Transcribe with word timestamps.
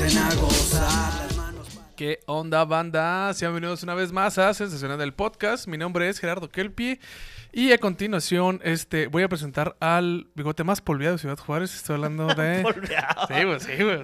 empiecen 0.00 0.22
a 0.22 0.34
gozar. 0.34 1.12
¿Qué 1.94 2.20
onda, 2.24 2.64
banda? 2.64 3.34
Sean 3.34 3.52
bienvenidos 3.52 3.82
una 3.82 3.94
vez 3.94 4.12
más 4.12 4.38
a 4.38 4.54
Sensacional 4.54 4.98
del 4.98 5.12
Podcast. 5.12 5.66
Mi 5.66 5.76
nombre 5.76 6.08
es 6.08 6.18
Gerardo 6.18 6.48
Kelpi. 6.48 6.98
Y 7.52 7.72
a 7.72 7.78
continuación, 7.78 8.60
este, 8.64 9.08
voy 9.08 9.24
a 9.24 9.28
presentar 9.28 9.76
al 9.78 10.28
bigote 10.34 10.64
más 10.64 10.80
polviado 10.80 11.16
de 11.16 11.18
Ciudad 11.18 11.36
Juárez. 11.36 11.74
Estoy 11.74 11.96
hablando 11.96 12.28
de. 12.28 12.62
Polveado. 12.62 13.26
Sí, 13.28 13.44
güey, 13.44 13.60
sí, 13.60 13.84
güey. 13.84 14.00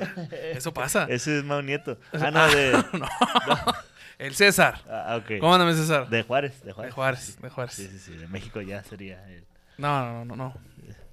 Eso 0.53 0.75
pasa. 0.75 1.07
Ese 1.09 1.39
es 1.39 1.45
Mau 1.45 1.63
Nieto. 1.63 1.99
Ah, 2.13 2.31
no, 2.31 2.47
de. 2.49 2.73
No. 2.93 3.09
El 4.19 4.35
César. 4.35 4.83
Ah, 4.91 5.19
ok. 5.19 5.39
¿Cómo 5.41 5.55
anda, 5.55 5.65
mi 5.65 5.73
César? 5.73 6.11
De 6.11 6.23
Juárez, 6.25 6.61
de 6.61 6.67
De 6.67 6.73
Juárez. 6.73 6.95
Juárez, 6.95 7.41
de 7.41 7.49
Juárez. 7.49 7.75
Sí, 7.75 7.89
sí, 7.89 7.99
sí. 7.99 8.13
De 8.17 8.29
México 8.29 8.61
ya 8.61 8.85
sería 8.85 9.27
el. 9.31 9.47
No, 9.79 10.05
no, 10.05 10.25
no, 10.27 10.37
no. 10.37 10.55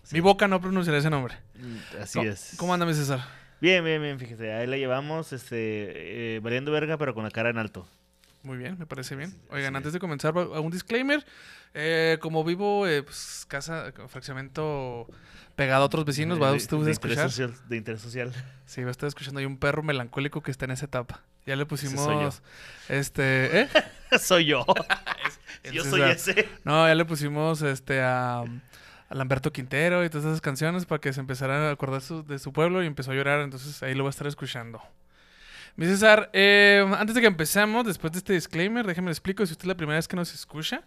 Sí. 0.04 0.16
Mi 0.16 0.20
boca 0.20 0.50
no 0.50 0.60
pronunciará 0.60 0.98
ese 1.00 1.10
nombre. 1.10 1.36
Mm, 1.56 2.02
Así 2.02 2.20
¿Cómo, 2.20 2.30
es. 2.30 2.54
¿Cómo 2.58 2.74
anda, 2.74 2.86
mi 2.86 2.94
César? 2.94 3.22
Bien, 3.64 3.82
bien, 3.82 4.02
bien, 4.02 4.20
fíjese. 4.20 4.52
Ahí 4.52 4.68
la 4.68 4.76
llevamos, 4.76 5.32
este, 5.32 6.36
eh, 6.36 6.40
valiendo 6.42 6.70
verga, 6.70 6.98
pero 6.98 7.14
con 7.14 7.24
la 7.24 7.32
cara 7.32 7.50
en 7.50 7.58
alto. 7.58 7.88
Muy 8.42 8.58
bien, 8.58 8.78
me 8.78 8.86
parece 8.86 9.16
bien. 9.16 9.34
Oigan, 9.52 9.74
antes 9.78 9.88
es. 9.88 9.94
de 9.94 10.00
comenzar, 10.02 10.36
un 10.36 10.70
disclaimer. 10.70 11.26
Eh, 11.74 12.18
como 12.20 12.44
vivo, 12.44 12.86
eh, 12.86 13.04
pues, 13.04 13.46
casa, 13.48 13.94
fraccionamiento 14.10 15.08
pegado 15.56 15.84
a 15.84 15.86
otros 15.86 16.04
vecinos, 16.04 16.42
va 16.42 16.52
usted 16.52 16.76
de 16.76 16.92
a 16.92 16.94
interés 16.94 16.98
escuchar. 16.98 17.30
social, 17.32 17.54
de 17.70 17.78
interés 17.78 18.02
social. 18.02 18.34
Sí, 18.66 18.82
va 18.82 18.90
a 18.90 18.92
estar 18.92 19.08
escuchando. 19.08 19.40
Hay 19.40 19.46
un 19.46 19.56
perro 19.56 19.82
melancólico 19.82 20.44
que 20.44 20.52
está 20.52 20.66
en 20.66 20.72
esa 20.72 20.88
etapa. 20.88 21.22
Ya 21.46 21.56
le 21.56 21.64
soy 21.64 21.70
yo. 21.70 21.70
pusimos. 21.70 22.44
Este. 22.90 23.62
¿Eh? 23.62 23.70
soy 24.20 24.44
yo. 24.44 24.66
Yo 25.72 25.86
soy 25.86 26.02
ese. 26.02 26.50
No, 26.66 26.86
ya 26.86 26.96
le 26.96 27.06
pusimos 27.06 27.62
este 27.62 28.02
a, 28.02 28.44
a 29.14 29.16
Lamberto 29.16 29.54
Quintero 29.54 30.04
y 30.04 30.10
todas 30.10 30.26
esas 30.26 30.42
canciones 30.42 30.86
para 30.86 31.00
que 31.00 31.14
se 31.14 31.20
empezara 31.20 31.70
a 31.70 31.72
acordar 31.72 32.02
su- 32.02 32.24
de 32.24 32.40
su 32.40 32.52
pueblo 32.52 32.84
y 32.84 32.88
empezó 32.88 33.12
a 33.12 33.16
llorar. 33.16 33.42
Entonces 33.42 33.82
ahí 33.84 33.94
lo 33.94 34.04
va 34.04 34.10
a 34.10 34.12
estar 34.12 34.28
escuchando. 34.28 34.82
Mi 35.76 35.88
César, 35.88 36.30
eh, 36.34 36.86
antes 37.00 37.16
de 37.16 37.22
que 37.22 37.26
empecemos, 37.28 37.84
después 37.84 38.14
de 38.14 38.20
este 38.20 38.34
disclaimer, 38.34 38.86
déjeme 38.86 39.08
le 39.08 39.12
explico 39.14 39.44
si 39.44 39.54
usted 39.54 39.64
es 39.64 39.68
la 39.70 39.76
primera 39.76 39.98
vez 39.98 40.08
que 40.08 40.16
nos 40.16 40.32
escucha. 40.34 40.84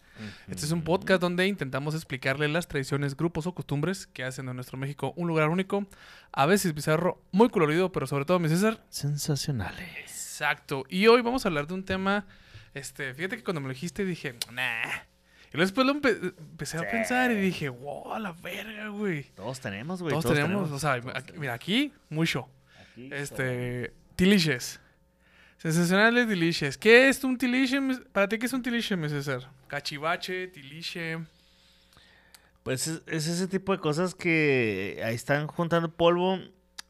Este 0.48 0.64
es 0.64 0.70
un 0.70 0.82
podcast 0.82 1.20
donde 1.20 1.44
intentamos 1.48 1.94
explicarle 1.96 2.46
las 2.46 2.68
tradiciones, 2.68 3.16
grupos 3.16 3.48
o 3.48 3.52
costumbres 3.54 4.06
que 4.06 4.22
hacen 4.22 4.46
de 4.46 4.54
nuestro 4.54 4.78
México 4.78 5.12
un 5.16 5.26
lugar 5.26 5.48
único, 5.48 5.86
a 6.32 6.46
veces 6.46 6.72
bizarro, 6.72 7.20
muy 7.32 7.48
colorido, 7.48 7.90
pero 7.90 8.06
sobre 8.06 8.24
todo, 8.26 8.38
mi 8.38 8.48
César, 8.48 8.80
Sensacionales. 8.88 10.02
Exacto. 10.02 10.84
Y 10.88 11.08
hoy 11.08 11.20
vamos 11.20 11.44
a 11.44 11.48
hablar 11.48 11.66
de 11.66 11.74
un 11.74 11.84
tema. 11.84 12.24
Este, 12.72 13.12
fíjate 13.12 13.38
que 13.38 13.42
cuando 13.42 13.60
me 13.60 13.66
lo 13.66 13.74
dijiste 13.74 14.04
dije, 14.04 14.36
nah. 14.52 14.84
Y 15.56 15.60
después 15.60 15.86
lo 15.86 15.94
empe- 15.94 16.34
empecé 16.38 16.78
a 16.78 16.88
pensar 16.88 17.30
y 17.32 17.34
dije, 17.36 17.68
wow, 17.68 18.18
la 18.18 18.32
verga, 18.32 18.88
güey. 18.88 19.24
Todos 19.34 19.60
tenemos, 19.60 20.02
güey. 20.02 20.10
Todos, 20.12 20.26
tenemos, 20.34 20.70
o 20.70 20.78
sea, 20.78 21.00
todos 21.00 21.14
aquí- 21.14 21.26
tenemos. 21.26 21.40
mira, 21.40 21.54
aquí, 21.54 21.92
mucho. 22.10 22.48
Aquí, 22.92 23.08
Este, 23.12 23.92
tiliches. 24.16 24.80
Sensacionales 25.58 26.28
tiliches. 26.28 26.76
¿Qué 26.78 27.08
es 27.08 27.24
un 27.24 27.38
mis- 27.80 28.00
Para 28.12 28.28
ti, 28.28 28.38
¿qué 28.38 28.46
es 28.46 28.52
un 28.52 28.62
mi 29.00 29.08
César? 29.08 29.50
Cachivache, 29.68 30.48
tiliche. 30.48 31.18
Pues 32.62 32.86
es, 32.88 33.02
es 33.06 33.26
ese 33.28 33.46
tipo 33.48 33.72
de 33.72 33.78
cosas 33.78 34.14
que 34.14 35.00
ahí 35.04 35.14
están 35.14 35.46
juntando 35.46 35.90
polvo 35.92 36.38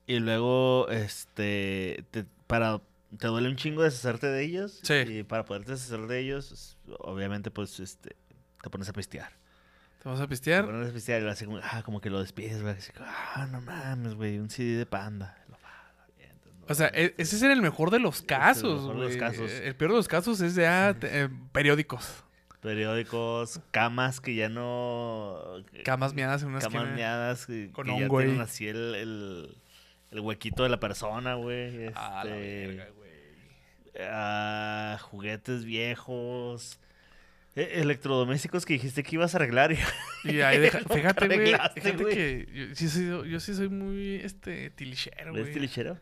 y 0.06 0.18
luego, 0.20 0.88
este, 0.88 2.04
te, 2.10 2.24
para, 2.46 2.80
te 3.18 3.26
duele 3.26 3.48
un 3.48 3.56
chingo 3.56 3.82
deshacerte 3.82 4.26
de 4.28 4.42
ellos. 4.44 4.80
Sí. 4.82 4.94
Y 4.94 5.22
para 5.22 5.44
poderte 5.44 5.72
deshacer 5.72 6.06
de 6.06 6.18
ellos, 6.20 6.76
obviamente, 6.98 7.50
pues, 7.50 7.78
este, 7.80 8.16
te 8.66 8.70
pones 8.70 8.88
a 8.88 8.92
pistear. 8.92 9.30
¿Te 10.02 10.08
vas 10.08 10.20
a 10.20 10.24
Te 10.24 10.28
pistear? 10.28 10.64
pones 10.66 10.90
a 10.90 10.92
pistear 10.92 11.22
y 11.22 11.26
hace 11.28 11.46
como, 11.46 11.58
ah, 11.62 11.82
como 11.84 12.00
que 12.00 12.10
lo 12.10 12.20
despides, 12.20 12.62
güey. 12.62 12.74
Así 12.74 12.90
ah, 13.00 13.48
no 13.50 13.60
mames, 13.60 14.14
güey, 14.14 14.38
un 14.38 14.50
CD 14.50 14.76
de 14.76 14.86
panda. 14.86 15.36
O 16.68 16.74
sea, 16.74 16.88
ese 16.88 17.36
es 17.36 17.42
en 17.42 17.52
el 17.52 17.62
mejor 17.62 17.90
de 17.92 18.00
los 18.00 18.22
el 18.22 18.26
casos, 18.26 18.80
mejor 18.82 18.94
de 18.96 19.00
los 19.02 19.16
güey. 19.16 19.18
casos. 19.20 19.50
El 19.52 19.76
peor 19.76 19.92
de 19.92 19.96
los 19.98 20.08
casos 20.08 20.40
es 20.40 20.56
ya 20.56 20.96
te- 20.98 21.22
eh, 21.22 21.28
periódicos. 21.52 22.24
Periódicos, 22.60 23.60
camas 23.70 24.20
que 24.20 24.34
ya 24.34 24.48
no... 24.48 25.38
Camas 25.84 26.12
miadas 26.14 26.42
en 26.42 26.48
una 26.48 26.58
camas 26.58 26.74
esquina. 26.82 26.96
meadas 26.96 27.46
que, 27.46 27.70
Con 27.72 27.86
que 27.86 27.92
un 27.92 28.00
ya 28.00 28.06
güey. 28.08 28.26
tienen 28.26 28.42
así 28.42 28.66
el, 28.66 28.94
el, 28.96 29.56
el 30.10 30.20
huequito 30.20 30.64
de 30.64 30.70
la 30.70 30.80
persona, 30.80 31.34
güey. 31.34 31.92
Ah, 31.94 32.22
la 32.24 32.36
este, 32.36 32.66
verga, 32.66 32.86
güey. 32.96 33.10
ah, 34.10 34.98
juguetes 35.02 35.64
viejos. 35.64 36.80
E- 37.56 37.80
electrodomésticos 37.80 38.64
que 38.64 38.74
dijiste 38.74 39.02
que 39.02 39.16
ibas 39.16 39.34
a 39.34 39.38
arreglar. 39.38 39.72
y- 39.72 39.78
Y 40.30 40.40
ahí 40.42 40.58
deja, 40.58 40.78
fíjate, 40.94 41.26
güey. 41.26 41.54
Fíjate 41.74 42.04
que 42.04 42.48
yo 42.70 42.74
sí, 42.76 42.88
soy, 42.88 43.30
yo 43.30 43.40
sí 43.40 43.54
soy 43.54 43.68
muy 43.68 44.16
este 44.16 44.70
tilichero, 44.70 45.32
¿Ves 45.32 45.42
güey. 45.44 45.52
tilichero? 45.54 45.98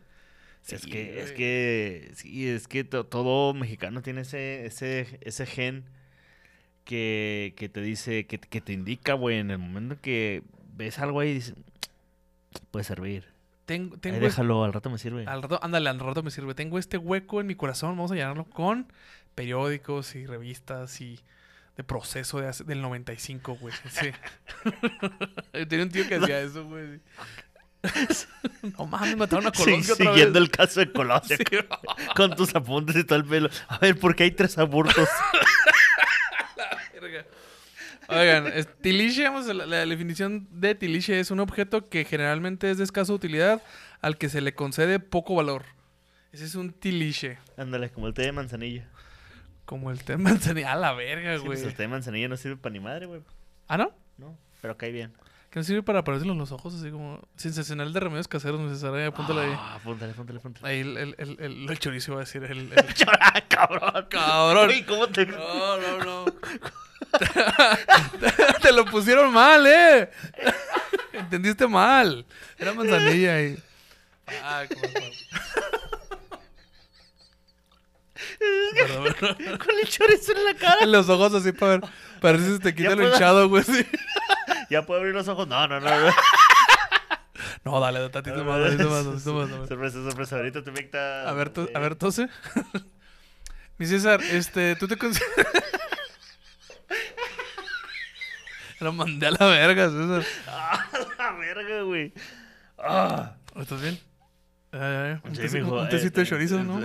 es 0.67 0.81
Sí, 0.81 0.89
que, 0.91 1.21
es 1.21 1.31
que, 1.31 2.11
sí, 2.15 2.47
es 2.49 2.67
que 2.67 2.83
to- 2.83 3.05
todo 3.05 3.53
mexicano 3.53 4.01
tiene 4.01 4.21
ese, 4.21 4.65
ese, 4.65 5.19
ese 5.21 5.45
gen 5.45 5.85
que, 6.83 7.53
que 7.57 7.69
te 7.69 7.81
dice, 7.81 8.25
que, 8.25 8.39
que 8.39 8.61
te 8.61 8.73
indica, 8.73 9.13
güey, 9.13 9.37
en 9.39 9.51
el 9.51 9.57
momento 9.57 9.97
que 10.01 10.43
ves 10.75 10.99
algo 10.99 11.19
ahí, 11.19 11.33
dices, 11.35 11.55
puede 12.71 12.83
servir. 12.83 13.25
Tengo, 13.65 13.95
Ahí 14.03 14.11
déjalo, 14.19 14.63
al 14.63 14.73
rato 14.73 14.89
me 14.91 14.99
sirve. 14.99 15.25
al 15.25 15.41
rato, 15.41 15.59
ándale, 15.63 15.89
al 15.89 15.99
rato 15.99 16.21
me 16.21 16.29
sirve. 16.29 16.53
Tengo 16.53 16.77
este 16.77 16.97
hueco 16.97 17.41
en 17.41 17.47
mi 17.47 17.55
corazón, 17.55 17.91
vamos 17.91 18.11
a 18.11 18.15
llenarlo 18.15 18.45
con 18.45 18.91
periódicos 19.33 20.13
y 20.15 20.25
revistas 20.27 21.01
y 21.01 21.19
de 21.77 21.83
proceso 21.83 22.39
de 22.39 22.47
hace- 22.47 22.63
del 22.63 22.81
95, 22.81 23.55
güey. 23.59 23.73
Sí. 23.89 24.11
Yo 25.53 25.67
tenía 25.67 25.85
un 25.85 25.91
tío 25.91 26.07
que 26.07 26.15
hacía 26.15 26.39
eso, 26.41 26.63
güey. 26.65 26.99
no 28.77 28.85
mames, 28.87 29.15
mataron 29.15 29.45
a 29.47 29.51
Sí, 29.53 29.63
Colosio 29.63 29.93
otra 29.93 30.05
siguiendo 30.11 30.39
vez. 30.39 30.43
el 30.43 30.51
caso 30.51 30.79
de 30.79 30.91
Colosio, 30.91 31.37
Sí. 31.37 31.43
con 32.15 32.35
tus 32.35 32.55
apuntes 32.55 32.95
y 32.95 33.03
todo 33.03 33.19
el 33.19 33.25
pelo. 33.25 33.49
A 33.67 33.77
ver, 33.77 33.99
¿por 33.99 34.15
qué 34.15 34.23
hay 34.23 34.31
tres 34.31 34.57
abortos? 34.57 35.07
Verga. 36.99 37.25
Oigan, 38.07 38.47
es- 38.47 38.67
tiliche, 38.81 39.23
vamos 39.23 39.47
a 39.49 39.53
la, 39.53 39.65
la 39.65 39.85
definición 39.85 40.47
de 40.51 40.75
tiliche 40.75 41.19
es 41.19 41.31
un 41.31 41.39
objeto 41.39 41.89
que 41.89 42.05
generalmente 42.05 42.69
es 42.71 42.77
de 42.77 42.83
escasa 42.83 43.13
utilidad 43.13 43.61
al 44.01 44.17
que 44.17 44.29
se 44.29 44.41
le 44.41 44.53
concede 44.53 44.99
poco 44.99 45.35
valor. 45.35 45.63
Ese 46.31 46.45
es 46.45 46.55
un 46.55 46.71
tiliche. 46.73 47.39
Ándale, 47.57 47.89
como 47.91 48.07
el 48.07 48.13
té 48.13 48.23
de 48.23 48.31
manzanilla. 48.31 48.87
Como 49.65 49.89
el 49.91 50.03
tema 50.03 50.29
manzanilla. 50.31 50.73
A 50.73 50.75
la 50.75 50.93
verga, 50.93 51.33
Sí, 51.33 51.37
güey. 51.39 51.47
pues 51.47 51.63
el 51.63 51.73
té 51.75 51.83
de 51.83 51.87
manzanilla 51.87 52.27
no 52.27 52.37
sirve 52.37 52.57
para 52.57 52.73
ni 52.73 52.79
madre, 52.79 53.05
güey. 53.07 53.21
ah, 53.67 53.77
¿no? 53.77 53.91
No, 54.17 54.37
pero 54.61 54.77
cae 54.77 54.91
bien. 54.91 55.13
Que 55.49 55.59
no 55.59 55.63
sirve 55.63 55.81
para 55.83 56.03
ponérselo 56.03 56.33
en 56.33 56.39
los 56.39 56.51
ojos, 56.51 56.75
así 56.75 56.91
como 56.91 57.19
sensacional 57.37 57.93
de 57.93 57.99
remedios 57.99 58.27
caseros, 58.27 58.59
necesario. 58.59 59.07
Apúntalo 59.07 59.41
ahí. 59.41 59.53
Ah, 59.55 59.75
apúntale, 59.75 60.11
apúntale, 60.11 60.39
apúntale. 60.39 60.67
Ahí 60.67 60.79
el, 60.81 60.97
el, 60.97 61.15
el, 61.17 61.37
el- 61.39 61.69
el 61.69 61.79
chorizo 61.79 62.11
iba 62.11 62.21
a 62.21 62.25
decir. 62.25 62.43
El, 62.43 62.71
el- 62.73 62.73
cabrón. 63.49 64.05
Cabrón. 64.09 64.69
Uy, 64.69 64.83
¿cómo 64.83 65.07
te...? 65.07 65.25
No, 65.25 65.77
no, 65.77 66.03
no. 66.03 66.25
Te 68.61 68.71
lo 68.71 68.85
pusieron 68.85 69.33
mal, 69.33 69.65
eh. 69.65 70.09
Entendiste 71.13 71.67
mal. 71.67 72.25
Era 72.57 72.73
manzanilla 72.73 73.41
y. 73.41 73.57
Ay, 74.43 74.67
cómo 74.67 74.81
Perdón, 78.75 79.13
perdón. 79.19 79.57
Con 79.57 79.79
el 79.81 79.87
chorizo 79.87 80.31
en 80.33 80.45
la 80.45 80.53
cara. 80.55 80.77
En 80.81 80.91
los 80.91 81.09
ojos 81.09 81.33
así 81.33 81.51
para 81.51 81.79
ver. 82.21 82.39
Si 82.39 82.53
se 82.53 82.59
te 82.59 82.75
quita 82.75 82.95
lo 82.95 83.07
hinchado, 83.07 83.49
güey. 83.49 83.63
sí. 83.63 83.85
¿Ya 84.69 84.85
puedo 84.85 84.99
abrir 84.99 85.13
los 85.13 85.27
ojos? 85.27 85.47
No, 85.47 85.67
no, 85.67 85.79
no. 85.79 85.89
no. 85.89 86.13
No, 87.63 87.79
dale, 87.79 88.09
tantito 88.09 88.43
más, 88.43 88.61
tantito 88.61 88.89
más, 88.89 89.03
tantito 89.05 89.33
más. 89.33 89.67
Sorpresa, 89.67 90.03
sorpresa. 90.03 90.35
Ahorita 90.37 90.63
te 90.63 90.71
mecta... 90.71 91.27
A 91.27 91.33
ver, 91.33 91.49
to- 91.49 91.69
a 91.73 91.77
eh, 91.77 91.81
ver, 91.81 91.95
tose. 91.95 92.29
Mi 93.77 93.85
César, 93.87 94.21
este, 94.23 94.75
tú 94.75 94.87
te 94.87 94.97
consideras. 94.97 95.47
Lo 98.79 98.93
mandé 98.93 99.27
a 99.27 99.31
la 99.31 99.45
verga, 99.47 99.89
César. 99.89 100.23
Ah, 100.47 100.85
la 101.17 101.31
verga, 101.33 101.81
güey. 101.81 102.13
Ah. 102.77 103.33
¿Estás 103.55 103.81
bien? 103.81 103.99
Ay, 104.71 104.81
ay, 104.81 105.19
un, 105.23 105.35
Sí, 105.35 105.41
teci- 105.41 105.61
mijo, 105.63 105.79
un 105.79 105.89
tecito 105.89 106.17
de 106.17 106.23
este, 106.23 106.25
chorizo, 106.25 106.63
¿no? 106.63 106.81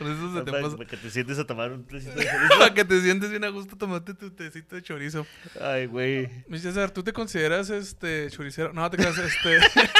Con 0.00 0.10
eso 0.12 0.32
se 0.32 0.42
te 0.44 0.50
Para, 0.50 0.62
pasa. 0.64 0.76
para 0.78 0.88
que 0.88 0.96
te 0.96 1.10
sientes 1.10 1.38
a 1.38 1.46
tomar 1.46 1.70
un 1.72 1.84
tecito 1.84 2.14
de 2.18 2.24
chorizo. 2.30 2.58
Para 2.58 2.72
que 2.74 2.84
te 2.86 3.00
sientes 3.02 3.28
bien 3.30 3.44
a 3.44 3.48
gusto, 3.50 3.76
tomate 3.76 4.14
tu 4.14 4.30
tecito 4.30 4.74
de 4.76 4.82
chorizo. 4.82 5.26
Ay, 5.60 5.84
güey. 5.86 6.28
Mi 6.48 6.58
César, 6.58 6.90
¿tú 6.90 7.02
te 7.02 7.12
consideras 7.12 7.68
este 7.68 8.30
choricero? 8.30 8.72
No, 8.72 8.88
te 8.90 8.96
creas, 8.96 9.18
este. 9.18 9.58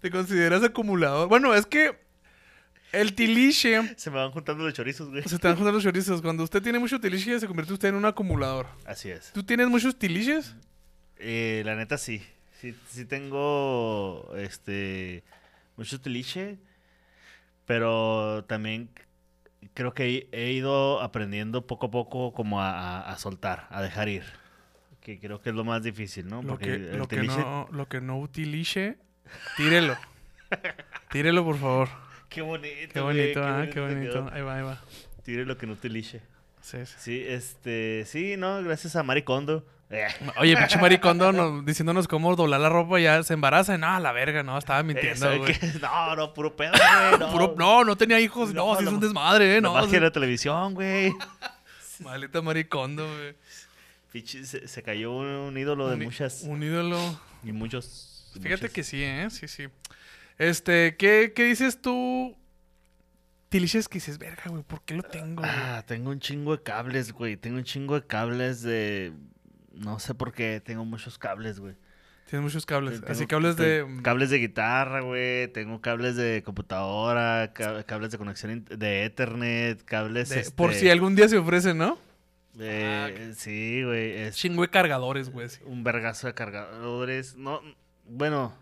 ¿Te 0.00 0.10
consideras 0.10 0.62
acumulador? 0.62 1.28
Bueno, 1.28 1.54
es 1.54 1.64
que 1.66 1.98
el 2.92 3.14
tiliche. 3.14 3.94
Se 3.96 4.10
me 4.10 4.16
van 4.16 4.30
juntando 4.30 4.62
los 4.64 4.74
chorizos, 4.74 5.08
güey. 5.08 5.22
Se 5.24 5.38
te 5.38 5.48
van 5.48 5.56
juntando 5.56 5.72
los 5.78 5.82
chorizos. 5.82 6.22
Cuando 6.22 6.44
usted 6.44 6.62
tiene 6.62 6.78
mucho 6.78 7.00
tiliche, 7.00 7.40
se 7.40 7.46
convierte 7.46 7.72
usted 7.72 7.88
en 7.88 7.94
un 7.94 8.04
acumulador. 8.04 8.66
Así 8.84 9.10
es. 9.10 9.32
¿Tú 9.32 9.42
tienes 9.42 9.68
muchos 9.68 9.98
tiliches? 9.98 10.54
Eh, 11.16 11.62
la 11.64 11.74
neta 11.74 11.98
sí. 11.98 12.22
Sí, 12.60 12.74
sí 12.90 13.04
tengo 13.04 14.32
este 14.36 15.22
mucho 15.76 16.00
tiliche, 16.00 16.58
pero 17.68 18.44
también 18.46 18.88
creo 19.74 19.92
que 19.92 20.26
he 20.32 20.52
ido 20.52 21.02
aprendiendo 21.02 21.66
poco 21.66 21.86
a 21.86 21.90
poco 21.90 22.32
como 22.32 22.62
a, 22.62 22.70
a- 22.72 23.12
a 23.12 23.18
soltar, 23.18 23.66
a 23.70 23.82
dejar 23.82 24.08
ir. 24.08 24.24
Que 25.02 25.20
creo 25.20 25.40
que 25.42 25.50
es 25.50 25.54
lo 25.54 25.64
más 25.64 25.82
difícil, 25.82 26.26
¿no? 26.28 26.42
Lo 26.42 26.58
que, 26.58 26.78
lo, 26.78 27.06
no, 27.22 27.68
lo 27.70 27.86
que 27.88 28.00
no 28.00 28.18
utilice, 28.18 28.98
tírelo. 29.56 29.96
Tírelo, 31.10 31.44
por 31.44 31.56
favor. 31.58 31.88
Qué 32.30 32.40
bonito. 32.42 32.92
Qué 32.94 33.00
bonito, 33.00 33.42
ah, 33.44 33.66
qué 33.72 33.80
bonito. 33.80 34.12
quedó. 34.24 34.32
Ahí 34.32 34.42
va, 34.42 34.56
ahí 34.56 34.62
va. 34.62 34.82
Tire 35.22 35.44
lo 35.44 35.56
que 35.58 35.66
no 35.66 35.76
te 35.76 35.88
liche. 35.90 36.22
Sí, 36.62 36.78
sí. 36.86 36.94
Sí, 36.98 37.24
este. 37.26 38.04
Sí, 38.06 38.36
no, 38.38 38.62
gracias 38.62 38.96
a 38.96 39.02
Maricondo. 39.02 39.66
Oye, 40.38 40.56
pinche 40.56 40.78
maricondo 40.78 41.32
nos- 41.32 41.64
diciéndonos 41.64 42.06
cómo 42.08 42.36
doblar 42.36 42.60
la 42.60 42.68
ropa 42.68 43.00
ya 43.00 43.22
se 43.22 43.32
embaraza. 43.34 43.78
No, 43.78 43.98
la 44.00 44.12
verga, 44.12 44.42
no, 44.42 44.58
estaba 44.58 44.82
mintiendo, 44.82 45.18
¿sabe 45.18 45.38
güey. 45.38 45.56
No, 45.80 46.14
no, 46.16 46.34
puro 46.34 46.54
pedo, 46.56 46.72
güey. 46.72 47.18
No, 47.20 47.32
Puro- 47.32 47.54
no, 47.56 47.84
no 47.84 47.96
tenía 47.96 48.20
hijos. 48.20 48.52
No, 48.52 48.72
No, 48.74 48.78
sí 48.78 48.84
es 48.84 48.90
un 48.92 49.00
desmadre, 49.00 49.56
¿eh? 49.56 49.60
No, 49.60 49.72
más 49.72 49.86
que 49.86 49.98
la 50.00 50.10
televisión, 50.10 50.74
güey. 50.74 51.14
Maldita 52.00 52.42
maricondo, 52.42 53.06
güey. 53.06 53.34
Pinche, 54.12 54.44
se, 54.44 54.68
se 54.68 54.82
cayó 54.82 55.12
un, 55.12 55.26
un 55.26 55.56
ídolo 55.58 55.88
de 55.88 55.96
Un 55.96 56.02
muchas. 56.04 56.42
Un 56.42 56.62
ídolo. 56.62 56.98
Y 57.42 57.52
muchos. 57.52 58.30
Fíjate 58.42 58.68
que 58.70 58.82
sí, 58.84 59.02
¿eh? 59.02 59.28
Sí, 59.30 59.48
sí. 59.48 59.68
Este, 60.38 60.96
¿qué, 60.96 61.32
qué 61.34 61.44
dices 61.44 61.80
tú? 61.80 62.36
Tiliches 63.48 63.88
que 63.88 63.94
dices, 63.94 64.18
verga, 64.18 64.42
güey, 64.48 64.62
¿por 64.62 64.82
qué 64.82 64.94
lo 64.94 65.02
tengo, 65.02 65.40
güey? 65.42 65.50
Ah, 65.52 65.82
tengo 65.86 66.10
un 66.10 66.20
chingo 66.20 66.54
de 66.56 66.62
cables, 66.62 67.12
güey. 67.12 67.36
Tengo 67.38 67.56
un 67.56 67.64
chingo 67.64 67.98
de 67.98 68.06
cables 68.06 68.62
de. 68.62 69.12
No 69.78 69.98
sé 69.98 70.14
por 70.14 70.32
qué, 70.32 70.60
tengo 70.64 70.84
muchos 70.84 71.18
cables, 71.18 71.60
güey. 71.60 71.74
Tienes 72.28 72.44
muchos 72.44 72.66
cables. 72.66 73.00
Tengo- 73.00 73.12
Así 73.12 73.26
cables 73.26 73.56
de... 73.56 73.86
Cables 74.02 74.28
de 74.30 74.38
guitarra, 74.38 75.00
güey. 75.00 75.48
Tengo 75.48 75.80
cables 75.80 76.14
de 76.16 76.42
computadora, 76.44 77.52
ca- 77.54 77.82
cables 77.84 78.10
de 78.10 78.18
conexión 78.18 78.64
de 78.68 79.04
Ethernet, 79.04 79.82
cables. 79.84 80.28
de- 80.28 80.40
este, 80.40 80.54
Por 80.54 80.74
si 80.74 80.90
algún 80.90 81.14
día 81.14 81.26
se 81.28 81.38
ofrece, 81.38 81.72
¿no? 81.72 81.96
eh, 82.60 83.32
sí, 83.36 83.82
güey. 83.84 84.12
Es 84.12 84.36
Chingo 84.36 84.62
de 84.62 84.68
cargadores, 84.68 85.30
güey. 85.30 85.48
sí. 85.48 85.60
un 85.64 85.84
vergazo 85.84 86.26
de 86.26 86.34
cargadores. 86.34 87.36
No, 87.36 87.62
bueno, 88.06 88.52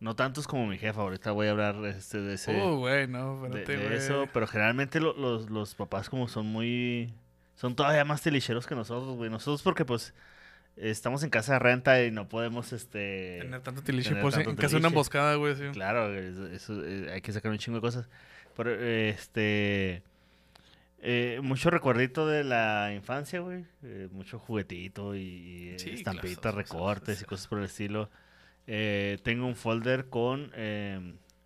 no 0.00 0.14
tantos 0.16 0.46
como 0.46 0.66
mi 0.66 0.76
jefa. 0.78 1.00
Ahorita 1.00 1.30
voy 1.30 1.46
a 1.46 1.52
hablar 1.52 1.76
este, 1.86 2.20
de 2.20 2.34
ese. 2.34 2.60
Oh, 2.60 2.76
güey, 2.76 3.06
no, 3.06 3.46
espérate, 3.46 3.76
de 3.78 3.96
eso, 3.96 4.26
pero 4.34 4.46
generalmente 4.46 5.00
lo- 5.00 5.16
los, 5.16 5.48
los 5.48 5.74
papás 5.74 6.10
como 6.10 6.28
son 6.28 6.46
muy... 6.46 7.14
Son 7.58 7.74
todavía 7.74 8.04
más 8.04 8.22
tilicheros 8.22 8.68
que 8.68 8.76
nosotros, 8.76 9.16
güey. 9.16 9.30
Nosotros 9.30 9.62
porque 9.62 9.84
pues 9.84 10.14
estamos 10.76 11.24
en 11.24 11.30
casa 11.30 11.54
de 11.54 11.58
renta 11.58 12.04
y 12.04 12.12
no 12.12 12.28
podemos, 12.28 12.72
este... 12.72 13.38
Tener 13.40 13.60
tanto 13.62 13.82
tiliche, 13.82 14.14
pues, 14.14 14.36
en 14.36 14.54
caso 14.54 14.76
de 14.76 14.76
una 14.76 14.88
emboscada, 14.88 15.34
güey, 15.34 15.56
sí. 15.56 15.64
Claro, 15.72 16.14
eso, 16.14 16.46
eso, 16.46 16.86
eh, 16.86 17.10
hay 17.12 17.20
que 17.20 17.32
sacar 17.32 17.50
un 17.50 17.58
chingo 17.58 17.78
de 17.78 17.80
cosas. 17.80 18.08
Pero, 18.56 18.70
eh, 18.78 19.08
este... 19.08 20.04
eh, 21.02 21.40
mucho 21.42 21.70
recuerdito 21.70 22.28
de 22.28 22.44
la 22.44 22.92
infancia, 22.94 23.40
güey. 23.40 23.64
Eh, 23.82 24.06
mucho 24.12 24.38
juguetito 24.38 25.16
y, 25.16 25.72
y, 25.74 25.78
Sí, 25.80 25.90
estampitas, 25.94 26.38
claro, 26.38 26.58
sí, 26.58 26.64
sí, 26.64 26.72
recortes 26.72 27.18
sí. 27.18 27.24
y 27.24 27.26
cosas 27.26 27.48
por 27.48 27.58
el 27.58 27.64
estilo. 27.64 28.08
Eh, 28.68 29.18
tengo 29.24 29.46
un 29.48 29.56
folder 29.56 30.08
con... 30.08 30.52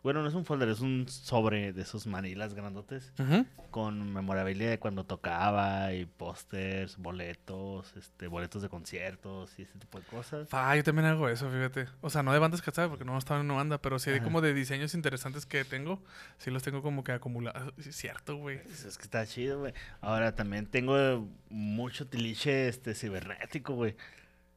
bueno, 0.03 0.23
no 0.23 0.29
es 0.29 0.35
un 0.35 0.45
folder, 0.45 0.69
es 0.69 0.81
un 0.81 1.07
sobre 1.09 1.73
de 1.73 1.83
esos 1.83 2.07
manilas 2.09 2.55
grandotes 2.55 3.13
Ujú. 3.19 3.47
con 3.71 4.13
memorabilia 4.13 4.69
de 4.69 4.79
cuando 4.81 5.05
tocaba 5.05 5.93
y 5.95 6.07
pósters, 6.07 6.97
boletos, 6.99 7.95
este, 7.97 8.27
boletos 8.27 8.63
de 8.63 8.69
conciertos 8.69 9.57
y 9.59 9.63
ese 9.63 9.79
tipo 9.79 10.01
de 10.01 10.05
cosas. 10.07 10.49
Yo 10.51 10.85
también 10.85 11.07
hago 11.07 11.29
eso, 11.29 11.49
fíjate. 11.49 11.87
O 12.01 12.11
sea, 12.11 12.23
no 12.23 12.33
de 12.33 12.39
bandas 12.41 12.61
que 12.61 12.73
porque 12.73 13.05
no 13.05 13.17
estaba 13.17 13.41
en 13.41 13.47
una 13.47 13.55
banda, 13.55 13.79
pero 13.79 13.99
sí 13.99 14.11
hay 14.11 14.17
Ajá. 14.17 14.25
como 14.25 14.41
de 14.41 14.55
diseños 14.55 14.95
interesantes 14.95 15.47
que 15.47 15.65
tengo. 15.65 16.03
Sí 16.39 16.51
los 16.51 16.63
tengo 16.63 16.83
como 16.83 17.05
que 17.05 17.13
acumulados. 17.13 17.73
Sí, 17.79 17.91
es 17.91 17.97
cierto, 17.97 18.37
güey. 18.37 18.59
Es 18.71 18.85
es 18.85 18.97
que 18.97 19.05
está 19.05 19.25
chido, 19.27 19.61
güey. 19.61 19.75
Ahora 20.01 20.35
también 20.35 20.67
tengo 20.67 21.29
mucho 21.49 22.07
tiliche 22.09 22.69
este 22.69 22.95
cibernético, 22.95 23.75
güey. 23.75 23.95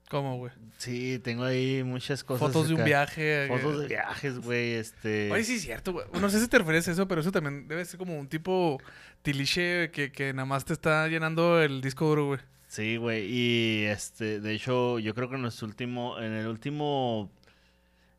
¿Cómo, 0.09 0.37
güey? 0.37 0.53
Sí, 0.77 1.19
tengo 1.19 1.43
ahí 1.43 1.83
muchas 1.83 2.23
cosas. 2.23 2.47
Fotos 2.47 2.67
de 2.67 2.75
un 2.75 2.83
viaje. 2.83 3.47
Fotos 3.47 3.75
eh. 3.77 3.79
de 3.81 3.87
viajes, 3.87 4.39
güey, 4.39 4.73
este... 4.73 5.31
Oye, 5.31 5.43
sí 5.43 5.55
es 5.55 5.63
cierto, 5.63 5.93
güey. 5.93 6.05
No 6.21 6.29
sé 6.29 6.39
si 6.39 6.47
te 6.47 6.59
refieres 6.59 6.87
a 6.87 6.91
eso, 6.91 7.07
pero 7.07 7.21
eso 7.21 7.31
también 7.31 7.67
debe 7.67 7.83
ser 7.85 7.97
como 7.97 8.17
un 8.19 8.27
tipo 8.27 8.79
tiliche 9.23 9.89
que, 9.91 10.11
que 10.11 10.31
nada 10.33 10.45
más 10.45 10.63
te 10.63 10.73
está 10.73 11.07
llenando 11.07 11.59
el 11.61 11.81
disco 11.81 12.05
duro, 12.07 12.25
güey. 12.27 12.39
Sí, 12.67 12.97
güey, 12.97 13.25
y 13.31 13.83
este, 13.85 14.39
de 14.41 14.53
hecho, 14.53 14.99
yo 14.99 15.15
creo 15.15 15.29
que 15.29 15.35
en 15.35 15.41
nuestro 15.43 15.67
último, 15.67 16.19
en 16.19 16.33
el 16.33 16.47
último 16.47 17.31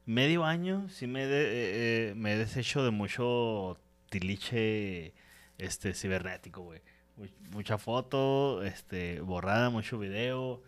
medio 0.07 0.45
año, 0.45 0.89
sí 0.89 1.07
me, 1.07 1.25
he 1.25 1.27
de- 1.27 1.45
eh, 1.45 2.11
eh, 2.11 2.15
me 2.17 2.33
he 2.33 2.37
deshecho 2.37 2.83
de 2.85 2.91
mucho 2.91 3.79
tiliche, 4.09 5.13
este, 5.59 5.95
cibernético, 5.95 6.63
güey. 6.63 6.81
Mu- 7.17 7.27
Mucha 7.51 7.77
foto, 7.79 8.63
este, 8.65 9.21
borrada, 9.21 9.69
mucho 9.71 9.99
video, 9.99 10.63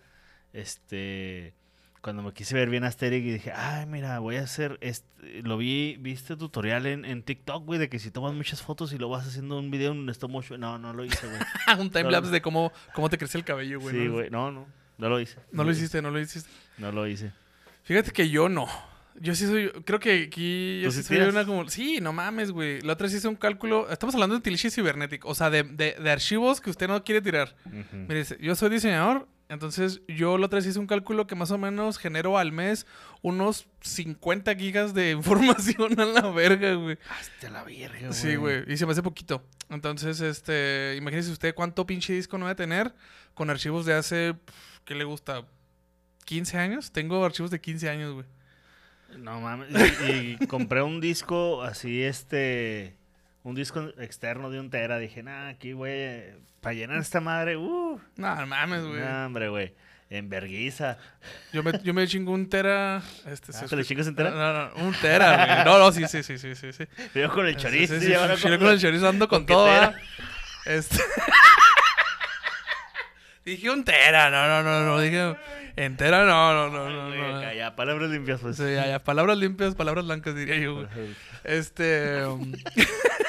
este, 0.52 1.54
cuando 2.00 2.22
me 2.22 2.32
quise 2.32 2.54
ver 2.54 2.70
bien 2.70 2.84
Asterix 2.84 3.26
y 3.26 3.32
dije, 3.32 3.52
ay, 3.52 3.86
mira, 3.86 4.18
voy 4.18 4.36
a 4.36 4.42
hacer, 4.42 4.78
este, 4.80 5.42
lo 5.42 5.56
vi, 5.56 5.96
viste 5.98 6.36
tutorial 6.36 6.86
en, 6.86 7.04
en 7.04 7.22
TikTok, 7.22 7.64
güey, 7.64 7.78
de 7.78 7.88
que 7.88 7.98
si 7.98 8.10
tomas 8.10 8.34
muchas 8.34 8.62
fotos 8.62 8.92
y 8.92 8.98
lo 8.98 9.08
vas 9.08 9.26
haciendo 9.26 9.58
un 9.58 9.70
video 9.70 9.92
en 9.92 10.08
stop 10.10 10.30
motion, 10.30 10.60
no, 10.60 10.78
no 10.78 10.92
lo 10.92 11.04
hice, 11.04 11.26
güey. 11.26 11.40
un 11.80 11.90
timelapse 11.90 12.30
de 12.30 12.40
cómo, 12.40 12.72
cómo 12.94 13.10
te 13.10 13.18
crece 13.18 13.38
el 13.38 13.44
cabello, 13.44 13.80
güey. 13.80 13.94
Sí, 13.94 14.04
¿no? 14.04 14.12
güey. 14.12 14.30
No, 14.30 14.50
no. 14.50 14.66
No 14.98 15.08
lo 15.08 15.20
hice. 15.20 15.38
No 15.52 15.62
lo 15.62 15.70
hiciste, 15.70 16.02
no 16.02 16.10
lo 16.10 16.20
hiciste. 16.20 16.50
No 16.76 16.90
lo 16.90 17.06
hice. 17.06 17.32
Fíjate 17.84 18.10
que 18.10 18.28
yo 18.28 18.48
no. 18.48 18.66
Yo 19.20 19.34
sí 19.34 19.46
soy, 19.46 19.70
creo 19.84 19.98
que 19.98 20.24
aquí 20.24 20.80
yo 20.80 20.88
¿Tú 20.88 20.92
sí 20.96 21.02
sí 21.02 21.16
soy 21.16 21.28
una 21.28 21.44
como, 21.44 21.68
sí, 21.68 22.00
no 22.00 22.12
mames, 22.12 22.52
güey. 22.52 22.80
La 22.82 22.92
otra 22.92 23.06
vez 23.06 23.14
hice 23.14 23.26
un 23.28 23.36
cálculo, 23.36 23.90
estamos 23.90 24.14
hablando 24.14 24.36
de 24.36 24.40
tiliche 24.42 24.70
cibernético, 24.70 25.28
o 25.28 25.34
sea, 25.34 25.50
de, 25.50 25.64
de, 25.64 25.96
de 26.00 26.10
archivos 26.10 26.60
que 26.60 26.70
usted 26.70 26.86
no 26.86 27.02
quiere 27.02 27.20
tirar. 27.20 27.56
Mire, 27.92 28.24
yo 28.40 28.54
soy 28.54 28.70
diseñador, 28.70 29.26
entonces 29.48 30.02
yo 30.08 30.36
la 30.36 30.46
otra 30.46 30.58
vez 30.58 30.66
hice 30.66 30.78
un 30.78 30.86
cálculo 30.86 31.26
que 31.26 31.34
más 31.34 31.50
o 31.50 31.58
menos 31.58 31.98
genero 31.98 32.36
al 32.36 32.52
mes 32.52 32.86
unos 33.22 33.66
50 33.80 34.54
gigas 34.56 34.92
de 34.94 35.10
información 35.12 35.98
a 35.98 36.04
la 36.04 36.30
verga, 36.30 36.74
güey. 36.74 36.98
Hasta 37.08 37.50
la 37.50 37.64
verga, 37.64 37.98
güey. 38.00 38.12
Sí, 38.12 38.36
güey, 38.36 38.64
y 38.70 38.76
se 38.76 38.86
me 38.86 38.92
hace 38.92 39.02
poquito. 39.02 39.42
Entonces, 39.70 40.20
este, 40.20 40.94
imagínese 40.96 41.30
usted 41.30 41.54
cuánto 41.54 41.86
pinche 41.86 42.12
disco 42.12 42.36
no 42.38 42.46
debe 42.46 42.56
tener 42.56 42.94
con 43.34 43.50
archivos 43.50 43.86
de 43.86 43.94
hace, 43.94 44.34
¿qué 44.84 44.94
le 44.94 45.04
gusta? 45.04 45.46
¿15 46.26 46.54
años? 46.56 46.92
Tengo 46.92 47.24
archivos 47.24 47.50
de 47.50 47.60
15 47.60 47.88
años, 47.88 48.12
güey. 48.12 48.26
No 49.16 49.40
mames. 49.40 49.68
Y, 50.06 50.36
y 50.40 50.46
compré 50.46 50.82
un 50.82 51.00
disco 51.00 51.62
así, 51.62 52.02
este. 52.02 52.98
Un 53.42 53.54
disco 53.54 53.88
externo 53.98 54.50
de 54.50 54.60
un 54.60 54.70
tera. 54.70 54.98
Dije, 54.98 55.22
nah, 55.22 55.48
aquí, 55.48 55.72
güey. 55.72 56.24
Para 56.60 56.74
llenar 56.74 56.98
esta 56.98 57.20
madre. 57.20 57.56
Uh. 57.56 58.00
No, 58.16 58.34
no 58.34 58.46
mames, 58.46 58.84
güey. 58.84 59.00
nah, 59.00 59.26
hombre, 59.26 59.48
güey. 59.48 59.74
En 60.10 60.30
verguiza. 60.30 60.96
Yo 61.52 61.62
me, 61.62 61.72
yo 61.82 61.92
me 61.92 62.06
chingo 62.08 62.32
un 62.32 62.48
tera. 62.48 63.02
Este, 63.30 63.52
Ah, 63.54 63.66
¿te 63.68 63.76
lo 63.76 63.82
chingas 63.82 64.06
entera? 64.06 64.30
No, 64.30 64.52
no, 64.52 64.86
un 64.86 64.94
tera, 64.94 65.36
güey. 65.36 65.64
No, 65.66 65.78
no, 65.78 65.92
sí, 65.92 66.06
sí, 66.08 66.22
sí, 66.22 66.38
sí, 66.38 66.54
sí. 66.54 66.72
sí. 66.72 66.84
Yo 67.14 67.30
con 67.30 67.46
el 67.46 67.56
chorizo. 67.56 67.94
Sí, 67.94 68.00
sí, 68.00 68.06
y 68.06 68.08
sí, 68.08 68.14
ahora 68.14 68.36
sí, 68.36 68.42
con 68.42 68.52
yo 68.52 68.58
con 68.58 68.68
el 68.68 68.80
chorizo 68.80 69.06
ando 69.08 69.28
con 69.28 69.44
qué 69.44 69.52
todo. 69.52 69.92
Este. 70.64 70.96
Dije 73.44 73.70
un 73.70 73.84
tera, 73.84 74.30
no, 74.30 74.46
no, 74.46 74.62
no, 74.62 74.84
no. 74.84 74.98
Dije 75.00 75.36
entera, 75.76 76.24
no, 76.24 76.54
no, 76.54 76.70
no, 76.70 76.90
no. 76.90 77.10
No. 77.10 77.52
ya, 77.52 77.76
palabras 77.76 78.10
limpias, 78.10 78.40
pues. 78.40 78.56
Sí, 78.56 78.64
ya, 78.74 78.86
ya, 78.86 78.98
palabras 79.04 79.38
limpias, 79.38 79.74
palabras 79.74 80.04
blancas, 80.06 80.34
diría 80.34 80.56
yo, 80.56 80.74
güey. 80.74 80.86
Este. 81.44 82.22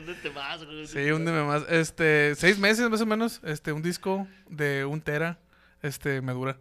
Húndete 0.00 0.30
más, 0.30 0.64
güey. 0.64 0.86
sí, 0.86 1.10
un 1.10 1.24
dime 1.24 1.42
más. 1.44 1.62
Este, 1.68 2.34
seis 2.34 2.58
meses 2.58 2.88
más 2.90 3.00
o 3.00 3.06
menos. 3.06 3.40
Este, 3.44 3.72
un 3.72 3.82
disco 3.82 4.26
de 4.48 4.84
un 4.84 5.00
tera. 5.00 5.38
Este, 5.82 6.20
me 6.20 6.32
dura. 6.32 6.58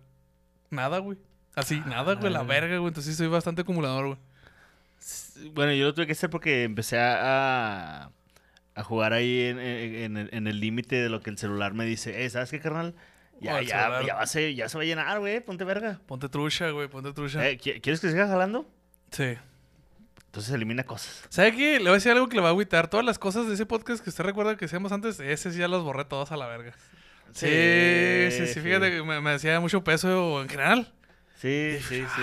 Nada, 0.70 1.00
güey. 1.00 1.18
Así, 1.56 1.80
nada, 1.88 2.16
güey, 2.16 2.32
la 2.32 2.40
Ah. 2.40 2.44
verga, 2.44 2.78
güey. 2.78 2.90
Entonces 2.90 3.14
sí 3.14 3.18
soy 3.18 3.28
bastante 3.28 3.62
acumulador, 3.64 4.06
güey. 4.08 4.18
Bueno, 5.54 5.74
yo 5.74 5.86
lo 5.86 5.94
tuve 5.94 6.06
que 6.06 6.12
hacer 6.14 6.30
porque 6.30 6.64
empecé 6.64 6.98
a, 7.00 8.12
a- 8.76 8.84
jugar 8.84 9.12
ahí 9.14 9.42
en, 9.42 9.60
en- 9.60 10.30
en 10.32 10.48
el- 10.48 10.60
límite 10.60 10.96
de 10.96 11.10
lo 11.10 11.22
que 11.22 11.30
el 11.30 11.38
celular 11.38 11.74
me 11.74 11.86
dice. 11.86 12.24
Eh, 12.24 12.30
¿sabes 12.30 12.50
qué, 12.52 12.60
carnal? 12.60 12.96
Ya, 13.42 13.56
Oh, 13.56 13.62
ya, 13.62 13.82
celular. 13.82 14.06
ya, 14.06 14.16
va 14.16 14.22
a 14.22 14.28
ser- 14.28 14.54
ya 14.56 14.70
se 14.70 14.78
va 14.78 14.84
a 14.84 14.86
llenar, 14.86 15.20
güey. 15.20 15.40
Ponte 15.42 15.64
verga. 15.66 16.00
Ponte 16.06 16.30
trucha, 16.30 16.70
güey, 16.72 16.88
ponte 16.88 17.12
trucha. 17.14 17.46
Eh, 17.48 17.58
¿qui- 17.58 17.82
¿Quieres 17.82 18.00
que 18.00 18.10
siga 18.10 18.28
jalando? 18.28 18.70
Sí. 19.12 19.36
Entonces 20.30 20.54
elimina 20.54 20.84
cosas. 20.84 21.24
¿Sabe 21.30 21.54
qué? 21.56 21.74
Le 21.80 21.86
voy 21.86 21.90
a 21.90 21.94
decir 21.94 22.12
algo 22.12 22.30
que 22.30 22.36
le 22.36 22.42
va 22.42 22.50
a 22.50 22.52
agüitar. 22.52 22.88
Todas 22.88 23.06
las 23.06 23.18
cosas 23.18 23.48
de 23.48 23.56
ese 23.56 23.66
podcast 23.66 24.04
que 24.04 24.12
usted 24.12 24.24
recuerda 24.24 24.56
que 24.56 24.66
hacíamos 24.66 24.92
antes, 24.92 25.20
ese 25.20 25.52
sí 25.52 25.58
ya 25.58 25.68
los 25.68 25.84
borré 25.84 26.06
todos 26.06 26.32
a 26.32 26.38
la 26.38 26.46
verga. 26.48 26.74
Sí, 27.34 27.48
sí, 28.32 28.48
sí, 28.48 28.60
fíjate 28.60 28.92
que 28.92 29.04
me, 29.04 29.22
me 29.22 29.32
hacía 29.32 29.60
mucho 29.60 29.84
peso 29.84 30.42
en 30.42 30.50
general. 30.50 30.92
Sí, 31.38 31.78
sí, 31.88 32.04
sí. 32.16 32.22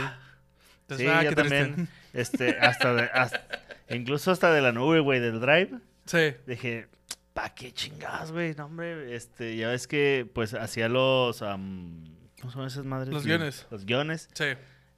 Entonces, 0.82 1.06
Sí, 1.06 1.12
ah, 1.12 1.22
yo 1.25 1.34
también. 1.34 1.88
Este, 2.12 2.56
hasta, 2.60 2.94
de- 2.94 3.10
hasta- 3.12 3.44
incluso 3.90 4.30
hasta 4.30 4.52
de 4.52 4.60
la 4.62 4.72
nube, 4.72 5.00
güey, 5.00 5.20
del 5.20 5.40
drive. 5.40 5.70
Sí. 6.06 6.34
Dije, 6.46 6.86
¿pa' 7.34 7.54
qué 7.54 7.72
chingadas, 7.72 8.30
güey? 8.32 8.54
No, 8.54 8.66
hombre, 8.66 9.14
este, 9.16 9.56
ya 9.56 9.68
ves 9.68 9.86
que, 9.88 10.30
pues, 10.32 10.54
hacía 10.54 10.88
los, 10.88 11.42
am, 11.42 12.04
¿cómo 12.40 12.52
son 12.52 12.66
esas 12.66 12.84
madres? 12.84 13.12
Los 13.12 13.25
guiones. 13.26 13.66
Los 13.70 13.84
guiones. 13.84 14.28
Sí. 14.34 14.44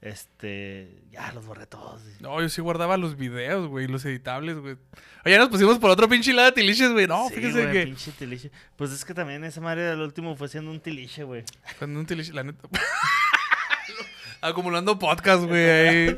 Este, 0.01 1.03
ya 1.11 1.33
los 1.33 1.45
borré 1.45 1.67
todos. 1.67 2.01
No, 2.21 2.41
yo 2.41 2.49
sí 2.49 2.61
guardaba 2.61 2.97
los 2.97 3.17
videos, 3.17 3.67
güey, 3.69 3.89
los 3.89 4.05
editables, 4.05 4.57
güey. 4.59 4.77
Oye, 5.25 5.37
nos 5.39 5.49
pusimos 5.49 5.79
por 5.81 5.91
otro 5.91 6.09
pinche 6.09 6.33
lado 6.33 6.47
de 6.47 6.53
tiliches, 6.53 6.93
güey. 6.93 7.07
No, 7.09 7.29
Sí, 7.29 7.35
fíjese 7.35 7.63
güey, 7.63 7.73
que. 7.73 7.85
pinche 7.87 8.13
tiliche. 8.13 8.51
Pues 8.77 8.93
es 8.93 9.05
que 9.05 9.13
también 9.13 9.43
esa 9.45 9.61
madre 9.61 9.89
al 9.89 10.01
último 10.01 10.37
fue 10.37 10.49
siendo 10.49 10.71
un 10.71 10.79
tiliche, 10.81 11.25
güey. 11.25 11.43
Cuando 11.79 11.99
un 11.99 12.07
tiliche, 12.07 12.33
la 12.33 12.45
neta. 12.45 12.69
Acumulando 14.41 14.97
podcast, 15.01 15.43
güey. 15.45 16.15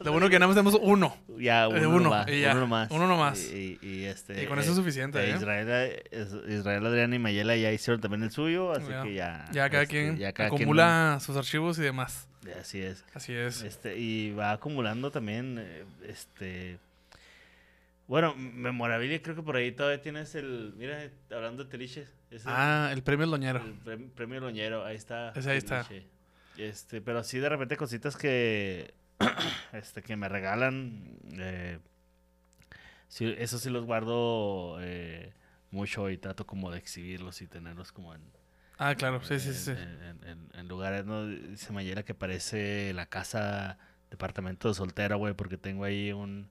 Lo 0.00 0.10
bueno 0.12 0.30
que 0.30 0.38
nada 0.38 0.46
más 0.46 0.56
tenemos 0.56 0.78
uno. 0.82 1.14
Ya, 1.38 1.68
uno, 1.68 1.76
Eh, 1.78 1.86
uno, 1.86 2.00
nomás. 2.00 2.28
y 2.28 2.40
ya, 2.40 2.52
Uno 2.52 2.60
nomás. 2.60 2.90
uno 2.90 3.06
nomás. 3.06 3.44
Y, 3.52 3.78
y- 3.82 3.88
y 3.88 4.04
este, 4.06 4.42
Y 4.42 4.46
con 4.46 4.58
eso 4.58 4.72
es 4.72 4.78
eh, 4.78 4.80
suficiente, 4.80 5.18
eh, 5.20 5.32
¿eh? 5.32 5.34
Israel, 5.36 5.66
eh, 5.70 6.26
Israel, 6.48 6.86
Adrián 6.86 7.12
y 7.12 7.18
Mayela 7.18 7.54
ya 7.56 7.70
hicieron 7.70 8.00
también 8.00 8.22
el 8.22 8.30
suyo, 8.30 8.72
así 8.72 8.86
Ya. 8.88 9.02
que 9.02 9.14
ya. 9.14 9.44
Ya 9.52 9.68
cada 9.68 9.82
este, 9.82 9.94
quien 9.94 10.16
ya 10.16 10.32
cada 10.32 10.48
quien- 10.48 10.62
acumula 10.62 11.18
sus 11.20 11.36
archivos 11.36 11.78
y 11.78 11.82
demás. 11.82 12.26
Así 12.58 12.80
es. 12.80 13.04
Así 13.14 13.32
es. 13.32 13.62
Este, 13.62 13.96
y 13.98 14.32
va 14.32 14.52
acumulando 14.52 15.10
también, 15.10 15.58
eh, 15.60 15.84
este... 16.06 16.78
Bueno, 18.08 18.34
memorabilia, 18.34 19.22
creo 19.22 19.36
que 19.36 19.42
por 19.42 19.56
ahí 19.56 19.72
todavía 19.72 20.02
tienes 20.02 20.34
el... 20.34 20.74
Mira, 20.76 21.08
hablando 21.30 21.64
de 21.64 21.70
teliches. 21.70 22.12
Ah, 22.44 22.90
el 22.92 23.02
premio 23.02 23.26
Loñero. 23.26 23.60
el 23.64 23.80
prem- 23.82 24.10
premio 24.10 24.40
Loñero, 24.40 24.84
ahí 24.84 24.96
está. 24.96 25.30
Ese 25.34 25.50
ahí 25.50 25.58
está. 25.58 25.86
Este, 26.58 27.00
pero 27.00 27.20
así 27.20 27.38
de 27.38 27.48
repente 27.48 27.76
cositas 27.76 28.16
que... 28.16 28.92
este, 29.72 30.02
que 30.02 30.16
me 30.16 30.28
regalan. 30.28 31.16
eh, 31.38 31.78
sí, 33.08 33.32
eso 33.38 33.58
sí 33.58 33.70
los 33.70 33.84
guardo 33.86 34.78
eh, 34.82 35.32
mucho 35.70 36.10
y 36.10 36.18
trato 36.18 36.44
como 36.46 36.70
de 36.70 36.78
exhibirlos 36.78 37.40
y 37.40 37.46
tenerlos 37.46 37.92
como 37.92 38.14
en... 38.14 38.20
Ah, 38.84 38.94
claro, 38.94 39.22
sí, 39.22 39.38
sí, 39.38 39.48
en, 39.50 39.54
sí. 39.54 39.70
en- 39.70 40.28
en- 40.28 40.48
en 40.58 40.68
lugares, 40.68 41.04
¿no? 41.04 41.26
Dice 41.26 41.72
Mayela 41.72 42.02
que 42.04 42.14
parece 42.14 42.92
la 42.94 43.06
casa, 43.06 43.78
departamento 44.10 44.68
de 44.68 44.74
soltera, 44.74 45.16
güey, 45.16 45.34
porque 45.34 45.56
tengo 45.56 45.84
ahí 45.84 46.12
un, 46.12 46.48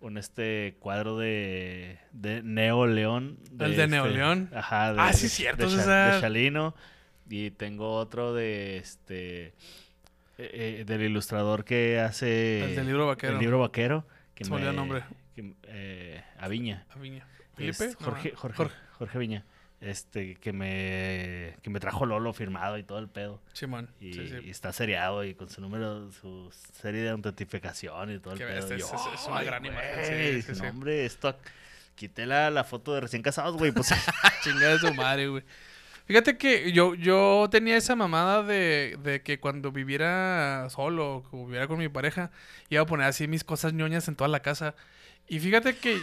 un 0.00 0.18
este 0.18 0.76
cuadro 0.80 1.18
de, 1.18 1.98
de 2.12 2.42
Neo 2.42 2.86
León. 2.86 3.38
¿El 3.58 3.76
de 3.76 3.88
Neo 3.88 4.04
este- 4.06 4.16
León? 4.16 4.50
Ajá. 4.54 4.92
De, 4.92 5.00
Ah, 5.00 5.12
sí, 5.12 5.28
cierto, 5.28 5.68
de, 5.68 5.84
Chalino. 6.20 6.74
Y 7.28 7.50
tengo 7.50 7.94
otro 7.96 8.32
de 8.34 8.76
este... 8.76 9.46
eh, 9.46 9.54
eh, 10.38 10.84
del 10.86 11.02
ilustrador 11.02 11.64
que 11.64 11.98
hace... 11.98 12.62
El 12.64 12.76
del 12.76 12.86
libro 12.86 13.06
vaquero. 13.08 13.32
El 13.32 13.38
libro 13.40 13.58
vaquero. 13.58 14.06
Que 14.34 14.44
Se 14.44 14.50
me 14.50 14.56
olvidó 14.56 14.70
el 14.70 14.76
me- 14.76 14.80
nombre. 14.82 15.04
que, 15.34 15.54
eh, 15.64 16.22
Aviña. 16.38 16.86
Aviña. 16.90 17.26
¿Felipe? 17.56 17.94
Jorge, 17.94 18.32
Jorge, 18.36 18.68
Jorge, 18.98 19.18
Viña. 19.18 19.44
Este, 19.80 20.36
que 20.36 20.52
me, 20.54 21.54
que 21.62 21.68
me 21.70 21.80
trajo 21.80 22.06
Lolo 22.06 22.32
firmado 22.32 22.78
y 22.78 22.82
todo 22.82 22.98
el 22.98 23.08
pedo. 23.08 23.40
Simón. 23.52 23.90
Y, 24.00 24.14
Sí, 24.14 24.28
sí. 24.28 24.36
y 24.44 24.50
está 24.50 24.72
seriado 24.72 25.22
y 25.24 25.34
con 25.34 25.50
su 25.50 25.60
número, 25.60 26.10
su 26.12 26.50
serie 26.72 27.02
de 27.02 27.10
autentificación 27.10 28.10
y 28.12 28.18
todo 28.18 28.32
el 28.34 28.38
pedo. 28.38 28.54
bestia, 28.54 28.76
Yo, 28.78 28.86
es- 28.86 28.92
es- 28.92 29.20
es 29.20 29.26
una 29.26 29.38
"Ay, 29.38 29.46
gran 29.46 29.64
imagen, 29.64 29.94
güey", 29.94 30.06
sí, 30.06 30.14
dije, 30.36 30.42
sí, 30.42 30.54
sí. 30.54 30.62
"No, 30.62 30.68
hombre, 30.70 31.04
esto... 31.04 31.36
Quité 31.94 32.26
la, 32.26 32.50
la 32.50 32.62
foto 32.62 32.92
de 32.92 33.00
recién 33.00 33.22
casados, 33.22 33.56
güey. 33.56 33.72
Pues, 33.72 33.88
Chingada 34.44 34.74
de 34.74 34.78
su 34.80 34.92
madre, 34.92 35.28
güey. 35.28 35.42
Fíjate 36.06 36.36
que 36.36 36.70
yo, 36.72 36.94
yo 36.94 37.48
tenía 37.50 37.74
esa 37.78 37.96
mamada 37.96 38.42
de, 38.42 38.98
de 39.02 39.22
que 39.22 39.40
cuando 39.40 39.72
viviera 39.72 40.68
solo 40.68 41.24
o 41.32 41.46
viviera 41.46 41.66
con 41.66 41.78
mi 41.78 41.88
pareja, 41.88 42.30
iba 42.68 42.82
a 42.82 42.86
poner 42.86 43.06
así 43.06 43.26
mis 43.28 43.44
cosas 43.44 43.72
ñoñas 43.72 44.08
en 44.08 44.14
toda 44.14 44.28
la 44.28 44.40
casa. 44.40 44.74
Y 45.28 45.40
fíjate 45.40 45.76
que, 45.76 46.00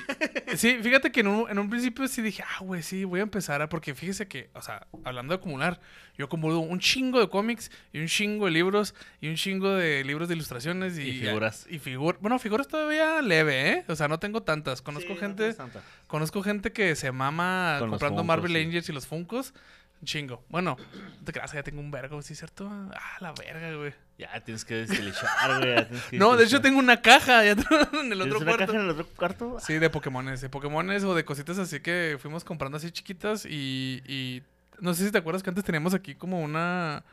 sí, 0.58 0.80
fíjate 0.82 1.12
que 1.12 1.22
en 1.22 1.28
un, 1.28 1.50
en 1.50 1.58
un 1.58 1.70
principio 1.70 2.08
sí 2.08 2.22
dije, 2.22 2.44
ah, 2.44 2.62
güey, 2.62 2.84
sí, 2.84 3.06
voy 3.06 3.22
a 3.22 3.24
empezar 3.24 3.62
a, 3.62 3.70
porque 3.70 3.96
fíjese 3.96 4.28
que, 4.28 4.50
o 4.54 4.62
sea, 4.62 4.86
hablando 5.06 5.34
de 5.34 5.40
acumular, 5.40 5.80
yo 6.18 6.26
acumulo 6.26 6.60
un 6.60 6.80
chingo 6.80 7.20
de 7.20 7.30
cómics 7.30 7.72
y 7.94 8.00
un 8.00 8.08
chingo 8.08 8.46
de 8.46 8.52
libros 8.52 8.94
y 9.22 9.30
un 9.30 9.36
chingo 9.36 9.72
de 9.72 10.04
libros 10.04 10.28
de 10.28 10.36
ilustraciones 10.36 10.98
y, 10.98 11.04
Y 11.04 11.20
figuras. 11.22 11.66
Y 11.70 11.80
figuras, 11.80 12.20
bueno, 12.22 12.38
figuras 12.38 12.68
todavía 12.68 13.22
leve, 13.22 13.70
¿eh? 13.72 13.86
O 13.88 13.96
sea, 13.96 14.08
no 14.08 14.20
tengo 14.20 14.44
tantas. 14.44 14.82
Conozco 14.82 15.14
Sí, 15.14 15.20
gente... 15.20 15.54
tanta. 15.54 15.82
Conozco 16.08 16.44
gente 16.44 16.72
que 16.74 16.96
se 16.96 17.12
mama 17.12 17.78
Con 17.80 17.92
comprando 17.92 18.18
Funkos, 18.22 18.28
Marvel 18.28 18.52
sí. 18.52 18.58
Angels 18.62 18.90
y 18.90 18.94
los 18.94 19.08
Funkos. 19.08 19.54
Un 20.02 20.06
chingo. 20.08 20.44
Bueno, 20.50 20.76
no 21.20 21.26
te 21.26 21.32
creas, 21.32 21.54
ya 21.54 21.64
tengo 21.64 21.80
un 21.80 21.92
vergo, 21.92 22.22
¿sí 22.22 22.36
cierto? 22.36 22.70
Ah, 22.70 23.18
la 23.22 23.32
verga, 23.32 23.74
güey. 23.74 23.94
Ya 24.18 24.40
tienes 24.44 24.64
que 24.64 24.76
destilichar, 24.76 25.60
güey. 25.60 25.88
que 26.10 26.18
No, 26.18 26.38
de 26.38 26.46
hecho 26.46 26.62
tengo 26.62 26.78
una 26.80 27.02
caja 27.02 27.44
ya 27.44 27.52
en 27.54 27.60
el 27.60 27.66
¿Tienes 27.66 28.22
otro 28.22 28.38
una 28.38 28.46
cuarto. 28.46 28.66
caja 28.68 28.78
en 28.78 28.84
el 28.86 28.90
otro 28.92 29.08
cuarto? 29.16 29.58
Sí, 29.60 29.74
de 29.80 29.90
Pokémones, 29.90 30.40
de 30.42 30.50
Pokémones 30.50 31.04
o 31.04 31.16
de 31.16 31.26
cositas 31.26 31.58
así 31.58 31.80
que 31.80 32.18
fuimos 32.22 32.44
comprando 32.44 32.78
así 32.78 32.92
chiquitas 32.92 33.46
y, 33.46 34.04
y 34.08 34.44
no 34.80 34.94
sé 34.94 35.06
si 35.06 35.12
te 35.12 35.18
acuerdas 35.18 35.42
que 35.42 35.50
antes 35.50 35.64
teníamos 35.64 35.94
aquí 35.96 36.14
como 36.16 36.42
una 36.42 37.04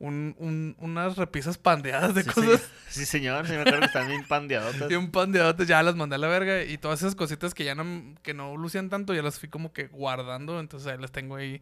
un- 0.00 0.34
un- 0.38 0.76
unas 0.78 1.16
repisas 1.16 1.58
pandeadas 1.58 2.14
de 2.14 2.22
Sí, 2.22 2.28
cosas. 2.28 2.44
señor. 2.44 2.60
Sí, 2.88 3.04
señor. 3.06 3.46
Sí, 3.46 3.52
me 3.54 3.60
acuerdo 3.60 3.80
que 3.80 3.86
están 3.86 4.08
bien 4.08 4.24
pandeadotas. 4.26 4.88
Y 4.90 4.94
un 4.94 5.10
pandeadotes 5.10 5.66
ya 5.68 5.82
las 5.82 5.94
mandé 5.96 6.14
a 6.16 6.18
la 6.18 6.28
verga 6.28 6.62
y 6.64 6.76
todas 6.78 7.00
esas 7.02 7.14
cositas 7.16 7.52
que 7.54 7.64
ya 7.64 7.74
no, 7.76 8.14
que 8.22 8.32
no 8.34 8.56
lucían 8.56 8.90
tanto 8.90 9.12
ya 9.14 9.22
las 9.22 9.38
fui 9.40 9.48
como 9.48 9.72
que 9.72 9.86
guardando, 9.88 10.58
entonces 10.60 10.90
ahí 10.92 10.98
las 10.98 11.10
tengo 11.12 11.34
ahí 11.36 11.60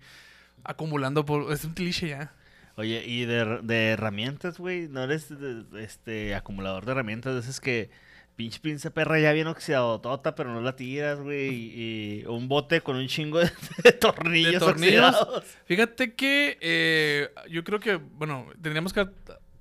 acumulando 0.65 1.25
por... 1.25 1.53
Es 1.53 1.65
un 1.65 1.73
cliché 1.75 2.09
ya. 2.09 2.33
Oye, 2.77 3.03
y 3.07 3.25
de, 3.25 3.61
de 3.63 3.89
herramientas, 3.89 4.59
güey, 4.59 4.89
¿no 4.89 5.03
eres 5.05 5.29
de- 5.29 5.65
de- 5.65 5.83
este 5.85 6.35
acumulador 6.35 6.85
de 6.85 6.93
herramientas? 6.93 7.35
De 7.35 7.41
esas 7.41 7.59
que 7.61 7.89
pinche 8.37 8.61
pinza 8.61 8.91
perra 8.91 9.19
ya 9.19 9.33
bien 9.33 9.47
oxidado, 9.47 9.99
tota, 10.03 10.35
pero 10.35 10.53
no 10.53 10.61
la 10.61 10.77
tiras, 10.77 11.19
güey. 11.21 11.49
Y, 11.55 12.21
y 12.23 12.27
un 12.27 12.49
bote 12.49 12.83
con 12.83 12.97
un 12.97 13.07
chingo 13.09 13.39
de, 13.39 13.51
de 13.83 13.93
tornillos, 13.93 14.53
¿De 14.53 14.59
tornillos? 14.59 15.15
oxidados. 15.15 15.45
Fíjate 15.65 16.15
que 16.15 16.59
eh, 16.61 17.31
yo 17.51 17.65
creo 17.65 17.81
que, 17.81 17.97
bueno, 17.97 18.47
tendríamos 18.61 18.93
que... 18.93 19.09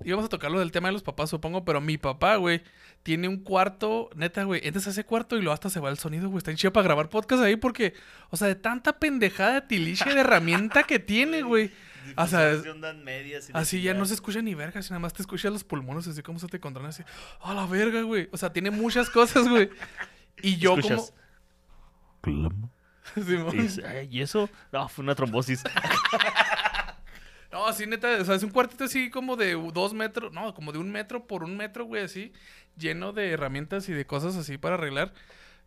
Íbamos 0.04 0.26
a 0.26 0.28
tocar 0.28 0.50
lo 0.52 0.58
del 0.60 0.72
tema 0.72 0.88
de 0.88 0.92
los 0.92 1.02
papás, 1.02 1.30
supongo, 1.30 1.64
pero 1.64 1.80
mi 1.80 1.96
papá, 1.96 2.36
güey, 2.36 2.60
tiene 3.02 3.28
un 3.28 3.38
cuarto, 3.38 4.10
neta, 4.14 4.44
güey, 4.44 4.60
entras 4.62 4.86
a 4.86 4.90
ese 4.90 5.04
cuarto 5.04 5.36
y 5.36 5.40
luego 5.40 5.54
hasta 5.54 5.70
se 5.70 5.80
va 5.80 5.88
el 5.88 5.96
sonido, 5.96 6.28
güey. 6.28 6.36
Está 6.38 6.50
en 6.50 6.58
chido 6.58 6.70
para 6.72 6.84
grabar 6.84 7.08
podcast 7.08 7.42
ahí 7.42 7.56
porque, 7.56 7.94
o 8.28 8.36
sea, 8.36 8.46
de 8.46 8.56
tanta 8.56 8.98
pendejada 8.98 9.54
de 9.54 9.60
tiliche 9.62 10.12
de 10.12 10.20
herramienta 10.20 10.82
que 10.82 10.98
tiene, 10.98 11.40
güey. 11.40 11.70
O 12.16 12.26
sea, 12.26 12.52
medias 13.02 13.50
Así 13.52 13.82
ya 13.82 13.94
no 13.94 14.04
se 14.04 14.14
escucha 14.14 14.42
ni 14.42 14.54
verga, 14.54 14.82
si 14.82 14.90
nada 14.90 15.00
más 15.00 15.12
te 15.12 15.22
escuchas 15.22 15.52
los 15.52 15.64
pulmones, 15.64 16.06
así 16.06 16.22
como 16.22 16.38
se 16.38 16.46
te 16.46 16.60
contraen 16.60 16.88
así. 16.88 17.02
A 17.40 17.54
la 17.54 17.66
verga, 17.66 18.02
güey. 18.02 18.28
O 18.32 18.36
sea, 18.36 18.52
tiene 18.52 18.70
muchas 18.70 19.10
cosas, 19.10 19.48
güey. 19.48 19.70
Y 20.42 20.56
yo 20.56 20.76
Escuchas. 20.76 21.12
como... 22.20 22.70
Simón. 23.24 23.56
Y, 23.56 23.62
dices, 23.62 23.84
"Ay, 23.84 24.08
¿y 24.10 24.20
eso? 24.20 24.50
No, 24.72 24.88
fue 24.88 25.04
una 25.04 25.14
trombosis. 25.14 25.62
No, 27.52 27.66
así 27.66 27.86
neta, 27.86 28.18
o 28.20 28.24
sea, 28.24 28.34
es 28.34 28.42
un 28.42 28.50
cuartito 28.50 28.84
así 28.84 29.08
como 29.08 29.34
de 29.36 29.54
dos 29.72 29.94
metros, 29.94 30.30
no, 30.30 30.52
como 30.52 30.72
de 30.72 30.78
un 30.78 30.90
metro 30.90 31.26
por 31.26 31.42
un 31.42 31.56
metro, 31.56 31.86
güey, 31.86 32.02
así, 32.02 32.32
lleno 32.76 33.12
de 33.14 33.30
herramientas 33.30 33.88
y 33.88 33.94
de 33.94 34.04
cosas 34.04 34.36
así 34.36 34.58
para 34.58 34.74
arreglar. 34.74 35.14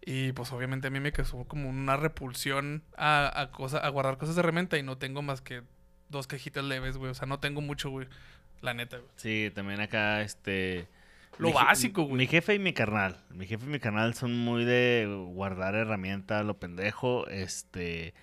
Y 0.02 0.32
pues 0.34 0.52
obviamente 0.52 0.88
a 0.88 0.92
mí 0.92 1.00
me 1.00 1.12
causó 1.12 1.46
como 1.46 1.70
una 1.70 1.98
repulsión 1.98 2.84
a, 2.96 3.42
a, 3.42 3.52
cosa, 3.52 3.80
a 3.80 3.90
guardar 3.90 4.18
cosas 4.18 4.36
de 4.36 4.42
herramienta 4.42 4.78
y 4.78 4.84
no 4.84 4.98
tengo 4.98 5.22
más 5.22 5.42
que 5.42 5.64
dos 6.10 6.28
cajitas 6.28 6.64
leves, 6.64 6.98
güey. 6.98 7.12
O 7.12 7.14
sea, 7.14 7.28
no 7.28 7.40
tengo 7.40 7.62
mucho, 7.62 7.90
güey. 7.90 8.08
La 8.62 8.74
neta, 8.74 8.98
güey. 8.98 9.10
Sí, 9.16 9.52
también 9.54 9.80
acá, 9.82 10.22
este... 10.22 10.88
Lo 11.38 11.54
básico, 11.54 12.04
güey. 12.04 12.18
Mi 12.18 12.28
jefe 12.28 12.56
y 12.56 12.60
mi 12.60 12.74
carnal. 12.74 13.16
Mi 13.30 13.48
jefe 13.48 13.66
y 13.66 13.70
mi 13.70 13.80
carnal 13.80 14.14
son 14.14 14.36
muy 14.38 14.66
de 14.66 15.08
guardar 15.34 15.74
herramienta, 15.76 16.44
lo 16.44 16.60
pendejo. 16.60 17.28
Este. 17.30 18.14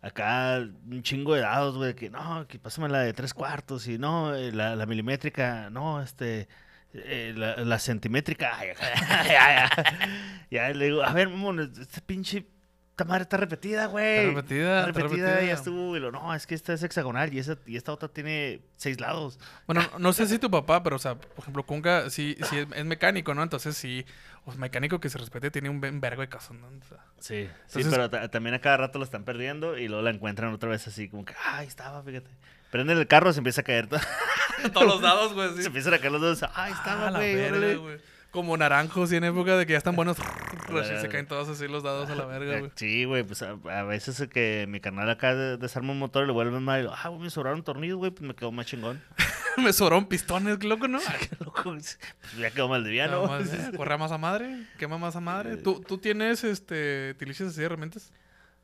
Acá 0.00 0.58
un 0.88 1.02
chingo 1.02 1.34
de 1.34 1.40
dados, 1.40 1.76
güey. 1.76 1.94
Que 1.96 2.08
no, 2.08 2.46
que 2.46 2.60
pásame 2.60 2.88
la 2.88 3.00
de 3.00 3.12
tres 3.14 3.34
cuartos. 3.34 3.88
Y 3.88 3.98
no, 3.98 4.32
eh, 4.36 4.52
la, 4.52 4.76
la 4.76 4.86
milimétrica. 4.86 5.70
No, 5.70 6.00
este. 6.00 6.46
eh, 6.92 7.32
la, 7.36 7.56
la 7.56 7.78
centimétrica. 7.80 8.56
Ya, 10.50 10.68
le 10.70 10.84
digo, 10.84 11.02
a 11.02 11.12
ver, 11.12 11.28
mamón, 11.30 11.58
esta 11.80 12.00
pinche. 12.02 12.46
Esta 12.92 13.04
madre 13.06 13.22
está 13.22 13.38
repetida, 13.38 13.86
güey. 13.86 14.18
Está 14.18 14.28
repetida, 14.36 14.78
Está 14.80 14.90
está 14.90 15.00
repetida, 15.02 15.26
repetida. 15.30 15.46
ya 15.48 15.54
estuvo. 15.54 15.96
Y 15.96 16.00
lo, 16.00 16.12
no, 16.12 16.34
es 16.34 16.46
que 16.46 16.54
esta 16.54 16.74
es 16.74 16.82
hexagonal 16.82 17.32
y, 17.32 17.38
esa, 17.38 17.56
y 17.66 17.76
esta 17.76 17.90
otra 17.90 18.08
tiene 18.08 18.60
seis 18.76 19.00
lados. 19.00 19.38
Bueno, 19.66 19.82
no 19.98 20.12
sé 20.12 20.26
si 20.26 20.38
tu 20.38 20.50
papá, 20.50 20.82
pero, 20.82 20.96
o 20.96 20.98
sea, 20.98 21.14
por 21.14 21.38
ejemplo, 21.38 21.62
Kunga 21.64 22.10
sí, 22.10 22.36
sí 22.50 22.58
es, 22.58 22.66
es 22.74 22.84
mecánico, 22.84 23.32
¿no? 23.34 23.42
Entonces 23.42 23.78
sí, 23.78 24.04
pues 24.44 24.58
mecánico 24.58 25.00
que 25.00 25.08
se 25.08 25.16
respete 25.16 25.50
tiene 25.50 25.70
un 25.70 25.80
vergo 25.80 26.20
de 26.20 26.28
cosas, 26.28 26.52
¿no? 26.52 26.66
O 26.66 26.86
sea, 26.86 26.98
Sí, 27.18 27.48
sí, 27.66 27.80
pero 27.90 28.10
ta- 28.10 28.28
también 28.28 28.54
a 28.54 28.58
cada 28.60 28.76
rato 28.76 28.98
lo 28.98 29.04
están 29.06 29.24
perdiendo 29.24 29.78
y 29.78 29.88
luego 29.88 30.02
la 30.02 30.10
encuentran 30.10 30.52
otra 30.52 30.68
vez 30.68 30.86
así, 30.86 31.08
como 31.08 31.24
que, 31.24 31.32
ah, 31.46 31.58
ahí 31.58 31.66
estaba, 31.68 32.02
fíjate. 32.02 32.30
Prenden 32.70 32.98
el 32.98 33.06
carro, 33.06 33.32
se 33.32 33.38
empieza 33.40 33.62
a 33.62 33.64
caer. 33.64 33.86
todo- 33.86 34.00
todos 34.74 34.86
los 34.86 35.00
dados, 35.00 35.32
güey, 35.32 35.48
Se 35.56 35.62
sí. 35.62 35.66
empiezan 35.68 35.94
a 35.94 35.98
caer 35.98 36.12
los 36.12 36.20
dos. 36.20 36.42
Ah, 36.42 36.52
ahí 36.64 36.72
estaba, 36.72 37.08
Ah, 37.08 37.12
güey. 37.12 37.34
verga, 37.36 37.56
órale". 37.56 37.76
güey. 37.76 38.11
Como 38.32 38.56
naranjos 38.56 39.12
y 39.12 39.16
en 39.16 39.24
época 39.24 39.56
de 39.56 39.66
que 39.66 39.72
ya 39.72 39.78
están 39.78 39.94
buenos. 39.94 40.16
así 40.80 40.96
se 41.00 41.08
caen 41.08 41.26
todos 41.26 41.48
así 41.48 41.68
los 41.68 41.82
dados 41.84 42.10
a 42.10 42.14
la 42.16 42.24
verga, 42.26 42.58
güey. 42.58 42.72
Sí, 42.74 43.04
güey, 43.04 43.22
pues 43.22 43.42
a, 43.42 43.50
a 43.70 43.82
veces 43.84 44.18
es 44.18 44.28
que 44.28 44.66
mi 44.68 44.80
canal 44.80 45.08
acá 45.08 45.34
de- 45.34 45.58
desarma 45.58 45.92
un 45.92 45.98
motor 46.00 46.24
y 46.24 46.26
le 46.28 46.32
vuelve 46.32 46.58
mal. 46.58 46.90
Ah, 46.92 47.08
güey, 47.08 47.20
me 47.22 47.30
sobraron 47.30 47.62
tornillos, 47.62 47.98
güey, 47.98 48.10
pues 48.10 48.22
me 48.22 48.34
quedó 48.34 48.50
más 48.50 48.66
chingón. 48.66 49.00
Me 49.58 49.70
sobraron 49.74 50.06
pistones, 50.06 50.64
loco, 50.64 50.88
¿no? 50.88 50.98
Qué 50.98 51.36
loco, 51.44 51.62
pues 51.64 51.98
ya 52.38 52.50
quedó 52.52 52.68
mal 52.68 52.84
de 52.84 52.90
viano. 52.90 53.26
más, 53.26 53.52
eh, 53.52 53.72
Corre 53.76 53.98
más 53.98 54.10
a 54.10 54.16
madre, 54.16 54.66
quema 54.78 54.96
más 54.96 55.14
a 55.14 55.20
madre. 55.20 55.58
¿Tú, 55.58 55.78
tú 55.86 55.98
tienes 55.98 56.42
este 56.42 57.12
tiliches 57.18 57.48
así 57.48 57.60
de 57.60 57.66
herramientas? 57.66 58.14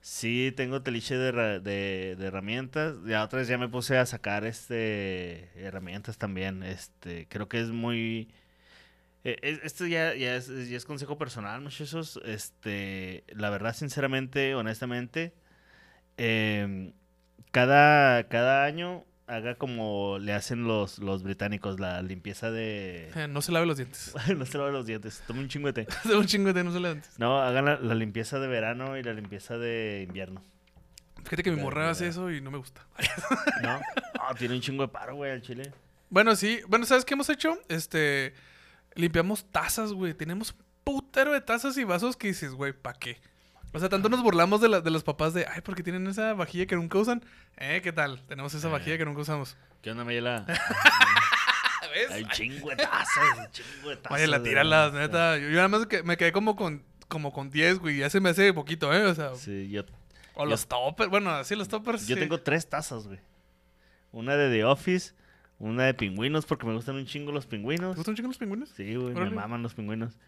Sí, 0.00 0.50
tengo 0.56 0.80
teliche 0.80 1.18
de, 1.18 1.60
de, 1.60 2.16
de 2.18 2.26
herramientas. 2.26 2.96
Ya 3.06 3.22
otras 3.22 3.48
ya 3.48 3.58
me 3.58 3.68
puse 3.68 3.98
a 3.98 4.06
sacar 4.06 4.46
este 4.46 5.50
herramientas 5.56 6.16
también. 6.16 6.62
Este, 6.62 7.26
creo 7.28 7.50
que 7.50 7.60
es 7.60 7.68
muy 7.68 8.30
eh, 9.30 9.38
es- 9.42 9.60
esto 9.64 9.86
ya, 9.86 10.14
ya, 10.14 10.36
es, 10.36 10.48
ya 10.68 10.76
es 10.76 10.84
consejo 10.84 11.18
personal, 11.18 11.60
muchachos. 11.60 12.20
Este, 12.24 13.24
la 13.28 13.50
verdad, 13.50 13.74
sinceramente, 13.74 14.54
honestamente, 14.54 15.32
em, 16.16 16.92
cada, 17.50 18.28
cada 18.28 18.64
año 18.64 19.04
haga 19.26 19.56
como 19.56 20.18
le 20.18 20.32
hacen 20.32 20.64
los, 20.64 20.98
los 21.00 21.22
británicos, 21.22 21.78
la 21.80 22.00
limpieza 22.02 22.50
de... 22.50 23.10
Eh, 23.14 23.28
no 23.28 23.42
se 23.42 23.52
lave 23.52 23.66
los 23.66 23.76
dientes. 23.76 24.14
no 24.36 24.46
se 24.46 24.56
laven 24.58 24.72
los 24.72 24.86
dientes, 24.86 25.22
tome 25.26 25.40
un 25.40 25.48
chingo 25.48 25.70
de 25.70 25.84
té. 25.84 25.88
un 26.06 26.20
no 26.22 26.26
se 26.26 26.80
lave 26.80 26.94
dientes. 26.94 27.18
No, 27.18 27.40
hagan 27.40 27.66
la, 27.66 27.78
la 27.78 27.94
limpieza 27.94 28.38
de 28.38 28.48
verano 28.48 28.96
y 28.96 29.02
la 29.02 29.12
limpieza 29.12 29.58
de 29.58 30.04
invierno. 30.08 30.42
Fíjate 31.24 31.42
que 31.42 31.50
mi 31.50 31.60
morra 31.60 31.90
hace 31.90 32.08
eso 32.08 32.30
y 32.30 32.40
no 32.40 32.50
me 32.50 32.56
gusta. 32.58 32.86
¿No? 33.62 33.80
Ah, 34.18 34.34
tiene 34.38 34.54
un 34.54 34.60
chingo 34.62 34.82
de 34.84 34.88
paro, 34.88 35.16
güey, 35.16 35.30
al 35.32 35.42
chile. 35.42 35.72
Bueno, 36.08 36.34
sí. 36.36 36.60
Bueno, 36.68 36.86
¿sabes 36.86 37.04
qué 37.04 37.12
hemos 37.14 37.28
hecho? 37.28 37.58
Este. 37.68 38.32
Limpiamos 38.98 39.44
tazas, 39.50 39.92
güey. 39.92 40.12
Tenemos 40.12 40.54
putero 40.84 41.32
de 41.32 41.40
tazas 41.40 41.76
y 41.78 41.84
vasos 41.84 42.16
que 42.16 42.28
dices, 42.28 42.52
güey, 42.52 42.72
¿pa' 42.72 42.94
qué? 42.94 43.20
O 43.72 43.78
sea, 43.78 43.88
tanto 43.88 44.08
nos 44.08 44.22
burlamos 44.22 44.60
de, 44.60 44.68
la- 44.68 44.80
de 44.80 44.90
los 44.90 45.04
papás 45.04 45.34
de, 45.34 45.46
ay, 45.46 45.60
porque 45.62 45.82
tienen 45.82 46.06
esa 46.06 46.32
vajilla 46.34 46.66
que 46.66 46.74
nunca 46.76 46.98
usan. 46.98 47.22
Eh, 47.58 47.80
¿qué 47.82 47.92
tal? 47.92 48.22
Tenemos 48.26 48.52
esa 48.54 48.68
Eh. 48.68 48.72
vajilla 48.72 48.98
que 48.98 49.04
nunca 49.04 49.20
usamos. 49.20 49.56
¿Qué 49.82 49.90
onda, 49.90 50.04
Mayela? 50.04 50.44
¿Ves? 51.94 52.10
Hay 52.10 52.24
chingo 52.26 52.70
de 52.70 52.76
tazas, 52.76 53.50
chingo 53.52 53.90
de 53.90 53.96
tazas. 53.96 54.12
Oye, 54.18 54.26
la 54.26 54.38
güey. 54.38 54.50
tíralas, 54.50 54.92
neta. 54.92 55.38
Yo, 55.38 55.48
yo 55.48 55.54
nada 55.56 55.68
más 55.68 55.86
que 55.86 56.02
me 56.02 56.16
quedé 56.16 56.32
como 56.32 56.54
con 56.56 56.82
como 57.08 57.32
con 57.32 57.50
10, 57.50 57.78
güey. 57.78 57.98
Ya 57.98 58.10
se 58.10 58.20
me 58.20 58.28
hace 58.30 58.52
poquito, 58.52 58.92
¿eh? 58.92 59.04
O 59.06 59.14
sea, 59.14 59.34
Sí, 59.36 59.70
yo, 59.70 59.82
o 60.34 60.44
los 60.44 60.66
toppers. 60.66 61.08
Bueno, 61.08 61.30
así 61.30 61.54
los 61.56 61.68
toppers. 61.68 62.06
yo 62.06 62.16
sí. 62.16 62.20
tengo 62.20 62.40
tres 62.40 62.68
tazas, 62.68 63.06
güey. 63.06 63.18
Una 64.12 64.36
de 64.36 64.50
The 64.50 64.64
Office, 64.64 65.14
una 65.58 65.84
de 65.84 65.94
pingüinos, 65.94 66.46
porque 66.46 66.66
me 66.66 66.74
gustan 66.74 66.96
un 66.96 67.06
chingo 67.06 67.32
los 67.32 67.46
pingüinos. 67.46 67.92
¿Te 67.92 67.98
gustan 67.98 68.12
un 68.12 68.16
chingo 68.16 68.28
los 68.28 68.38
pingüinos? 68.38 68.68
Sí, 68.70 68.94
güey, 68.94 69.14
me 69.14 69.30
maman 69.30 69.62
los 69.62 69.74
pingüinos. 69.74 70.18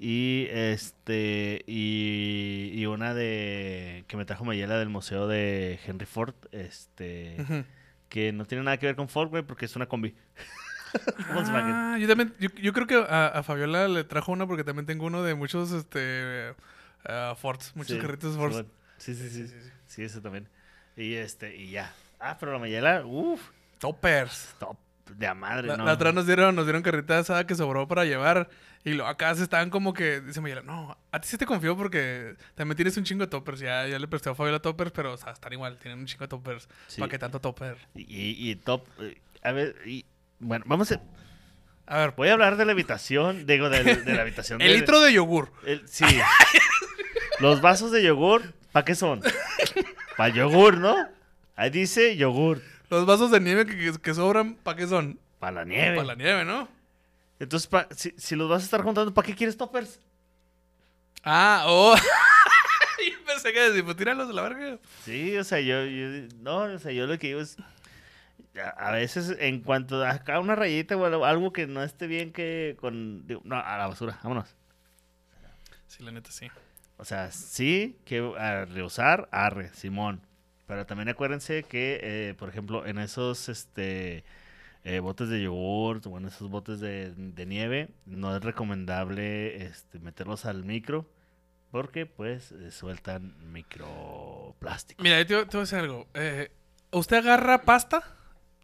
Y 0.00 0.46
este 0.50 1.64
y, 1.66 2.70
y 2.72 2.86
una 2.86 3.14
de 3.14 4.04
que 4.06 4.16
me 4.16 4.24
trajo 4.24 4.44
Mayela 4.44 4.78
del 4.78 4.88
museo 4.88 5.26
de 5.26 5.80
Henry 5.84 6.06
Ford, 6.06 6.34
este 6.52 7.36
que 8.08 8.32
no 8.32 8.44
tiene 8.46 8.64
nada 8.64 8.76
que 8.78 8.86
ver 8.86 8.96
con 8.96 9.08
Ford, 9.08 9.28
güey, 9.28 9.42
porque 9.42 9.64
es 9.66 9.76
una 9.76 9.86
combi. 9.86 10.14
Volkswagen. 11.34 11.72
Ah, 11.74 11.98
yo 12.00 12.08
también, 12.08 12.32
yo, 12.38 12.48
yo 12.50 12.72
creo 12.72 12.86
que 12.86 12.94
a, 12.94 13.26
a 13.26 13.42
Fabiola 13.42 13.88
le 13.88 14.04
trajo 14.04 14.32
una 14.32 14.46
porque 14.46 14.64
también 14.64 14.86
tengo 14.86 15.04
uno 15.06 15.22
de 15.22 15.34
muchos, 15.34 15.70
este, 15.72 16.54
uh, 17.04 17.34
Fords, 17.34 17.76
muchos 17.76 17.96
Sí, 17.96 18.00
carritos 18.00 18.36
Fords. 18.36 18.56
Simón. 18.56 18.72
Sí, 18.96 19.14
sí, 19.14 19.28
sí, 19.28 19.54
sí, 19.86 20.02
eso 20.02 20.22
también. 20.22 20.48
Y 20.96 21.14
este 21.14 21.56
y 21.56 21.70
ya. 21.70 21.92
Ah, 22.18 22.36
pero 22.38 22.52
la 22.52 22.58
Mayela, 22.58 23.04
uff, 23.04 23.50
Toppers. 23.78 24.54
top 24.58 24.76
de 25.16 25.26
a 25.26 25.34
madre, 25.34 25.66
La, 25.68 25.76
¿no? 25.78 25.84
la 25.86 25.94
otra 25.94 26.12
nos 26.12 26.26
dieron, 26.26 26.54
nos 26.54 26.66
dieron 26.66 26.82
carrita 26.82 27.18
asada 27.18 27.46
que 27.46 27.54
sobró 27.54 27.88
para 27.88 28.04
llevar. 28.04 28.48
Y 28.84 28.92
lo, 28.92 29.06
acá 29.06 29.34
se 29.34 29.42
estaban 29.42 29.70
como 29.70 29.92
que, 29.94 30.20
dice 30.20 30.40
Mayela, 30.40 30.62
no, 30.62 30.96
a 31.10 31.20
ti 31.20 31.26
sí 31.28 31.36
te 31.38 31.46
confío 31.46 31.76
porque 31.76 32.36
también 32.54 32.76
tienes 32.76 32.96
un 32.96 33.04
chingo 33.04 33.24
de 33.24 33.30
toppers. 33.30 33.58
Ya, 33.60 33.86
ya 33.88 33.98
le 33.98 34.06
presté 34.06 34.30
a 34.30 34.34
Fabiola 34.34 34.60
toppers, 34.60 34.92
pero 34.92 35.14
o 35.14 35.16
sea, 35.16 35.32
están 35.32 35.52
igual, 35.54 35.78
tienen 35.78 35.98
un 35.98 36.06
chingo 36.06 36.24
de 36.24 36.28
toppers. 36.28 36.68
Sí. 36.86 37.00
¿Para 37.00 37.10
qué 37.10 37.18
tanto 37.18 37.40
topper? 37.40 37.76
Y, 37.94 38.50
y 38.50 38.54
top 38.56 38.86
eh, 39.00 39.18
a 39.42 39.52
ver, 39.52 39.76
y 39.86 40.04
bueno, 40.38 40.64
vamos 40.68 40.92
a 40.92 41.00
A 41.86 41.98
ver, 41.98 42.10
voy 42.16 42.28
a 42.28 42.34
hablar 42.34 42.56
de 42.56 42.64
la 42.66 42.72
habitación, 42.72 43.46
digo 43.46 43.70
de, 43.70 43.82
de 43.82 44.14
la 44.14 44.22
habitación 44.22 44.60
el 44.62 44.68
de- 44.72 44.78
litro 44.78 45.00
de 45.00 45.12
yogur. 45.12 45.50
El- 45.66 45.88
sí. 45.88 46.04
Los 47.40 47.60
vasos 47.60 47.90
de 47.92 48.02
yogur, 48.02 48.52
¿para 48.72 48.84
qué 48.84 48.94
son? 48.94 49.22
Para 50.16 50.34
yogur, 50.34 50.78
¿no? 50.78 50.96
Ahí 51.56 51.70
dice 51.70 52.16
yogur, 52.16 52.60
Los 52.90 53.06
vasos 53.06 53.30
de 53.30 53.40
nieve 53.40 53.66
que, 53.66 53.92
que- 54.00 54.14
sobran, 54.14 54.54
¿para 54.56 54.76
qué 54.76 54.86
son? 54.86 55.18
para 55.38 55.52
la 55.52 55.64
nieve. 55.64 55.94
Para 55.96 56.08
la 56.08 56.14
nieve, 56.16 56.44
¿no? 56.44 56.68
Entonces, 57.38 57.68
pa- 57.68 57.86
si, 57.94 58.12
si 58.16 58.34
los 58.34 58.48
vas 58.48 58.62
a 58.62 58.64
estar 58.64 58.82
juntando, 58.82 59.14
¿para 59.14 59.26
qué 59.26 59.34
quieres 59.36 59.56
toppers? 59.56 60.00
Ah, 61.22 61.64
oh. 61.66 61.94
Yo 62.98 63.24
pensé 63.24 63.52
que 63.52 63.60
decir, 63.60 63.84
pues 63.84 63.96
tíralos 63.96 64.28
a 64.28 64.32
la 64.32 64.42
verga. 64.42 64.78
Sí, 65.04 65.36
o 65.36 65.44
sea, 65.44 65.60
yo, 65.60 65.84
yo- 65.84 66.26
no, 66.40 66.62
o 66.62 66.78
sea, 66.78 66.90
yo 66.90 67.06
lo 67.06 67.16
que 67.18 67.28
digo 67.28 67.40
es, 67.40 67.56
a, 68.76 68.90
veces 68.90 69.36
en 69.38 69.60
cuanto 69.60 70.02
a 70.04 70.10
acá 70.10 70.40
una 70.40 70.56
rayita 70.56 70.96
o 70.96 71.04
algo- 71.04 71.24
algo 71.24 71.52
que 71.52 71.66
no 71.68 71.82
esté 71.84 72.06
bien 72.08 72.32
que 72.32 72.76
con, 72.80 73.24
digo, 73.26 73.40
no, 73.44 73.56
a 73.56 73.78
la 73.78 73.86
basura, 73.86 74.18
vámonos. 74.22 74.56
Sí, 75.86 76.02
la 76.02 76.10
neta, 76.10 76.32
sí. 76.32 76.50
O 76.96 77.04
sea, 77.04 77.30
sí, 77.30 77.96
que 78.04 78.18
a 78.38 78.64
reusar, 78.64 79.28
arre, 79.30 79.72
Simón. 79.74 80.20
Pero 80.68 80.86
también 80.86 81.08
acuérdense 81.08 81.64
que, 81.64 81.98
eh, 82.02 82.34
por 82.38 82.48
ejemplo, 82.48 82.86
en 82.86 82.98
esos 82.98 83.48
este, 83.48 84.22
eh, 84.84 85.00
botes 85.00 85.28
de 85.28 85.42
yogur 85.42 86.00
o 86.04 86.18
en 86.18 86.26
esos 86.26 86.48
botes 86.48 86.78
de, 86.78 87.12
de 87.16 87.46
nieve, 87.46 87.88
no 88.06 88.36
es 88.36 88.42
recomendable 88.44 89.64
este, 89.64 89.98
meterlos 89.98 90.44
al 90.44 90.64
micro 90.64 91.10
porque 91.70 92.06
pues 92.06 92.52
eh, 92.52 92.70
sueltan 92.70 93.34
microplástico. 93.52 95.02
Mira, 95.02 95.20
yo 95.22 95.26
te, 95.26 95.34
te 95.34 95.56
voy 95.56 95.58
a 95.58 95.64
decir 95.64 95.78
algo. 95.78 96.06
Eh, 96.14 96.50
usted 96.92 97.18
agarra 97.18 97.62
pasta 97.62 98.02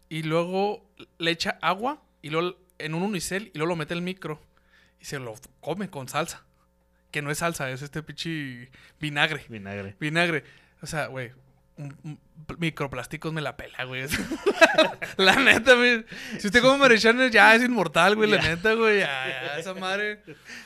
y 0.09 0.23
luego 0.23 0.89
le 1.17 1.31
echa 1.31 1.57
agua 1.61 2.01
y 2.21 2.29
luego 2.29 2.57
en 2.77 2.93
un 2.93 3.03
unicel 3.03 3.51
y 3.53 3.57
luego 3.57 3.69
lo 3.69 3.75
mete 3.75 3.93
al 3.93 4.01
micro 4.01 4.41
y 4.99 5.05
se 5.05 5.19
lo 5.19 5.35
come 5.59 5.89
con 5.89 6.07
salsa. 6.07 6.45
Que 7.11 7.21
no 7.21 7.31
es 7.31 7.37
salsa, 7.37 7.69
es 7.71 7.81
este 7.81 8.03
pinche 8.03 8.69
vinagre. 8.99 9.45
Vinagre. 9.49 9.95
Vinagre. 9.99 10.43
O 10.81 10.87
sea, 10.87 11.07
güey, 11.07 11.31
microplásticos 12.57 13.33
me 13.33 13.41
la 13.41 13.57
pela, 13.57 13.83
güey. 13.85 14.05
la 15.17 15.35
neta, 15.35 15.73
güey. 15.75 16.05
Si 16.39 16.47
usted 16.47 16.61
come 16.61 16.77
marichanes 16.77 17.31
ya 17.31 17.53
es 17.55 17.63
inmortal, 17.63 18.15
güey. 18.15 18.29
La 18.29 18.41
neta, 18.41 18.73
güey. 18.73 18.99
Ya, 18.99 19.27
ya, 19.27 19.57
esa 19.59 19.73
madre. 19.73 20.21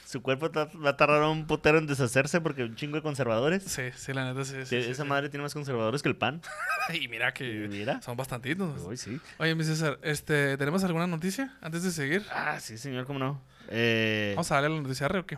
Su 0.05 0.21
cuerpo 0.21 0.51
va 0.51 0.89
a 0.89 0.97
tardar 0.97 1.23
un 1.23 1.47
putero 1.47 1.77
en 1.77 1.87
deshacerse 1.87 2.41
porque 2.41 2.63
un 2.63 2.75
chingo 2.75 2.95
de 2.97 3.01
conservadores. 3.01 3.63
Sí, 3.63 3.83
sí, 3.95 4.13
la 4.13 4.25
neta, 4.31 4.45
sí. 4.45 4.53
sí, 4.59 4.65
Sí, 4.65 4.83
sí, 4.83 4.89
esa 4.91 5.03
sí. 5.03 5.09
madre 5.09 5.29
tiene 5.29 5.43
más 5.43 5.53
conservadores 5.53 6.01
que 6.03 6.09
el 6.09 6.15
pan. 6.15 6.41
Y 6.93 7.07
mira 7.07 7.33
que 7.33 7.67
Mira. 7.69 8.01
son 8.01 8.17
bastantitos. 8.17 8.81
Uy, 8.83 8.97
sí. 8.97 9.19
Oye, 9.37 9.53
mi 9.53 9.63
César, 9.63 9.99
este, 10.01 10.57
¿tenemos 10.57 10.83
alguna 10.83 11.05
noticia 11.05 11.55
antes 11.61 11.83
de 11.83 11.91
seguir? 11.91 12.25
Ah, 12.31 12.59
sí, 12.59 12.77
señor, 12.79 13.05
cómo 13.05 13.19
no. 13.19 13.41
Eh, 13.67 14.31
Vamos 14.35 14.51
a 14.51 14.55
darle 14.55 14.69
la 14.75 14.81
noticia 14.81 15.07
o 15.07 15.25
qué? 15.25 15.37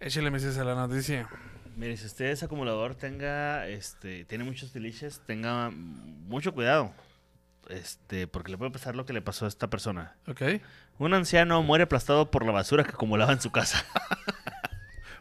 Échale, 0.00 0.30
mi 0.30 0.40
César, 0.40 0.64
la 0.64 0.74
noticia. 0.74 1.28
Mire, 1.76 1.96
si 1.98 2.06
usted 2.06 2.26
es 2.26 2.42
acumulador, 2.42 2.94
tenga, 2.94 3.68
este, 3.68 4.24
tiene 4.24 4.44
muchos 4.44 4.72
tiliches, 4.72 5.20
tenga 5.26 5.70
mucho 5.70 6.54
cuidado. 6.54 6.94
Este, 7.68 8.26
porque 8.26 8.50
le 8.50 8.56
puede 8.56 8.70
pasar 8.70 8.96
lo 8.96 9.04
que 9.04 9.12
le 9.12 9.20
pasó 9.20 9.44
a 9.44 9.48
esta 9.48 9.68
persona. 9.68 10.16
¿Ok? 10.26 10.40
Un 10.98 11.12
anciano 11.12 11.62
muere 11.62 11.84
aplastado 11.84 12.30
por 12.30 12.46
la 12.46 12.52
basura 12.52 12.82
que 12.82 12.90
acumulaba 12.90 13.32
en 13.32 13.40
su 13.40 13.50
casa. 13.50 13.84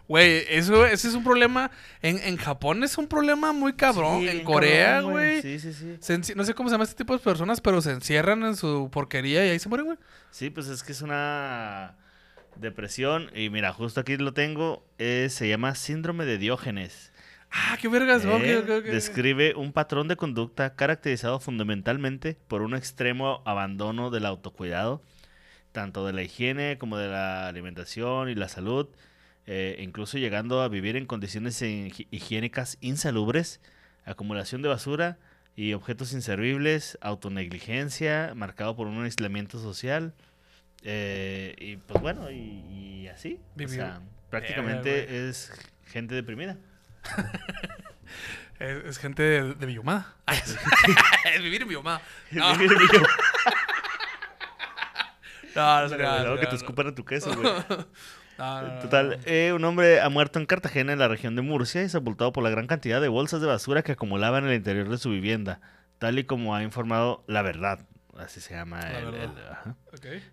Güey, 0.07 0.45
eso, 0.49 0.85
ese 0.85 1.07
es 1.07 1.15
un 1.15 1.23
problema. 1.23 1.71
En, 2.01 2.19
en 2.19 2.37
Japón 2.37 2.83
es 2.83 2.95
un 2.99 3.07
problema 3.07 3.53
muy 3.53 3.73
cabrón. 3.73 4.21
Sí, 4.21 4.29
en 4.29 4.43
Corea, 4.43 5.01
güey. 5.01 5.41
Sí, 5.41 5.59
sí, 5.59 5.73
sí. 5.73 5.97
se 5.99 6.35
No 6.35 6.43
sé 6.43 6.53
cómo 6.53 6.69
se 6.69 6.73
llama 6.73 6.83
este 6.83 6.95
tipo 6.95 7.13
de 7.13 7.19
personas, 7.19 7.59
pero 7.59 7.81
se 7.81 7.91
encierran 7.91 8.43
en 8.43 8.55
su 8.55 8.89
porquería 8.91 9.43
y 9.45 9.49
ahí 9.49 9.57
se 9.57 9.67
mueren, 9.67 9.87
güey. 9.87 9.97
Sí, 10.29 10.51
pues 10.51 10.67
es 10.67 10.83
que 10.83 10.91
es 10.91 11.01
una 11.01 11.95
depresión. 12.59 13.29
Y 13.35 13.49
mira, 13.49 13.73
justo 13.73 13.99
aquí 13.99 14.17
lo 14.17 14.33
tengo. 14.33 14.85
eh, 14.97 15.27
se 15.29 15.47
llama 15.49 15.75
síndrome 15.75 16.25
de 16.25 16.37
Diógenes. 16.37 17.11
Ah, 17.51 17.77
qué 17.79 17.87
vergas. 17.87 18.25
Describe 18.91 19.53
un 19.55 19.71
patrón 19.71 20.07
de 20.07 20.15
conducta 20.17 20.75
caracterizado 20.75 21.39
fundamentalmente 21.39 22.37
por 22.47 22.61
un 22.61 22.75
extremo 22.75 23.41
abandono 23.45 24.09
del 24.09 24.25
autocuidado, 24.25 25.01
tanto 25.71 26.05
de 26.05 26.13
la 26.13 26.23
higiene 26.23 26.77
como 26.77 26.97
de 26.97 27.07
la 27.07 27.47
alimentación 27.47 28.29
y 28.29 28.35
la 28.35 28.49
salud, 28.49 28.87
eh, 29.45 29.77
incluso 29.79 30.17
llegando 30.17 30.61
a 30.61 30.67
vivir 30.69 30.95
en 30.97 31.05
condiciones 31.05 31.61
hi- 31.61 32.07
higiénicas 32.11 32.77
insalubres, 32.81 33.61
acumulación 34.05 34.61
de 34.61 34.69
basura 34.69 35.17
y 35.55 35.73
objetos 35.73 36.11
inservibles, 36.13 36.97
autonegligencia, 37.01 38.33
marcado 38.35 38.75
por 38.75 38.87
un 38.87 39.03
aislamiento 39.03 39.59
social. 39.59 40.13
Eh, 40.85 41.53
y 41.57 41.75
pues 41.77 42.01
bueno, 42.01 42.29
y, 42.31 42.35
y 43.03 43.07
así. 43.09 43.39
O 43.55 43.57
Vivir- 43.59 43.75
sea, 43.75 43.99
prácticamente 44.29 45.27
es 45.27 45.51
gente 45.87 46.15
deprimida. 46.15 46.57
Es, 48.57 48.85
es 48.85 48.97
gente 48.99 49.21
de, 49.21 49.53
de 49.55 49.65
Villumada. 49.65 50.15
es 50.31 51.43
vivir 51.43 51.63
en 51.63 51.67
Villumada. 51.67 52.01
No, 52.31 52.55
no, 55.65 55.81
no, 55.83 55.89
se 55.89 55.95
crea, 55.95 56.19
Luego 56.21 56.35
se 56.35 56.39
que 56.41 56.45
te 56.47 56.51
no. 56.51 56.57
escupan 56.57 56.87
en 56.87 56.95
tu 56.95 57.05
queso, 57.05 57.33
güey. 57.33 57.43
No, 58.37 58.61
no, 58.61 58.67
no, 58.75 58.79
Total, 58.81 59.09
no. 59.09 59.15
eh, 59.25 59.53
un 59.53 59.63
hombre 59.63 60.01
ha 60.01 60.09
muerto 60.09 60.39
en 60.39 60.45
Cartagena, 60.45 60.91
en 60.93 60.99
la 60.99 61.07
región 61.07 61.35
de 61.35 61.41
Murcia, 61.41 61.81
y 61.83 61.89
sepultado 61.89 62.33
por 62.33 62.43
la 62.43 62.49
gran 62.49 62.67
cantidad 62.67 62.99
de 62.99 63.07
bolsas 63.07 63.39
de 63.41 63.47
basura 63.47 63.81
que 63.81 63.93
acumulaba 63.93 64.37
en 64.39 64.45
el 64.47 64.53
interior 64.55 64.89
de 64.89 64.97
su 64.97 65.09
vivienda, 65.11 65.61
tal 65.97 66.19
y 66.19 66.25
como 66.25 66.55
ha 66.55 66.63
informado 66.63 67.23
La 67.27 67.41
Verdad. 67.41 67.79
Así 68.15 68.39
se 68.41 68.53
llama 68.55 68.79
La 68.81 68.99
el- 68.99 69.31
ajá. 69.51 69.75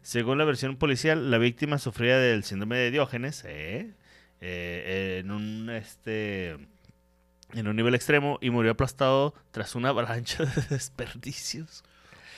Según 0.02 0.38
la 0.38 0.44
versión 0.44 0.76
policial, 0.76 1.30
la 1.30 1.38
víctima 1.38 1.78
sufría 1.78 2.16
del 2.18 2.44
síndrome 2.44 2.76
de 2.76 2.90
Diógenes 2.90 3.44
eh, 3.44 3.92
eh, 4.40 5.18
en 5.20 5.30
un 5.30 5.68
este 5.70 6.56
en 7.54 7.68
un 7.68 7.76
nivel 7.76 7.94
extremo 7.94 8.38
y 8.40 8.50
murió 8.50 8.72
aplastado 8.72 9.34
tras 9.50 9.74
una 9.74 9.90
avalancha 9.90 10.44
de 10.44 10.62
desperdicios. 10.70 11.84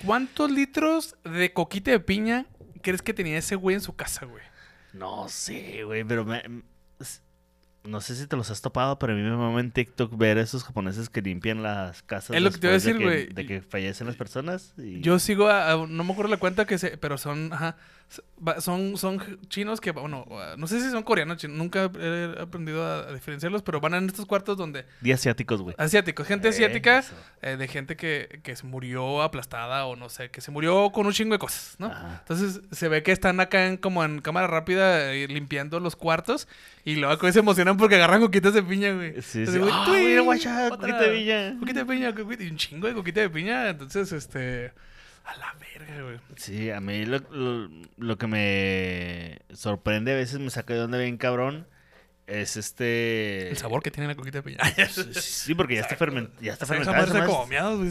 ¿Cuántos 0.05 0.51
litros 0.51 1.17
de 1.25 1.53
coquita 1.53 1.91
de 1.93 2.01
piña 2.01 2.47
crees 2.83 3.01
que 3.03 3.15
tenía 3.15 3.39
ese 3.39 3.55
güey 3.55 3.75
en 3.75 3.81
su 3.83 3.95
casa, 3.95 4.27
güey? 4.27 4.43
No 4.93 5.29
sé, 5.29 5.85
güey, 5.85 6.05
pero 6.05 6.25
me- 6.25 6.43
no 7.85 8.01
sé 8.01 8.14
si 8.16 8.27
te 8.27 8.37
los 8.37 8.51
has 8.51 8.61
topado, 8.62 8.99
pero 8.99 9.12
a 9.12 9.16
mí 9.16 9.23
me 9.23 9.37
mama 9.37 9.61
en 9.61 9.70
TikTok 9.70 10.16
ver 10.16 10.38
a 10.38 10.40
esos 10.42 10.64
japoneses 10.64 11.11
que 11.11 11.20
limpian 11.23 11.62
las 11.62 12.03
casas 12.03 12.35
Es 12.37 12.42
lo 12.42 12.51
que 12.51 12.59
te 12.59 12.66
iba 12.66 12.73
a 12.73 12.79
decir, 12.79 12.99
güey. 13.01 13.27
De 13.27 13.47
que 13.47 13.61
fallecen 13.61 14.07
las 14.07 14.16
personas. 14.16 14.73
y- 14.79 15.01
Yo 15.01 15.18
sigo 15.18 15.49
a, 15.49 15.73
a- 15.73 15.87
no 15.87 16.05
me 16.05 16.12
acuerdo 16.12 16.31
la 16.31 16.38
cuenta 16.38 16.64
que 16.66 16.79
se, 16.79 16.97
pero 16.97 17.18
son, 17.18 17.53
ajá, 17.53 17.77
son, 18.59 18.97
son 18.97 19.38
chinos 19.49 19.81
que, 19.81 19.90
bueno, 19.90 20.25
uh, 20.29 20.57
no 20.59 20.67
sé 20.67 20.81
si 20.81 20.90
son 20.90 21.03
coreanos, 21.03 21.38
chinos, 21.38 21.57
nunca 21.57 21.90
he 21.99 22.40
aprendido 22.40 22.85
a, 22.87 23.12
diferenciarlos, 23.12 23.62
pero 23.62 23.81
van 23.81 23.95
en 23.95 24.07
estos 24.07 24.27
cuartos 24.27 24.57
donde 24.57 24.85
Días 25.01 25.21
asiáticos, 25.21 25.62
güey. 25.62 25.75
asiáticos, 25.79 26.27
gente 26.27 26.49
Eh, 26.49 26.51
asiática, 26.51 27.03
eh, 27.43 27.57
de 27.57 27.69
gente 27.69 27.97
que, 27.97 28.40
que 28.43 28.55
se 28.55 28.67
murió 28.67 29.23
aplastada 29.23 29.87
o 29.87 29.97
no 29.97 30.09
sé, 30.09 30.31
que 30.31 30.40
se 30.40 30.51
murió 30.51 30.90
con 30.93 31.07
un 31.07 31.12
chingo 31.12 31.33
de 31.35 31.38
cosas, 31.38 31.77
¿no? 31.79 31.87
Ajá. 31.87 32.19
Entonces 32.21 32.61
se 32.71 32.88
ve 32.88 33.03
que 33.03 33.12
están 33.12 33.40
acá 33.40 33.67
en, 33.67 33.77
como 33.79 34.05
en 34.05 34.21
cámara 34.21 34.47
rápida 34.47 35.12
eh, 35.12 35.27
limpiando 35.29 35.81
los 35.81 35.97
cuartos 35.97 36.47
y 36.85 36.97
luego 36.97 37.33
se 37.33 37.38
emocionan 37.38 37.77
porque 37.77 37.97
agarran 37.97 38.21
coquitas 38.21 38.53
de 38.55 38.62
piña, 38.62 38.93
güey. 38.93 39.23
Sí, 39.23 39.40
Entonces, 39.40 39.62
sí. 39.62 39.71
¡Ah. 39.73 40.69
Coquita 40.71 41.01
de 41.01 41.11
piña. 41.19 41.57
Coquita 41.59 41.81
de 41.81 41.87
piña, 41.87 42.14
coquita- 42.14 42.45
y 42.45 42.49
un 42.51 42.57
chingo 42.57 42.87
de 42.88 42.95
coquita 42.95 43.21
de 43.21 43.31
piña. 43.31 43.69
Entonces, 43.71 44.12
este. 44.12 44.73
A 45.25 45.37
la 45.37 45.55
verga, 45.59 46.03
güey. 46.03 46.21
Sí, 46.37 46.71
a 46.71 46.81
mí 46.81 47.07
lo, 47.07 47.19
lo, 47.31 47.71
lo 47.97 48.19
que 48.19 48.27
me 48.27 49.39
sorprende, 49.55 50.13
a 50.13 50.17
veces 50.17 50.39
me 50.39 50.51
saca 50.51 50.75
de 50.75 50.83
onda 50.83 50.99
bien 50.99 51.17
cabrón, 51.17 51.67
es 52.27 52.57
este... 52.57 53.49
El 53.51 53.57
sabor 53.57 53.83
que 53.83 53.91
tiene 53.91 54.07
la 54.07 54.15
coquita 54.15 54.39
de 54.39 54.43
piña. 54.43 54.59
Sí, 54.89 55.03
sí, 55.15 55.55
porque 55.55 55.75
ya 55.77 55.81
está, 55.83 55.97
ferment- 55.97 56.31
ya 56.41 56.53
está 56.53 56.67
fermentada. 56.67 57.05
esa 57.05 57.13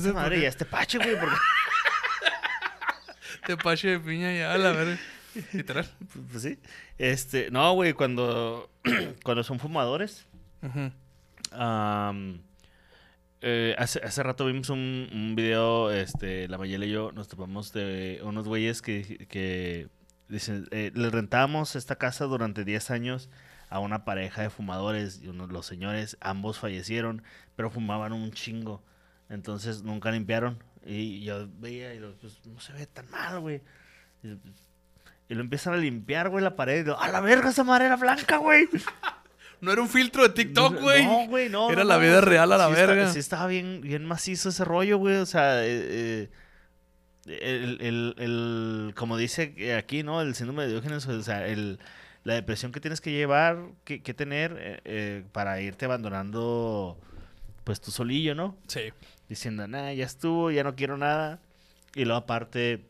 está 0.10 0.14
madre- 0.14 0.42
ya 0.42 0.48
este 0.50 0.66
pache, 0.66 0.98
güey, 1.00 1.20
porque... 1.20 1.36
Te 3.46 3.58
pache 3.58 3.90
de 3.90 4.00
piña 4.00 4.34
ya, 4.34 4.54
a 4.54 4.58
la 4.58 4.72
verga. 4.72 4.98
Literal. 5.52 5.90
Pues 6.32 6.44
sí. 6.44 6.60
Este, 6.98 7.50
no, 7.52 7.74
güey, 7.74 7.94
cuando, 7.94 8.70
cuando 9.24 9.44
son 9.44 9.60
fumadores, 9.60 10.26
am, 11.52 12.42
eh, 13.44 13.76
hace, 13.78 14.00
hace 14.04 14.24
rato 14.24 14.46
vimos 14.46 14.70
un, 14.70 15.10
un 15.14 15.36
video, 15.36 15.92
este, 15.92 16.48
la 16.48 16.58
Mayela 16.58 16.86
y 16.86 16.92
yo 16.92 17.12
nos 17.12 17.28
topamos 17.28 17.72
de 17.74 18.20
unos 18.24 18.48
güeyes 18.48 18.82
que, 18.82 19.28
que 19.30 19.90
dicen, 20.30 20.68
eh, 20.72 20.92
les 20.96 21.12
rentamos 21.12 21.76
esta 21.76 21.98
casa 21.98 22.26
durante 22.26 22.64
10 22.66 22.90
años 22.92 23.30
a 23.70 23.80
una 23.80 24.06
pareja 24.06 24.42
de 24.42 24.50
fumadores 24.50 25.22
y 25.22 25.28
uno- 25.28 25.48
los 25.48 25.66
señores, 25.66 26.18
ambos 26.22 26.60
fallecieron, 26.60 27.24
pero 27.56 27.70
fumaban 27.70 28.14
un 28.14 28.32
chingo. 28.32 28.84
Entonces 29.30 29.84
nunca 29.84 30.12
limpiaron. 30.12 30.64
Y 30.86 31.22
yo 31.24 31.48
veía 31.60 31.94
y 31.94 32.00
lo, 32.00 32.16
pues, 32.18 32.46
no 32.46 32.60
se 32.60 32.74
ve 32.74 32.86
tan 32.88 33.10
mal, 33.10 33.40
güey. 33.40 33.62
Y, 34.22 35.34
lo 35.34 35.42
empiezan 35.42 35.74
a 35.74 35.78
limpiar, 35.78 36.30
güey, 36.30 36.44
la 36.44 36.56
pared. 36.56 36.82
Y 36.84 36.88
lo, 36.88 37.00
a 37.00 37.08
la 37.10 37.20
verga, 37.22 37.50
esa 37.50 37.64
madre 37.64 37.86
era 37.86 37.96
blanca, 37.96 38.38
güey. 38.38 38.68
No 39.64 39.72
era 39.72 39.82
un 39.82 39.88
filtro 39.90 40.24
de 40.24 40.30
TikTok, 40.30 40.80
güey. 40.82 41.06
No, 41.06 41.28
güey, 41.28 41.50
no. 41.50 41.70
Era 41.72 41.84
no, 41.84 41.90
la 41.90 41.98
vida 41.98 42.20
real 42.22 42.52
a 42.52 42.58
la 42.58 42.68
sí 42.68 42.74
está- 42.74 42.86
verga. 42.86 43.12
sí 43.14 43.20
estaba 43.20 43.48
bien, 43.48 43.80
bien 43.82 44.06
macizo 44.06 44.50
ese 44.50 44.66
rollo, 44.66 44.98
güey. 44.98 45.16
O 45.16 45.26
sea, 45.26 45.64
eh, 45.66 46.30
eh, 47.26 47.40
el, 47.42 47.78
el- 47.82 48.16
el- 48.18 48.94
como 48.96 49.16
dice 49.18 49.74
aquí, 49.78 50.04
¿no? 50.04 50.22
El 50.22 50.36
síndrome 50.36 50.64
de 50.64 50.70
Diógenes, 50.72 51.08
o 51.08 51.24
sea, 51.24 51.48
el, 51.48 51.80
la 52.26 52.34
depresión 52.34 52.72
que 52.74 52.82
tienes 52.82 53.00
que 53.00 53.12
llevar, 53.12 53.58
que, 53.86 54.02
que 54.02 54.14
tener 54.14 54.56
eh, 54.60 54.82
eh, 54.84 55.24
para 55.32 55.62
irte 55.62 55.86
abandonando, 55.86 57.00
pues, 57.64 57.80
tu 57.80 57.92
solillo, 57.92 58.36
¿no? 58.36 58.58
Sí. 58.68 58.92
diciendo, 59.30 59.66
nah, 59.68 59.92
ya 59.94 60.06
estuvo, 60.06 60.52
ya 60.52 60.64
no 60.66 60.76
quiero 60.76 60.98
nada. 60.98 61.40
Y 61.96 62.04
luego 62.06 62.18
aparte, 62.20 62.86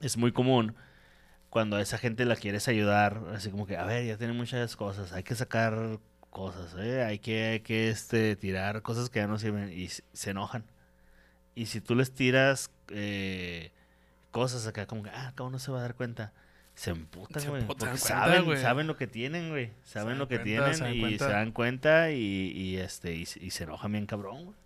es 0.00 0.16
muy 0.16 0.32
común 0.32 0.74
cuando 1.52 1.76
a 1.76 1.82
esa 1.82 1.98
gente 1.98 2.24
la 2.24 2.34
quieres 2.34 2.66
ayudar, 2.66 3.20
así 3.34 3.50
como 3.50 3.66
que, 3.66 3.76
a 3.76 3.84
ver, 3.84 4.06
ya 4.06 4.16
tiene 4.16 4.32
muchas 4.32 4.74
cosas, 4.74 5.12
hay 5.12 5.22
que 5.22 5.34
sacar 5.34 5.98
cosas, 6.30 6.74
¿eh? 6.78 7.04
hay 7.04 7.18
que, 7.18 7.44
hay 7.44 7.60
que 7.60 7.90
este, 7.90 8.36
tirar 8.36 8.80
cosas 8.80 9.10
que 9.10 9.18
ya 9.18 9.26
no 9.26 9.38
sirven 9.38 9.70
y 9.70 9.88
se 9.88 10.30
enojan. 10.30 10.64
Y 11.54 11.66
si 11.66 11.82
tú 11.82 11.94
les 11.94 12.14
tiras 12.14 12.70
eh, 12.88 13.70
cosas 14.30 14.66
acá 14.66 14.86
como 14.86 15.02
que, 15.02 15.10
ah, 15.10 15.34
cómo 15.36 15.50
no 15.50 15.58
se 15.58 15.70
va 15.70 15.80
a 15.80 15.82
dar 15.82 15.94
cuenta. 15.94 16.32
Se 16.74 16.88
emputan, 16.88 17.42
Se 17.42 17.50
güey. 17.50 17.66
saben, 17.98 18.56
saben 18.58 18.86
lo 18.86 18.96
que 18.96 19.06
tienen, 19.06 19.50
güey. 19.50 19.72
Saben 19.84 20.18
lo 20.18 20.28
que 20.28 20.36
cuenta, 20.40 20.72
se 20.72 20.80
dan 20.84 20.90
tienen 20.92 20.96
y 20.96 21.00
cuenta. 21.00 21.26
se 21.26 21.32
dan 21.32 21.52
cuenta 21.52 22.10
y, 22.12 22.50
y, 22.56 22.76
este, 22.78 23.14
y, 23.14 23.26
se- 23.26 23.44
y 23.44 23.50
se 23.50 23.64
enojan 23.64 23.92
bien 23.92 24.06
cabrón, 24.06 24.46
güey. 24.46 24.56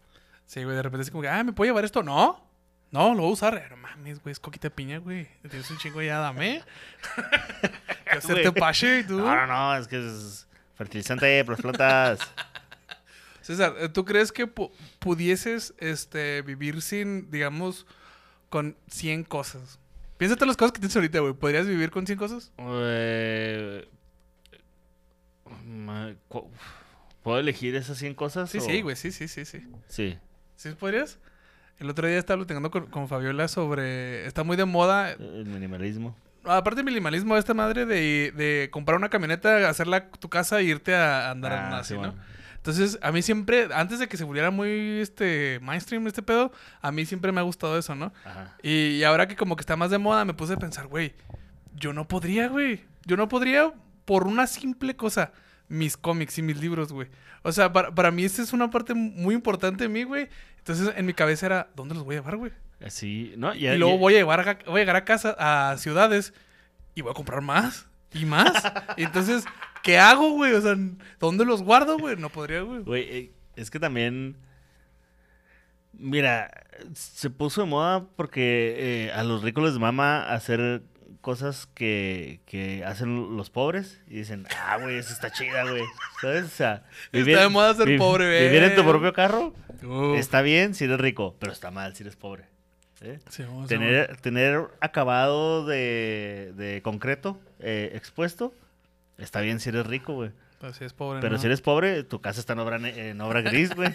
Sí, 0.46 0.62
güey, 0.62 0.76
de 0.76 0.82
repente 0.84 1.02
es 1.02 1.10
como 1.10 1.22
que, 1.22 1.28
ah, 1.28 1.42
¿me 1.42 1.52
puedo 1.52 1.68
llevar 1.68 1.84
esto? 1.84 2.04
No. 2.04 2.45
No, 2.90 3.14
lo 3.14 3.22
voy 3.22 3.30
a 3.30 3.32
usar. 3.34 3.54
Eh, 3.56 3.66
No 3.70 3.76
mames, 3.76 4.22
güey, 4.22 4.32
es 4.32 4.40
coquita 4.40 4.68
de 4.68 4.74
piña, 4.74 4.98
güey. 4.98 5.28
Tienes 5.48 5.70
un 5.70 5.78
chingo 5.78 6.00
ya, 6.02 6.18
dame. 6.18 6.62
¿Qué 8.10 8.18
hacerte 8.18 8.48
Güey. 8.48 8.60
pache 8.60 9.00
y 9.00 9.04
tú? 9.04 9.18
No, 9.18 9.34
no, 9.34 9.46
no, 9.46 9.76
es 9.76 9.88
que 9.88 9.98
es 9.98 10.46
fertilizante 10.76 11.44
para 11.44 11.52
las 11.56 11.62
plantas. 11.62 12.20
César, 13.42 13.74
eh, 13.78 13.88
¿tú 13.88 14.04
crees 14.04 14.32
que 14.32 14.46
pu- 14.52 14.70
pudieses 14.98 15.74
este, 15.78 16.42
vivir 16.42 16.82
sin, 16.82 17.30
digamos, 17.30 17.86
con 18.50 18.76
100 18.90 19.24
cosas? 19.24 19.78
Piénsate 20.18 20.46
las 20.46 20.56
cosas 20.56 20.72
que 20.72 20.78
tienes 20.80 20.96
ahorita, 20.96 21.18
güey. 21.20 21.34
¿Podrías 21.34 21.66
vivir 21.66 21.90
con 21.90 22.06
100 22.06 22.18
cosas? 22.18 22.52
Eh, 22.58 23.88
¿Puedo 27.22 27.38
elegir 27.38 27.74
esas 27.74 27.98
100 27.98 28.14
cosas? 28.14 28.50
Sí, 28.50 28.58
o- 28.58 28.60
sí, 28.60 28.82
güey, 28.82 28.96
sí, 28.96 29.10
sí, 29.12 29.28
sí, 29.28 29.44
sí. 29.44 29.62
Sí. 29.88 30.18
¿Sí 30.56 30.70
podrías? 30.70 31.18
El 31.78 31.90
otro 31.90 32.06
día 32.08 32.18
estaba 32.18 32.38
platicando 32.38 32.70
con, 32.70 32.86
con 32.86 33.08
Fabiola 33.08 33.48
sobre... 33.48 34.26
Está 34.26 34.44
muy 34.44 34.56
de 34.56 34.64
moda... 34.64 35.12
El 35.12 35.46
minimalismo. 35.46 36.16
Aparte 36.44 36.76
del 36.76 36.84
minimalismo, 36.84 37.36
esta 37.36 37.54
madre 37.54 37.84
de, 37.86 38.32
de 38.36 38.68
comprar 38.70 38.96
una 38.96 39.08
camioneta, 39.08 39.68
hacerla 39.68 40.08
tu 40.10 40.28
casa 40.28 40.60
e 40.60 40.64
irte 40.64 40.94
a 40.94 41.30
andar 41.30 41.52
Ah, 41.52 41.78
así, 41.78 41.88
sí, 41.88 41.94
¿no? 41.94 42.00
bueno. 42.00 42.14
Entonces, 42.56 42.98
a 43.02 43.12
mí 43.12 43.20
siempre, 43.22 43.68
antes 43.74 43.98
de 43.98 44.08
que 44.08 44.16
se 44.16 44.24
volviera 44.24 44.50
muy 44.50 45.00
este 45.00 45.60
mainstream 45.62 46.06
este 46.06 46.22
pedo, 46.22 46.50
a 46.80 46.90
mí 46.92 47.04
siempre 47.06 47.30
me 47.30 47.40
ha 47.40 47.44
gustado 47.44 47.78
eso, 47.78 47.94
¿no? 47.94 48.12
Ajá. 48.24 48.56
Y, 48.62 48.96
y 48.96 49.04
ahora 49.04 49.28
que 49.28 49.36
como 49.36 49.54
que 49.54 49.60
está 49.60 49.76
más 49.76 49.90
de 49.90 49.98
moda, 49.98 50.24
me 50.24 50.34
puse 50.34 50.54
a 50.54 50.56
pensar, 50.56 50.86
güey, 50.88 51.14
yo 51.74 51.92
no 51.92 52.08
podría, 52.08 52.48
güey. 52.48 52.84
Yo 53.04 53.16
no 53.16 53.28
podría 53.28 53.72
por 54.04 54.26
una 54.26 54.46
simple 54.48 54.96
cosa, 54.96 55.32
mis 55.68 55.96
cómics 55.96 56.38
y 56.38 56.42
mis 56.42 56.58
libros, 56.60 56.92
güey. 56.92 57.08
O 57.42 57.52
sea, 57.52 57.72
para, 57.72 57.94
para 57.94 58.10
mí 58.10 58.24
esta 58.24 58.42
es 58.42 58.52
una 58.52 58.70
parte 58.70 58.94
muy 58.94 59.34
importante 59.34 59.84
de 59.84 59.88
mí, 59.88 60.04
güey. 60.04 60.28
Entonces, 60.58 60.92
en 60.96 61.06
mi 61.06 61.14
cabeza 61.14 61.46
era, 61.46 61.68
¿dónde 61.76 61.94
los 61.94 62.04
voy 62.04 62.16
a 62.16 62.18
llevar, 62.18 62.36
güey? 62.36 62.52
Así, 62.84 63.32
¿no? 63.36 63.54
Ya- 63.54 63.74
y 63.74 63.78
luego 63.78 63.94
ya- 63.94 64.00
voy 64.00 64.14
a, 64.14 64.18
llevar 64.18 64.48
a, 64.48 64.58
voy 64.66 64.76
a 64.76 64.82
llegar 64.82 64.96
a 64.96 65.04
casa, 65.04 65.36
a 65.38 65.76
ciudades, 65.78 66.34
y 66.94 67.02
voy 67.02 67.10
a 67.10 67.14
comprar 67.14 67.40
más 67.42 67.86
y 68.12 68.24
más. 68.24 68.52
y 68.96 69.04
entonces, 69.04 69.44
¿qué 69.82 69.98
hago, 69.98 70.30
güey? 70.32 70.52
O 70.52 70.60
sea, 70.60 70.76
¿dónde 71.20 71.44
los 71.44 71.62
guardo, 71.62 71.98
güey? 71.98 72.16
No 72.16 72.28
podría, 72.30 72.62
güey. 72.62 72.82
Güey, 72.82 73.02
eh, 73.04 73.32
es 73.56 73.70
que 73.70 73.78
también. 73.80 74.36
Mira, 75.92 76.50
se 76.92 77.30
puso 77.30 77.62
de 77.62 77.68
moda 77.68 78.04
porque 78.16 79.06
eh, 79.06 79.12
a 79.12 79.24
los 79.24 79.42
ricos 79.42 79.64
les 79.64 79.78
mama 79.78 80.30
hacer 80.30 80.82
cosas 81.26 81.66
que, 81.74 82.38
que 82.46 82.84
hacen 82.84 83.36
los 83.36 83.50
pobres 83.50 84.00
y 84.06 84.14
dicen, 84.18 84.46
ah, 84.64 84.78
güey, 84.80 84.96
eso 84.98 85.12
está 85.12 85.32
chida, 85.32 85.68
güey. 85.68 85.82
¿Sabes? 86.20 86.44
O 86.44 86.48
sea, 86.48 86.84
Está 87.10 87.42
de 87.42 87.48
moda 87.48 87.74
ser 87.74 87.88
vi- 87.88 87.98
pobre, 87.98 88.44
Vivir 88.48 88.62
en 88.62 88.76
tu 88.76 88.82
güey. 88.84 88.92
propio 88.92 89.12
carro 89.12 89.52
está 90.16 90.40
bien 90.42 90.74
si 90.76 90.84
eres 90.84 91.00
rico, 91.00 91.34
pero 91.40 91.50
está 91.52 91.72
mal 91.72 91.96
si 91.96 92.04
eres 92.04 92.14
pobre. 92.14 92.44
¿eh? 93.00 93.18
Sí, 93.28 93.42
vamos 93.42 93.64
a- 93.64 93.68
Tener, 93.68 94.16
tener 94.18 94.60
acabado 94.80 95.66
de, 95.66 96.52
de 96.56 96.80
concreto 96.82 97.40
eh, 97.58 97.90
expuesto 97.94 98.54
está 99.18 99.40
bien 99.40 99.58
si 99.58 99.70
eres 99.70 99.84
rico, 99.84 100.14
güey. 100.14 100.30
Pero 100.60 100.72
si 100.72 100.84
es 100.84 100.92
pobre, 100.94 101.20
Pero 101.20 101.34
no. 101.34 101.38
si 101.40 101.46
eres 101.46 101.60
pobre, 101.60 102.02
tu 102.02 102.20
casa 102.20 102.40
está 102.40 102.54
en 102.54 102.60
obra, 102.60 102.78
ne- 102.78 103.10
en 103.10 103.20
obra 103.20 103.42
gris, 103.42 103.74
güey. 103.74 103.94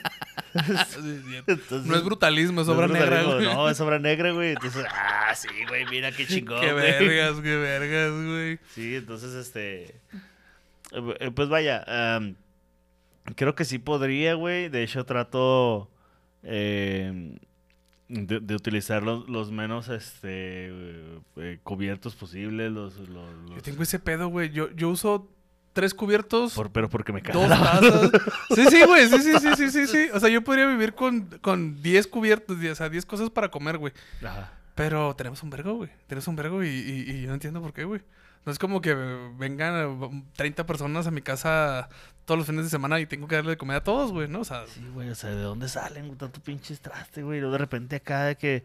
Entonces, 1.47 1.85
No 1.85 1.95
es 1.95 2.03
brutalismo, 2.03 2.61
es 2.61 2.67
no 2.67 2.73
obra 2.73 2.87
negra, 2.87 3.23
güey. 3.23 3.43
No, 3.45 3.69
es 3.69 3.79
obra 3.81 3.99
negra, 3.99 4.31
güey. 4.31 4.51
Entonces, 4.51 4.85
ah, 4.89 5.33
sí, 5.35 5.47
güey, 5.67 5.85
mira 5.87 6.11
qué 6.11 6.25
chingón, 6.27 6.61
Qué 6.61 6.71
güey. 6.73 6.83
vergas, 7.07 7.41
qué 7.41 7.55
vergas, 7.55 8.11
güey. 8.11 8.59
Sí, 8.75 8.95
entonces, 8.95 9.33
este... 9.33 9.95
eh, 10.91 11.31
Pues 11.33 11.49
vaya, 11.49 11.83
creo 13.35 13.55
que 13.55 13.65
sí 13.65 13.79
podría, 13.79 14.35
güey. 14.35 14.69
De 14.69 14.83
hecho, 14.83 15.03
trato 15.05 15.89
eh, 16.43 17.37
de, 18.07 18.39
de 18.39 18.55
utilizar 18.55 19.01
los, 19.03 19.27
los 19.29 19.51
menos, 19.51 19.89
este, 19.89 20.69
eh, 21.37 21.59
cubiertos 21.63 22.15
posibles, 22.15 22.71
los... 22.71 22.97
los- 23.09 23.49
Yo 23.55 23.61
tengo 23.63 23.81
ese 23.83 23.99
pedo, 23.99 24.27
güey. 24.27 24.51
Yo, 24.51 24.69
yo 24.75 24.89
uso 24.89 25.27
tres 25.73 25.93
cubiertos, 25.93 26.53
por- 26.53 26.71
pero 26.71 26.89
porque 26.89 27.13
me 27.13 27.21
dos 27.21 27.47
cago. 27.47 27.47
tazas. 27.47 28.11
Sí, 28.55 28.65
sí, 28.69 28.83
güey. 28.85 29.07
Sí, 29.07 29.19
sí, 29.21 29.33
sí, 29.39 29.49
sí, 29.55 29.69
sí, 29.71 29.87
sí. 29.87 30.09
O 30.13 30.19
sea, 30.19 30.29
yo 30.29 30.43
podría 30.43 30.65
vivir 30.67 30.93
con, 30.93 31.21
con 31.41 31.81
10 31.81 32.07
cubiertos, 32.07 32.57
diez- 32.59 32.71
o 32.71 32.75
sea, 32.75 32.89
10 32.89 33.05
cosas 33.05 33.29
para 33.29 33.49
comer, 33.49 33.77
güey. 33.77 33.93
Ajá. 34.25 34.51
Pero 34.75 35.15
tenemos 35.15 35.41
un 35.43 35.49
vergo, 35.49 35.73
güey. 35.75 35.89
Tenemos 36.07 36.27
un 36.27 36.35
vergo 36.35 36.63
y, 36.63 36.67
y- 36.69 37.11
y 37.11 37.21
yo 37.21 37.27
no 37.27 37.33
entiendo 37.35 37.61
por 37.61 37.73
qué, 37.73 37.83
güey. 37.85 38.01
No 38.45 38.51
es 38.51 38.57
como 38.57 38.81
que 38.81 38.93
vengan 39.37 40.01
eh, 40.01 40.23
30 40.35 40.65
personas 40.65 41.05
a 41.05 41.11
mi 41.11 41.21
casa 41.21 41.89
todos 42.25 42.39
los 42.39 42.47
fines 42.47 42.63
de 42.63 42.69
semana 42.71 42.99
y 42.99 43.05
tengo 43.05 43.27
que 43.27 43.35
darle 43.35 43.51
de 43.51 43.57
comer 43.57 43.77
a 43.77 43.83
todos, 43.83 44.11
güey, 44.11 44.27
¿no? 44.27 44.39
O 44.39 44.45
sea, 44.45 44.65
Sí, 44.67 44.83
güey, 44.93 45.09
o 45.09 45.15
sea, 45.15 45.29
¿de 45.29 45.41
dónde 45.43 45.69
salen 45.69 46.15
tanto 46.17 46.39
pinches 46.41 46.79
traste, 46.81 47.21
güey? 47.21 47.37
Y 47.37 47.41
luego 47.41 47.53
de 47.53 47.59
repente 47.59 47.97
acá 47.97 48.23
de 48.25 48.35
que... 48.37 48.63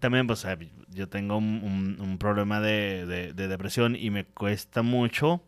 También, 0.00 0.26
pues, 0.26 0.46
yo 0.90 1.08
tengo 1.08 1.36
un, 1.36 2.16
problema 2.18 2.60
de, 2.60 3.06
de- 3.06 3.32
de 3.32 3.48
depresión 3.48 3.96
y 3.96 4.10
me 4.10 4.24
cuesta 4.24 4.82
mucho 4.82 5.42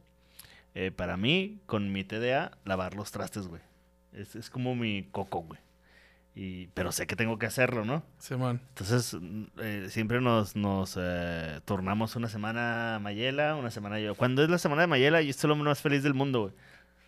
eh, 0.75 0.91
para 0.91 1.17
mí, 1.17 1.59
con 1.67 1.93
mi 1.93 2.05
TDA, 2.05 2.53
lavar 2.65 2.95
los 2.95 3.11
trastes, 3.13 3.47
güey. 3.47 3.63
Es, 4.13 4.35
es 4.37 4.51
como 4.51 4.75
mi 4.75 5.09
coco, 5.13 5.41
güey. 5.43 5.61
Y, 6.35 6.67
pero 6.75 6.93
sé 6.93 7.07
que 7.07 7.17
tengo 7.17 7.39
que 7.39 7.47
hacerlo, 7.47 7.87
¿no? 7.87 8.03
Simón. 8.19 8.61
Entonces, 8.69 9.17
mm, 9.19 9.45
eh, 9.59 9.87
siempre 9.89 10.21
nos, 10.21 10.55
nos 10.55 10.99
eh, 11.01 11.61
turnamos 11.65 12.15
una 12.15 12.29
semana 12.29 12.99
Mayela, 13.01 13.55
una 13.57 13.71
semana 13.71 13.99
yo. 14.01 14.15
Cuando 14.15 14.43
es 14.45 14.51
la 14.51 14.59
semana 14.59 14.83
de 14.83 14.87
Mayela, 14.89 15.23
yo 15.23 15.31
estoy 15.31 15.49
lo 15.49 15.57
más 15.57 15.81
feliz 15.81 16.03
del 16.03 16.13
mundo, 16.13 16.41
güey. 16.43 16.53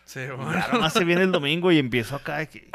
Simón. 0.07 0.55
Nada 0.55 0.79
más 0.79 0.94
se 0.94 1.05
viene 1.05 1.22
el 1.24 1.33
domingo 1.33 1.70
y 1.70 1.79
empiezo 1.79 2.16
acá. 2.16 2.46
que- 2.46 2.70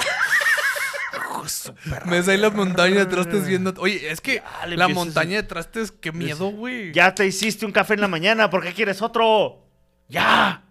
Hijo 1.43 1.45
de 1.45 1.49
su 1.49 1.73
perra 1.89 2.05
Me 2.05 2.17
ahí 2.17 2.37
la 2.37 2.49
montaña 2.49 2.99
de 2.99 3.05
trastes 3.05 3.47
viendo. 3.47 3.73
Oye, 3.77 4.11
es 4.11 4.21
que 4.21 4.35
Ya, 4.35 4.67
la 4.67 4.87
montaña 4.87 5.37
de 5.37 5.43
trastes, 5.43 5.91
qué 5.91 6.11
miedo, 6.11 6.49
güey. 6.49 6.91
Ya 6.93 7.13
te 7.13 7.25
hiciste 7.25 7.65
un 7.65 7.71
café 7.71 7.93
en 7.95 8.01
la 8.01 8.07
mañana, 8.07 8.49
¿por 8.49 8.63
qué 8.63 8.73
quieres 8.73 9.01
otro? 9.01 9.65
¡Ya! 10.09 10.63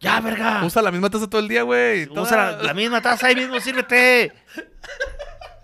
¡Ya, 0.00 0.20
verga! 0.20 0.64
Usa 0.64 0.80
la 0.82 0.92
misma 0.92 1.10
taza 1.10 1.28
todo 1.28 1.40
el 1.40 1.48
día, 1.48 1.62
güey. 1.62 2.08
Usa 2.10 2.36
la, 2.36 2.62
la 2.62 2.74
misma 2.74 3.00
taza, 3.00 3.26
ahí 3.26 3.34
mismo 3.34 3.58
sírvete. 3.60 4.32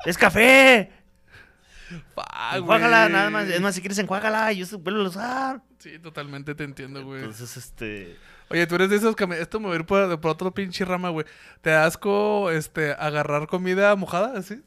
¡Es 0.04 0.18
café! 0.18 0.90
Ah, 2.16 2.56
Enjuágala, 2.56 3.08
nada 3.08 3.30
más. 3.30 3.48
Es 3.48 3.60
más, 3.60 3.74
si 3.74 3.80
quieres, 3.80 3.98
enjuágala 3.98 4.52
y 4.52 4.64
yo 4.64 4.78
vuelvo 4.78 5.02
a 5.02 5.08
usar. 5.08 5.62
Sí, 5.78 5.98
totalmente 5.98 6.54
te 6.54 6.64
entiendo, 6.64 7.04
güey. 7.04 7.20
Entonces, 7.20 7.56
este. 7.56 8.16
Oye, 8.54 8.68
tú 8.68 8.76
eres 8.76 8.88
de 8.88 8.96
esos 8.96 9.16
que 9.16 9.26
me... 9.26 9.36
Esto 9.40 9.58
me 9.58 9.66
voy 9.66 9.74
a 9.76 9.80
ir 9.80 9.84
por, 9.84 10.20
por 10.20 10.30
otro 10.30 10.54
pinche 10.54 10.84
rama, 10.84 11.08
güey. 11.08 11.26
¿Te 11.60 11.70
da 11.70 11.86
asco, 11.86 12.52
este, 12.52 12.92
agarrar 12.92 13.48
comida 13.48 13.96
mojada, 13.96 14.38
así? 14.38 14.62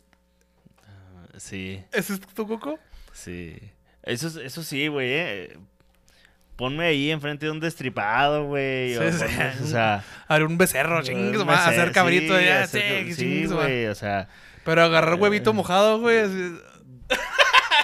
Sí, 1.38 1.82
¿Ese 1.93 2.13
es 2.15 2.19
tu 2.19 2.45
coco? 2.47 2.78
sí. 3.13 3.58
Eso, 4.04 4.28
es- 4.28 4.36
eso 4.38 4.63
sí, 4.63 4.88
güey, 4.88 5.08
eh. 5.12 5.58
Ponme 6.58 6.86
ahí 6.86 7.12
enfrente 7.12 7.45
de 7.45 7.52
un 7.54 7.60
destripado, 7.62 8.45
güey. 8.45 8.93
Sí, 8.93 9.00
o, 9.00 9.12
sí. 9.13 9.26
o 9.63 9.67
sea. 9.67 10.04
Haré 10.28 10.43
un 10.43 10.58
becerro, 10.58 11.02
chingues, 11.02 11.47
va 11.47 11.56
a 11.56 11.67
hacer 11.69 11.91
cabrito 11.93 12.38
sí, 12.38 12.43
ya, 12.45 12.67
sí, 12.67 12.80
chingues, 13.15 13.54
güey, 13.54 13.86
o 13.88 13.95
sea. 13.95 14.28
Pero 14.65 14.84
agarrar 14.84 15.13
Eh. 15.13 15.21
huevito 15.21 15.54
mojado, 15.54 16.00
güey, 16.00 16.19
así... 16.19 16.58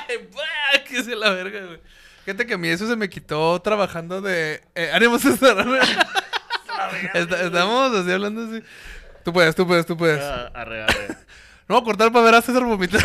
Que 0.90 1.02
se 1.04 1.16
la 1.16 1.30
verga, 1.32 1.60
güey. 1.66 1.80
Fíjate 2.26 2.46
que 2.46 2.54
a 2.54 2.58
mí 2.58 2.68
eso 2.70 2.88
se 2.88 2.96
me 2.96 3.10
quitó 3.10 3.60
trabajando 3.62 4.22
de... 4.22 4.62
Eh, 4.76 4.92
César. 5.20 5.58
Está- 7.14 7.42
Estamos 7.44 7.96
así 7.96 8.12
hablando 8.12 8.44
así. 8.46 8.64
Tú 9.24 9.32
puedes, 9.34 9.56
tú 9.56 9.66
puedes, 9.68 9.86
tú 9.86 9.96
puedes. 9.98 10.22
ah, 10.22 10.52
arre, 10.54 10.84
arre. 10.84 11.08
No 11.70 11.76
voy 11.76 11.82
a 11.82 11.86
cortar 11.86 12.12
para 12.12 12.26
ver 12.26 12.36
a 12.36 12.42
César 12.42 12.64
vomitar. 12.66 13.02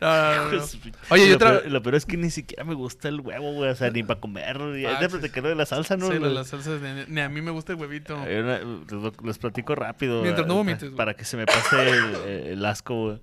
No, 0.00 0.08
no, 0.08 0.50
no, 0.50 0.58
no. 0.58 0.64
Oye, 1.10 1.28
yo 1.28 1.34
lo, 1.34 1.38
tra- 1.38 1.60
peor, 1.60 1.70
lo 1.70 1.82
peor 1.82 1.94
es 1.94 2.06
que 2.06 2.16
ni 2.16 2.28
siquiera 2.30 2.64
me 2.64 2.74
gusta 2.74 3.08
el 3.08 3.20
huevo, 3.20 3.52
güey. 3.52 3.70
O 3.70 3.74
sea, 3.76 3.88
ni 3.90 4.02
para 4.02 4.18
comer. 4.18 4.56
Y 4.76 4.84
Ah, 4.84 4.94
es 4.94 5.00
de 5.00 5.08
platicar 5.10 5.44
de 5.44 5.54
la 5.54 5.64
salsa, 5.64 5.96
¿no? 5.96 6.08
Sí, 6.10 6.18
Lo- 6.18 6.28
las 6.30 6.48
salsas, 6.48 6.80
ni, 6.80 7.04
ni 7.06 7.20
a 7.20 7.28
mí 7.28 7.40
me 7.40 7.52
gusta 7.52 7.72
el 7.74 7.78
huevito. 7.78 8.16
Una- 8.16 8.58
les, 8.58 9.22
les 9.22 9.38
platico 9.38 9.76
rápido. 9.76 10.22
Mientras 10.22 10.44
no 10.46 10.54
eh, 10.54 10.56
vomites. 10.56 10.90
Para 10.96 11.14
que 11.14 11.24
se 11.24 11.36
me 11.36 11.46
pase 11.46 11.88
el, 11.90 12.16
el 12.48 12.64
asco, 12.64 12.94
güey. 12.94 13.20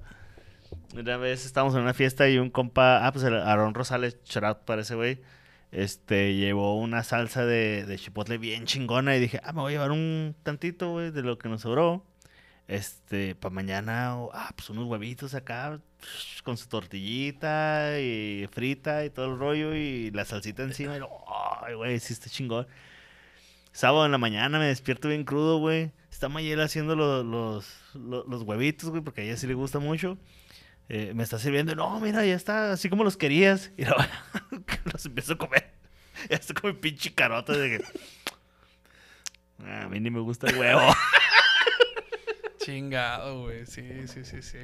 Una 0.96 1.18
vez 1.18 1.46
estábamos 1.46 1.76
en 1.76 1.82
una 1.82 1.94
fiesta 1.94 2.28
y 2.30 2.38
un 2.40 2.50
compa, 2.50 3.06
ah, 3.06 3.12
pues 3.12 3.24
el 3.24 3.36
Aaron 3.36 3.74
Rosales, 3.76 4.18
out 4.42 4.60
para 4.66 4.82
ese 4.82 4.96
güey, 4.96 5.22
este, 5.72 6.36
llevó 6.36 6.78
una 6.80 7.04
salsa 7.04 7.46
de, 7.46 7.96
chipotle 8.00 8.38
bien 8.40 8.66
chingona 8.66 9.16
y 9.16 9.20
dije, 9.20 9.40
ah, 9.44 9.54
me 9.54 9.62
voy 9.62 9.74
a 9.74 9.76
llevar 9.76 9.92
un 9.92 10.36
tantito, 10.44 10.90
güey, 10.92 11.12
de 11.12 11.22
lo 11.22 11.38
que 11.38 11.48
nos 11.50 11.62
sobró. 11.62 12.04
Este, 12.68 13.34
para 13.36 13.54
mañana, 13.54 14.18
o, 14.18 14.32
ah, 14.34 14.52
pues 14.56 14.70
unos 14.70 14.86
huevitos 14.86 15.34
acá, 15.36 15.80
con 16.44 16.56
su 16.58 16.68
tortillita 16.68 18.00
y 18.00 18.48
frita 18.52 19.06
y 19.06 19.10
todo 19.10 19.34
el 19.34 19.40
rollo 19.40 19.76
y 19.76 20.12
la 20.12 20.26
salsita 20.26 20.64
encima. 20.64 20.98
Y, 20.98 21.02
ay, 21.64 21.74
güey, 21.76 22.00
sí 22.00 22.14
está 22.14 22.30
chingón. 22.30 22.68
Sábado 23.72 24.06
en 24.06 24.12
la 24.12 24.18
mañana 24.18 24.60
me 24.60 24.66
despierto 24.66 25.08
bien 25.08 25.24
crudo, 25.24 25.60
güey. 25.60 25.92
Está 26.12 26.30
Mayela 26.30 26.64
haciendo 26.66 26.96
lo- 26.96 27.24
los, 27.24 27.68
lo- 27.96 28.24
los, 28.26 28.42
huevitos, 28.44 28.90
güey, 28.90 29.02
porque 29.04 29.22
a 29.22 29.24
ella 29.26 29.38
sí 29.38 29.48
le 29.48 29.54
gusta 29.54 29.80
mucho. 29.80 30.18
Eh, 30.90 31.14
me 31.14 31.24
está 31.24 31.38
sirviendo, 31.38 31.76
no, 31.76 32.00
mira, 32.00 32.26
ya 32.26 32.36
está, 32.36 32.72
así 32.74 32.90
como 32.90 33.04
los 33.04 33.16
querías. 33.18 33.72
Y 33.78 33.86
luego 33.86 34.04
los 34.92 35.06
empiezo 35.06 35.34
a 35.34 35.38
comer. 35.38 35.72
Ya 36.30 36.36
está 36.36 36.54
como 36.54 36.74
pinche 36.76 37.14
carota 37.14 37.54
de 37.54 37.78
que... 37.78 37.86
"Ah, 39.64 39.84
a 39.84 39.88
mí 39.90 40.00
ni 40.02 40.10
me 40.12 40.20
gusta 40.20 40.48
el 40.50 40.58
huevo. 40.58 40.94
Chingado, 42.58 43.44
güey. 43.44 43.66
Sí, 43.66 44.08
sí, 44.08 44.26
sí, 44.26 44.42
sí. 44.42 44.58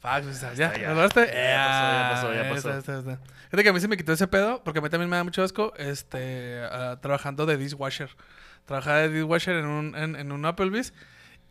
Fuck, 0.00 0.22
pues, 0.22 0.40
¿ya? 0.40 0.54
ya. 0.54 0.70
¿Me 0.70 0.86
lograste? 0.94 1.26
Ya 1.26 2.08
pasó, 2.12 2.32
ya 2.34 2.50
pasó, 2.50 2.68
ya 2.70 2.78
está, 2.78 3.02
pasó. 3.02 3.18
Fíjate 3.44 3.62
que 3.62 3.68
a 3.68 3.72
mí 3.72 3.80
se 3.80 3.88
me 3.88 3.96
quitó 3.96 4.12
ese 4.12 4.26
pedo, 4.26 4.62
porque 4.64 4.78
a 4.78 4.82
mí 4.82 4.88
también 4.88 5.10
me 5.10 5.16
da 5.16 5.24
mucho 5.24 5.42
asco, 5.42 5.72
este, 5.76 6.62
ah, 6.70 6.98
trabajando 7.00 7.44
de 7.46 7.56
dishwasher. 7.56 8.10
Trabajaba 8.64 8.98
de 9.00 9.10
dishwasher 9.10 9.56
en 9.56 9.66
un, 9.66 9.94
en, 9.96 10.16
en 10.16 10.32
un 10.32 10.44
Applebee's, 10.46 10.92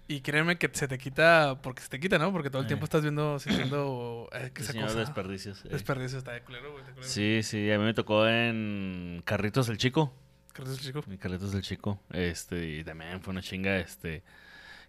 y 0.08 0.22
créeme 0.22 0.58
que 0.58 0.70
se 0.74 0.88
te 0.88 0.98
quita, 0.98 1.60
porque 1.62 1.82
se 1.82 1.90
te 1.90 2.00
quita, 2.00 2.18
¿no? 2.20 2.32
Porque 2.32 2.50
todo 2.50 2.62
el 2.62 2.66
Eh. 2.66 2.68
tiempo 2.68 2.86
estás 2.86 3.02
viendo, 3.02 3.40
sintiendo, 3.40 4.30
eh, 4.34 4.52
que 4.54 4.62
esa 4.62 4.72
Señor 4.74 4.88
cosa. 4.88 5.00
desperdicios. 5.00 5.66
eh. 5.66 5.70
Desperdicio 5.72 6.18
está 6.18 6.32
de 6.34 6.42
culero, 6.44 6.72
güey. 6.74 6.84
Sí, 7.02 7.42
sí, 7.44 7.72
a 7.72 7.78
mí 7.80 7.84
me 7.86 7.94
tocó 7.94 8.28
en 8.28 9.22
Carritos 9.26 9.70
el 9.70 9.78
Chico. 9.78 10.14
Carlos 10.54 10.80
chico. 10.80 11.04
Mi 11.08 11.18
Carlitos 11.18 11.52
del 11.52 11.64
Chico. 11.64 12.00
Este, 12.12 12.66
y 12.78 12.84
también 12.86 13.20
fue 13.22 13.32
una 13.32 13.42
chinga, 13.42 13.78
este. 13.78 14.24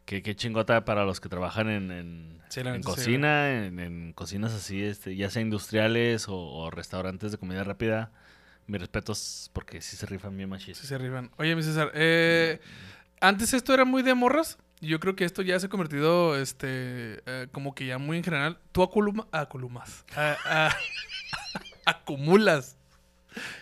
Qué, 0.04 0.22
qué 0.22 0.36
chingota 0.36 0.84
para 0.84 1.04
los 1.04 1.18
que 1.20 1.28
trabajan 1.28 1.68
en, 1.68 1.90
en, 1.90 2.42
Sí, 2.48 2.60
en 2.60 2.74
sí, 2.76 2.80
cocina, 2.82 3.50
en, 3.66 3.80
en 3.80 4.12
cocinas 4.12 4.52
así, 4.52 4.80
este, 4.84 5.16
ya 5.16 5.28
sea 5.30 5.42
industriales 5.42 6.28
o, 6.28 6.36
o 6.36 6.70
restaurantes 6.70 7.32
de 7.32 7.38
comida 7.38 7.64
rápida. 7.64 8.12
Mis 8.68 8.80
respetos 8.80 9.50
porque 9.52 9.80
sí 9.80 9.96
se 9.96 10.06
rifan 10.06 10.36
bien 10.36 10.48
machis. 10.48 10.78
Sí, 10.78 10.86
se 10.86 10.96
rifan. 10.98 11.32
Oye, 11.38 11.56
mi 11.56 11.62
César, 11.64 11.90
eh, 11.94 12.60
antes 13.20 13.52
esto 13.52 13.74
era 13.74 13.84
muy 13.84 14.02
de 14.04 14.14
morras. 14.14 14.58
Yo 14.80 15.00
creo 15.00 15.16
que 15.16 15.24
esto 15.24 15.40
ya 15.42 15.58
se 15.58 15.66
ha 15.66 15.68
convertido, 15.70 16.36
este, 16.38 17.22
eh, 17.26 17.46
como 17.52 17.74
que 17.74 17.86
ya 17.86 17.98
muy 17.98 18.18
en 18.18 18.24
general. 18.24 18.58
Tú 18.72 18.82
aculuma, 18.82 19.26
aculumas. 19.32 20.04
a- 20.14 20.36
a- 20.44 20.76
acumulas. 21.86 22.76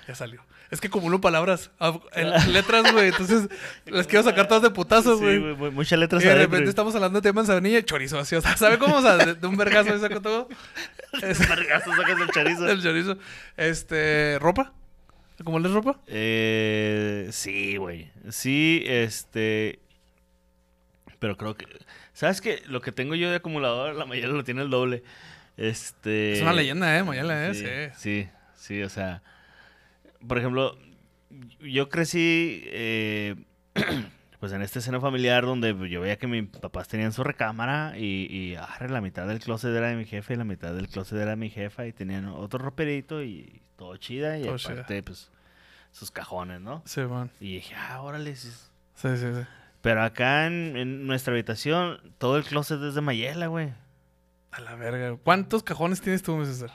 Ya 0.09 0.15
salió. 0.15 0.43
Es 0.71 0.81
que 0.81 0.89
acumulo 0.89 1.21
palabras, 1.21 1.71
a- 1.79 2.01
en 2.15 2.31
letras, 2.53 2.91
güey. 2.93 3.09
Entonces 3.09 3.49
las 3.87 4.07
quiero 4.07 4.25
sacar 4.25 4.49
todas 4.49 4.63
de 4.63 4.71
putazo, 4.71 5.17
Sí, 5.19 5.23
güey. 5.23 5.39
güey, 5.39 5.55
mu- 5.55 5.71
muchas 5.73 5.99
letras 5.99 6.23
y 6.23 6.27
de 6.27 6.33
adentro. 6.33 6.51
repente 6.53 6.71
estamos 6.71 6.95
hablando 6.97 7.21
de 7.21 7.33
manzanilla 7.33 7.79
y 7.79 7.83
chorizo 7.85 8.19
así. 8.19 8.35
O 8.35 8.41
sea, 8.41 8.57
¿sabe 8.57 8.79
cómo? 8.79 8.97
O 8.97 9.03
sea, 9.03 9.17
de, 9.17 9.35
de 9.35 9.47
un 9.47 9.57
vergazo 9.57 9.93
ahí 9.93 10.01
saco 10.01 10.21
todo. 10.21 10.49
Es- 11.23 11.39
Vergazo, 11.49 11.91
sacas 11.95 12.21
el 12.21 12.29
chorizo. 12.31 12.69
el 12.69 12.83
chorizo. 12.83 13.19
Este, 13.57 14.39
¿ropa? 14.41 14.73
¿Acumulas 15.39 15.71
ropa? 15.73 16.01
Eh, 16.09 17.29
sí, 17.31 17.77
güey. 17.77 18.11
Sí, 18.31 18.83
este. 18.87 19.79
Pero 21.25 21.39
creo 21.39 21.57
que. 21.57 21.65
¿Sabes 22.13 22.43
qué? 22.43 22.63
Lo 22.67 22.83
que 22.83 22.93
tengo 22.93 23.15
yo 23.15 23.31
de 23.31 23.37
acumulador, 23.37 23.95
la 23.95 24.05
mayoría 24.05 24.29
lo 24.35 24.45
tiene 24.45 24.61
el 24.61 24.69
doble. 24.69 25.03
Este. 25.57 26.35
Es 26.35 26.43
una 26.43 26.53
leyenda, 26.53 26.99
¿eh? 26.99 27.03
Mayala, 27.03 27.47
¿eh? 27.49 27.55
Sí, 27.55 27.65
Sí. 27.97 28.25
sí, 28.25 28.29
sí, 28.57 28.83
o 28.83 28.91
sea. 28.91 29.23
Por 30.29 30.37
ejemplo, 30.37 30.77
yo 31.61 31.89
crecí. 31.89 32.63
eh, 32.67 33.37
pues 34.39 34.53
en 34.53 34.61
esta 34.61 34.81
escena 34.81 35.01
familiar 35.01 35.47
donde 35.47 35.75
yo 35.89 36.03
veía 36.03 36.19
que 36.19 36.27
mis 36.27 36.47
papás 36.47 36.89
tenían 36.89 37.15
su 37.15 37.25
recámara 37.25 37.95
y, 37.97 38.27
y 38.31 38.57
arre, 38.57 38.91
la 38.91 39.01
mitad 39.01 39.27
del 39.27 39.39
closet 39.41 39.71
era 39.75 39.89
de 39.89 39.97
mi 39.97 40.05
jefe 40.05 40.35
y 40.35 40.37
la 40.37 40.45
mitad 40.45 40.75
del 40.75 40.89
closet 40.89 41.17
era 41.19 41.31
de 41.31 41.37
mi 41.37 41.49
jefa 41.49 41.87
y 41.87 41.95
tenían 41.95 42.27
otro 42.27 42.59
roperito 42.59 43.23
y 43.23 43.63
todo 43.77 43.97
chida 43.97 44.39
y 44.39 44.43
Todo 44.43 44.59
chida. 44.59 44.73
aparte 44.75 45.03
pues 45.03 45.31
sus 45.91 46.11
cajones, 46.11 46.61
¿no? 46.61 46.83
Sí, 46.85 47.01
man. 47.01 47.31
Y 47.41 47.55
dije, 47.55 47.75
ah, 47.75 48.03
órale. 48.03 48.37
sí. 48.37 48.51
Sí, 48.95 49.09
sí, 49.17 49.27
sí. 49.35 49.41
Pero 49.85 50.03
acá 50.03 50.47
en, 50.47 50.77
en 50.77 51.07
nuestra 51.07 51.33
habitación 51.35 52.01
todo 52.19 52.39
el 52.39 52.45
closet 52.45 52.81
es 52.83 52.95
de 52.95 53.03
Mayela, 53.03 53.47
güey. 53.49 53.73
A 54.51 54.61
la 54.61 54.75
verga. 54.77 55.17
¿Cuántos 55.23 55.63
cajones 55.63 56.01
tienes 56.01 56.23
tú, 56.23 56.43
César? 56.45 56.71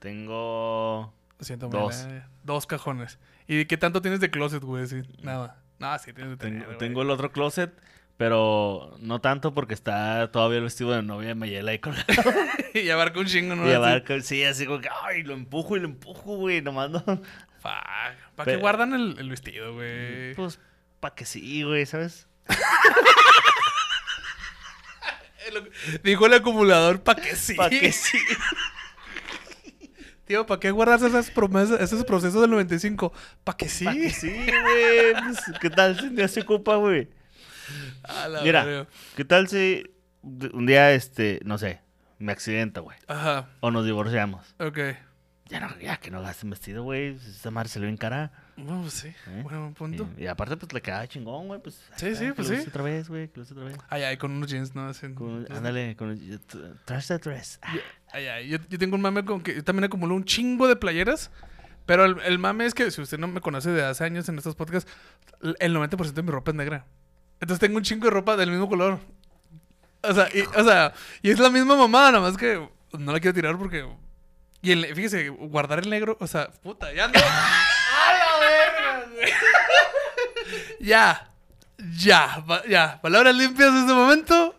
Tengo... 0.00 1.14
Lo 1.38 1.44
siento, 1.44 1.68
Dos. 1.68 2.06
Dos 2.42 2.66
cajones. 2.66 3.18
¿Y 3.48 3.64
qué 3.64 3.76
tanto 3.78 4.02
tienes 4.02 4.20
de 4.20 4.30
closet, 4.30 4.62
güey? 4.62 4.86
Sí, 4.86 5.02
nada. 5.22 5.56
No, 5.78 5.98
sí 5.98 6.12
tienes 6.12 6.32
de 6.32 6.36
tener, 6.36 6.62
Tengo, 6.64 6.76
tengo 6.78 7.02
el 7.02 7.10
otro 7.10 7.32
closet, 7.32 7.72
pero 8.18 8.94
no 9.00 9.20
tanto 9.20 9.54
porque 9.54 9.72
está 9.74 10.30
todavía 10.30 10.58
el 10.58 10.64
vestido 10.64 10.92
de 10.92 11.02
novia 11.02 11.28
de 11.28 11.34
Mayela 11.34 11.70
ahí 11.72 11.78
con 11.78 11.94
y 12.74 12.88
abarca 12.90 13.18
un 13.18 13.26
chingo, 13.26 13.54
¿no? 13.56 13.66
y 13.68 13.72
abarca- 13.72 14.20
sí, 14.20 14.44
así 14.44 14.66
como 14.66 14.80
que, 14.80 14.88
ay, 15.04 15.22
lo 15.22 15.32
empujo 15.34 15.76
y 15.76 15.80
lo 15.80 15.86
empujo, 15.86 16.36
güey, 16.36 16.60
nomás 16.62 16.90
no. 16.90 17.02
¿Para 17.62 18.14
qué 18.44 18.56
guardan 18.56 18.92
el, 18.92 19.16
el 19.18 19.30
vestido, 19.30 19.72
güey? 19.74 20.34
Pues, 20.34 20.60
pa' 21.04 21.14
que 21.14 21.26
sí, 21.26 21.62
güey, 21.62 21.84
¿sabes? 21.84 22.26
Dijo 26.02 26.24
el 26.24 26.32
acumulador, 26.32 27.02
¿para 27.02 27.20
qué 27.20 27.36
sí? 27.36 27.52
Pa' 27.54 27.68
que 27.68 27.92
sí. 27.92 28.18
Tío, 30.24 30.46
¿para 30.46 30.58
qué 30.58 30.70
guardarse 30.70 31.06
esas 31.08 31.30
promesas, 31.30 31.78
esos 31.78 32.06
procesos 32.06 32.40
del 32.40 32.50
95? 32.50 33.12
¿Para 33.44 33.58
que 33.58 33.68
sí? 33.68 33.84
Pa' 33.84 33.92
que 33.92 34.08
sí, 34.08 34.30
güey. 34.30 35.12
Pues, 35.12 35.58
¿qué 35.60 35.68
tal 35.68 36.00
si 36.00 36.06
un 36.06 36.16
día 36.16 36.26
se 36.26 36.40
ocupa, 36.40 36.76
güey? 36.76 37.10
Mira. 38.42 38.86
¿Qué 39.14 39.26
tal 39.26 39.46
si 39.48 39.84
un 40.22 40.64
día, 40.64 40.92
este, 40.92 41.40
no 41.44 41.58
sé, 41.58 41.82
me 42.18 42.32
accidenta, 42.32 42.80
güey? 42.80 42.96
Ajá, 43.08 43.50
O 43.60 43.70
nos 43.70 43.84
divorciamos. 43.84 44.54
ok. 44.58 44.78
Ya, 45.50 45.60
no, 45.60 45.78
ya 45.78 45.98
que 45.98 46.10
no 46.10 46.22
gasten 46.22 46.48
vestido, 46.48 46.82
güey. 46.84 47.16
Esa 47.16 47.50
madre 47.50 47.68
se 47.68 47.78
le 47.78 47.84
ve 47.84 47.90
en 47.90 47.98
cara. 47.98 48.32
Bueno, 48.56 48.82
pues 48.82 48.94
sí. 48.94 49.08
¿eh? 49.08 49.40
Bueno, 49.42 49.60
buen 49.62 49.74
punto. 49.74 50.08
Y, 50.16 50.24
y 50.24 50.26
aparte, 50.28 50.56
pues 50.56 50.72
le 50.72 50.80
queda 50.80 51.06
chingón, 51.08 51.48
güey. 51.48 51.60
Pues, 51.60 51.80
Sí, 51.96 52.14
sí, 52.14 52.30
pues 52.32 52.48
sí. 52.48 52.54
otra 52.68 52.82
vez, 52.82 53.08
güey. 53.08 53.28
Que 53.28 53.40
lo 53.40 53.46
otra 53.46 53.64
vez. 53.64 53.76
Ay, 53.88 54.02
ay, 54.04 54.16
con 54.16 54.30
unos 54.32 54.48
jeans, 54.50 54.74
¿no? 54.74 54.88
Así, 54.88 55.12
Con- 55.12 55.46
ándale, 55.50 55.96
con 55.96 56.18
trash 56.84 57.08
the 57.08 57.18
dress. 57.18 57.58
Ah, 57.62 57.74
Ay, 58.12 58.26
ay, 58.28 58.48
yo, 58.48 58.58
yo 58.68 58.78
tengo 58.78 58.94
un 58.94 59.02
mame 59.02 59.24
con 59.24 59.40
que 59.42 59.56
yo 59.56 59.64
también 59.64 59.84
acumulo 59.84 60.14
un 60.14 60.24
chingo 60.24 60.68
de 60.68 60.76
playeras. 60.76 61.30
Pero 61.86 62.04
el, 62.06 62.16
el 62.22 62.38
mame 62.38 62.64
es 62.64 62.72
que 62.74 62.90
si 62.90 63.02
usted 63.02 63.18
no 63.18 63.26
me 63.28 63.40
conoce 63.40 63.70
de 63.70 63.84
hace 63.84 64.04
años 64.04 64.28
en 64.28 64.38
estos 64.38 64.54
podcasts, 64.54 64.90
el 65.58 65.76
90% 65.76 66.12
de 66.12 66.22
mi 66.22 66.30
ropa 66.30 66.52
es 66.52 66.54
negra. 66.56 66.86
Entonces 67.40 67.58
tengo 67.60 67.76
un 67.76 67.82
chingo 67.82 68.04
de 68.06 68.10
ropa 68.10 68.36
del 68.36 68.50
mismo 68.50 68.68
color. 68.68 69.00
O 70.02 70.14
sea, 70.14 70.28
y, 70.32 70.42
o 70.42 70.64
sea, 70.64 70.94
y 71.22 71.30
es 71.30 71.38
la 71.38 71.50
misma 71.50 71.76
mamada, 71.76 72.12
nada 72.12 72.28
más 72.30 72.38
que 72.38 72.66
no 72.98 73.12
la 73.12 73.20
quiero 73.20 73.34
tirar 73.34 73.58
porque. 73.58 73.86
Y 74.62 74.70
el, 74.72 74.86
fíjese, 74.94 75.28
guardar 75.28 75.80
el 75.80 75.90
negro, 75.90 76.16
o 76.20 76.26
sea, 76.26 76.48
puta, 76.62 76.90
ya 76.94 77.08
no. 77.08 77.14
¡A 77.18 78.12
la 78.14 78.38
verga, 78.40 79.06
güey! 79.12 79.32
Ya, 80.84 81.28
ya, 81.96 82.44
ya. 82.68 83.00
Palabras 83.00 83.34
limpias 83.34 83.68
en 83.70 83.76
este 83.78 83.92
momento. 83.92 84.54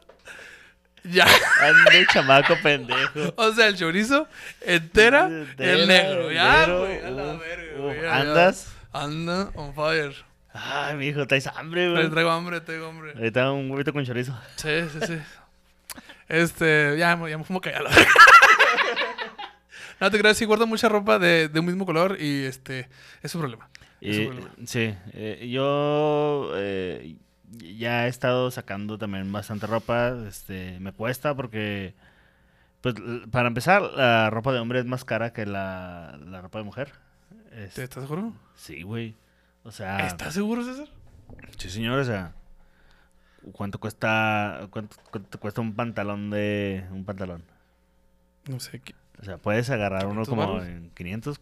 Ya. 1.03 1.27
Ande, 1.61 2.07
chamaco 2.11 2.55
pendejo. 2.63 3.33
O 3.37 3.51
sea, 3.53 3.67
el 3.67 3.77
chorizo 3.77 4.27
entera, 4.61 5.27
Entera, 5.27 5.71
el 5.73 5.87
negro. 5.87 6.31
Ya, 6.31 6.65
güey, 6.65 6.99
a 7.05 7.09
la 7.11 7.33
verga, 7.33 7.77
güey. 7.77 8.05
¿Andas? 8.07 8.67
Anda 8.91 9.51
on 9.55 9.73
fire. 9.75 10.15
Ay, 10.53 10.95
mijo, 10.95 11.27
traes 11.27 11.47
hambre, 11.47 11.91
güey. 11.91 12.09
traigo 12.09 12.31
hambre, 12.31 12.61
traigo 12.61 12.87
hambre. 12.87 13.11
Ahorita 13.15 13.51
un 13.51 13.69
huevito 13.69 13.93
con 13.93 14.03
chorizo. 14.05 14.33
Sí, 14.55 14.69
sí, 14.91 14.99
sí. 15.05 15.19
Este, 16.27 16.95
ya, 16.97 17.15
me- 17.15 17.29
ya 17.29 17.37
me 17.37 17.43
fumo 17.43 17.61
verga. 17.61 17.89
No 19.99 20.11
te 20.11 20.19
creas, 20.19 20.35
sí 20.37 20.43
guardo 20.45 20.67
mucha 20.67 20.89
ropa 20.89 21.19
de, 21.19 21.47
de 21.47 21.59
un 21.59 21.65
mismo 21.65 21.85
color 21.85 22.17
y 22.19 22.43
este, 22.43 22.89
es 23.23 23.33
un 23.33 23.41
problema. 23.41 23.69
Problema. 24.25 24.49
sí, 24.65 24.93
eh, 25.13 25.47
yo 25.51 26.51
eh, 26.55 27.15
ya 27.77 28.05
he 28.05 28.09
estado 28.09 28.51
sacando 28.51 28.97
también 28.97 29.31
bastante 29.31 29.67
ropa. 29.67 30.15
Este, 30.27 30.79
me 30.79 30.91
cuesta 30.91 31.35
porque, 31.35 31.93
pues, 32.81 32.95
para 33.31 33.47
empezar, 33.47 33.81
la 33.81 34.29
ropa 34.29 34.51
de 34.53 34.59
hombre 34.59 34.79
es 34.79 34.85
más 34.85 35.05
cara 35.05 35.33
que 35.33 35.45
la, 35.45 36.17
la 36.25 36.41
ropa 36.41 36.59
de 36.59 36.65
mujer. 36.65 36.91
Es- 37.51 37.73
¿Te- 37.75 37.83
¿Estás 37.83 38.03
seguro? 38.03 38.33
sí, 38.55 38.81
güey. 38.83 39.15
O 39.63 39.71
sea, 39.71 40.05
¿Estás 40.07 40.33
seguro, 40.33 40.63
César? 40.63 40.87
sí, 41.57 41.69
señor, 41.69 41.97
o 41.99 42.03
sea, 42.05 42.33
¿cuánto 43.51 43.79
cuesta, 43.79 44.67
cuánto, 44.69 44.95
cuánto 45.11 45.39
cuesta 45.39 45.61
un 45.61 45.73
pantalón 45.75 46.29
de, 46.29 46.85
un 46.91 47.03
pantalón? 47.05 47.43
No 48.47 48.59
sé, 48.59 48.79
¿qué- 48.81 48.93
O 49.19 49.23
sea, 49.23 49.37
puedes 49.37 49.69
agarrar 49.71 50.05
uno 50.05 50.23
500 50.23 50.27
como 50.27 50.61
en 50.61 50.89
500 50.91 51.39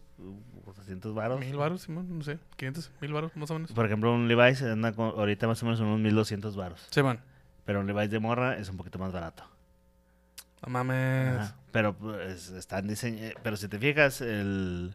o 0.84 0.90
200 0.90 1.14
varos. 1.14 1.40
mil 1.40 1.56
baros, 1.56 1.82
Simón, 1.82 2.06
no 2.18 2.24
sé, 2.24 2.38
500, 2.56 2.90
mil 3.00 3.12
baros, 3.12 3.36
más 3.36 3.50
o 3.50 3.54
menos. 3.54 3.72
Por 3.72 3.86
ejemplo, 3.86 4.12
un 4.12 4.28
Levi's 4.28 4.62
anda 4.62 4.92
con- 4.92 5.10
ahorita 5.10 5.46
más 5.46 5.62
o 5.62 5.66
menos 5.66 5.80
unos 5.80 5.98
1200 6.00 6.56
varos. 6.56 6.86
Simón, 6.90 7.20
Pero 7.64 7.80
un 7.80 7.86
Levi's 7.86 8.10
de 8.10 8.18
morra 8.20 8.56
es 8.58 8.68
un 8.68 8.76
poquito 8.76 8.98
más 8.98 9.12
barato. 9.12 9.44
no 10.66 10.70
mames. 10.72 11.38
Ajá. 11.38 11.56
Pero 11.72 11.94
pues 11.94 12.48
están 12.50 12.86
diseñados. 12.88 13.34
Pero 13.42 13.56
si 13.56 13.68
te 13.68 13.78
fijas, 13.78 14.20
el, 14.20 14.94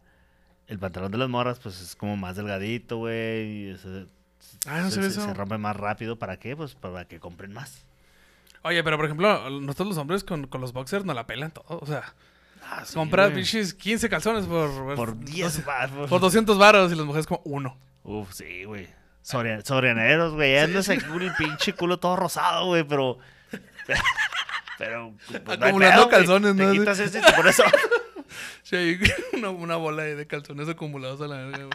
el 0.67 0.80
pantalón 0.80 1.12
de 1.12 1.17
las 1.17 1.30
morras, 1.30 1.60
pues 1.60 1.80
es 1.82 1.95
como 1.95 2.15
más 2.17 2.36
delgadito, 2.36 2.97
güey. 2.97 3.75
se- 3.78 4.08
Ah, 4.65 4.82
no 4.82 4.89
se, 4.89 5.02
se- 5.02 5.08
eso. 5.10 5.25
se 5.25 5.34
rompe 5.34 5.58
más 5.58 5.75
rápido. 5.75 6.17
¿Para 6.17 6.38
qué? 6.38 6.56
Pues 6.56 6.73
para 6.75 7.06
que 7.06 7.19
compren 7.19 7.54
más. 7.54 7.86
Oye, 8.63 8.84
pero 8.84 8.95
por 8.97 9.06
ejemplo, 9.06 9.49
nosotros 9.49 9.89
los 9.89 9.97
hombres 9.97 10.23
con, 10.23 10.47
con 10.47 10.60
los 10.62 10.73
boxers 10.73 11.06
nos 11.06 11.15
la 11.15 11.25
pelan 11.28 11.52
todo. 11.52 11.80
O 11.80 11.86
sea, 11.86 12.13
Ah, 12.72 12.84
sí, 12.86 12.94
compras 12.94 13.28
güey. 13.32 13.38
pinches 13.38 13.74
15 13.74 14.10
calzones 14.10 14.46
por, 14.46 14.96
Por 14.96 15.20
10 15.20 15.66
baros. 15.66 16.10
por 16.10 16.22
200 16.22 16.58
varos 16.58 16.92
y 16.92 16.96
las 16.96 17.06
mujeres 17.06 17.26
como 17.26 17.42
uno. 17.46 17.78
Uf, 18.04 18.32
sí, 18.34 18.64
güey. 18.66 18.88
Soria- 19.24 19.62
Sorianeros, 19.66 20.34
güey. 20.34 20.58
Andas 20.58 20.88
con 20.88 21.22
el 21.22 21.34
pinche 21.36 21.74
culo 21.74 22.00
todo 22.00 22.16
rosado, 22.16 22.68
güey, 22.68 22.84
pero. 22.84 23.18
Pero. 24.78 25.14
pues, 25.28 25.44
no 25.60 25.66
hay 25.66 25.70
Acumulando 25.72 25.80
pedo, 25.80 26.06
güey. 26.06 26.10
calzones, 26.18 26.56
Te 26.56 26.64
¿no? 26.64 26.72
quitas 26.72 27.00
ese 27.00 27.20
y 27.20 27.22
te 27.22 27.34
pones. 27.34 27.62
Sí, 28.64 29.00
una, 29.34 29.50
una 29.50 29.76
bola 29.76 30.04
de 30.04 30.28
calzones 30.28 30.70
acumulados 30.70 31.20
a 31.22 31.28
la 31.28 31.38
verga. 31.38 31.66
güey. 31.66 31.72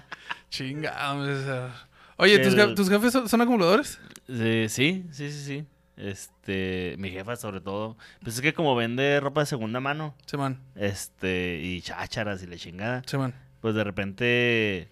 Sea. 1.45 1.87
Oye, 2.17 2.39
¿tus, 2.39 2.55
El- 2.55 2.75
tus 2.77 2.89
jefes 2.89 3.13
son, 3.13 3.29
son 3.29 3.41
acumuladores? 3.41 3.99
Eh, 4.29 4.69
sí, 4.71 5.05
sí, 5.11 5.33
sí, 5.33 5.45
sí. 5.45 5.67
Este, 5.97 6.97
mi 6.99 7.11
jefa 7.11 7.37
sobre 7.37 7.61
todo. 7.61 7.97
Pues 8.23 8.35
es 8.37 8.41
que 8.43 8.53
como 8.55 8.75
vende 8.75 9.21
ropa 9.21 9.41
de 9.43 9.47
segunda 9.47 9.79
mano, 9.81 10.15
Se 10.27 10.37
man, 10.37 10.61
este, 10.75 11.61
y 11.63 11.81
chácharas 11.83 12.43
y 12.43 12.47
la 12.47 12.57
chingada, 12.57 13.03
se 13.07 13.17
man. 13.17 13.33
pues 13.61 13.75
de 13.75 13.85
repente 13.85 14.89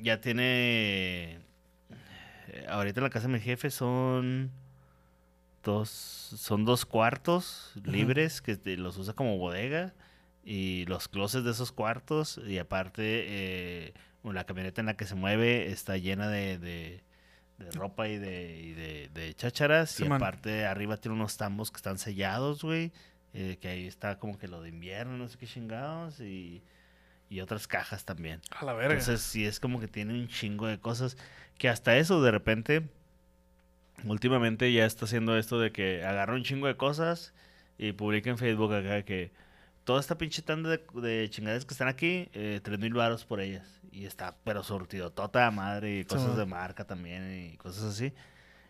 ya 0.00 0.20
tiene... 0.20 1.38
eh, 2.48 2.66
Ahorita 2.68 3.00
en 3.00 3.04
la 3.04 3.10
casa 3.10 3.28
de 3.28 3.34
mi 3.34 3.40
jefe 3.40 3.70
son 3.70 4.50
dos, 5.62 5.88
son 5.90 6.64
dos 6.64 6.84
cuartos 6.84 7.72
libres 7.84 8.42
que 8.42 8.58
los 8.76 8.96
usa 8.98 9.14
como 9.14 9.38
bodega 9.38 9.94
y 10.44 10.84
los 10.86 11.06
closets 11.08 11.44
de 11.44 11.52
esos 11.52 11.70
cuartos 11.70 12.40
y 12.46 12.58
aparte 12.58 13.02
eh, 13.04 13.94
la 14.24 14.44
camioneta 14.44 14.80
en 14.80 14.86
la 14.88 14.96
que 14.96 15.06
se 15.06 15.14
mueve 15.14 15.70
está 15.70 15.96
llena 15.98 16.28
de, 16.28 16.58
de- 16.58 17.04
de 17.62 17.70
ropa 17.72 18.08
y 18.08 18.18
de, 18.18 18.60
y 18.60 18.72
de, 18.72 19.10
de 19.14 19.34
chácharas 19.34 19.98
y 20.00 20.06
aparte 20.06 20.66
arriba 20.66 20.96
tiene 20.96 21.16
unos 21.16 21.36
tambos 21.36 21.70
que 21.70 21.76
están 21.76 21.98
sellados, 21.98 22.62
güey, 22.62 22.92
eh, 23.34 23.58
que 23.60 23.68
ahí 23.68 23.86
está 23.86 24.18
como 24.18 24.38
que 24.38 24.48
lo 24.48 24.60
de 24.60 24.68
invierno, 24.68 25.16
no 25.16 25.28
sé 25.28 25.38
qué 25.38 25.46
chingados 25.46 26.20
y, 26.20 26.62
y 27.30 27.40
otras 27.40 27.66
cajas 27.66 28.04
también. 28.04 28.40
A 28.50 28.64
la 28.64 28.74
verga. 28.74 28.94
Entonces, 28.94 29.22
sí 29.22 29.46
es 29.46 29.58
como 29.58 29.80
que 29.80 29.88
tiene 29.88 30.12
un 30.12 30.28
chingo 30.28 30.66
de 30.66 30.78
cosas 30.78 31.16
que 31.58 31.68
hasta 31.68 31.96
eso 31.96 32.22
de 32.22 32.30
repente, 32.30 32.82
últimamente 34.04 34.72
ya 34.72 34.84
está 34.84 35.04
haciendo 35.04 35.36
esto 35.38 35.58
de 35.58 35.72
que 35.72 36.04
agarra 36.04 36.34
un 36.34 36.42
chingo 36.44 36.66
de 36.66 36.76
cosas 36.76 37.32
y 37.78 37.92
publica 37.92 38.30
en 38.30 38.38
Facebook 38.38 38.72
acá 38.74 39.02
que 39.04 39.32
toda 39.84 40.00
esta 40.00 40.16
pinche 40.18 40.42
tanda 40.42 40.70
de, 40.70 40.80
de 41.00 41.28
chingaderas 41.30 41.64
que 41.64 41.74
están 41.74 41.88
aquí, 41.88 42.28
eh, 42.32 42.60
tres 42.62 42.78
mil 42.78 42.94
baros 42.94 43.24
por 43.24 43.40
ellas. 43.40 43.80
Y 43.90 44.06
está, 44.06 44.36
pero 44.44 44.62
surtido 44.62 45.10
tota 45.12 45.50
madre 45.50 45.98
y 46.00 46.04
cosas 46.04 46.32
Sí. 46.32 46.38
de 46.38 46.46
marca 46.46 46.84
también 46.86 47.50
y 47.52 47.56
cosas 47.58 47.84
así. 47.84 48.12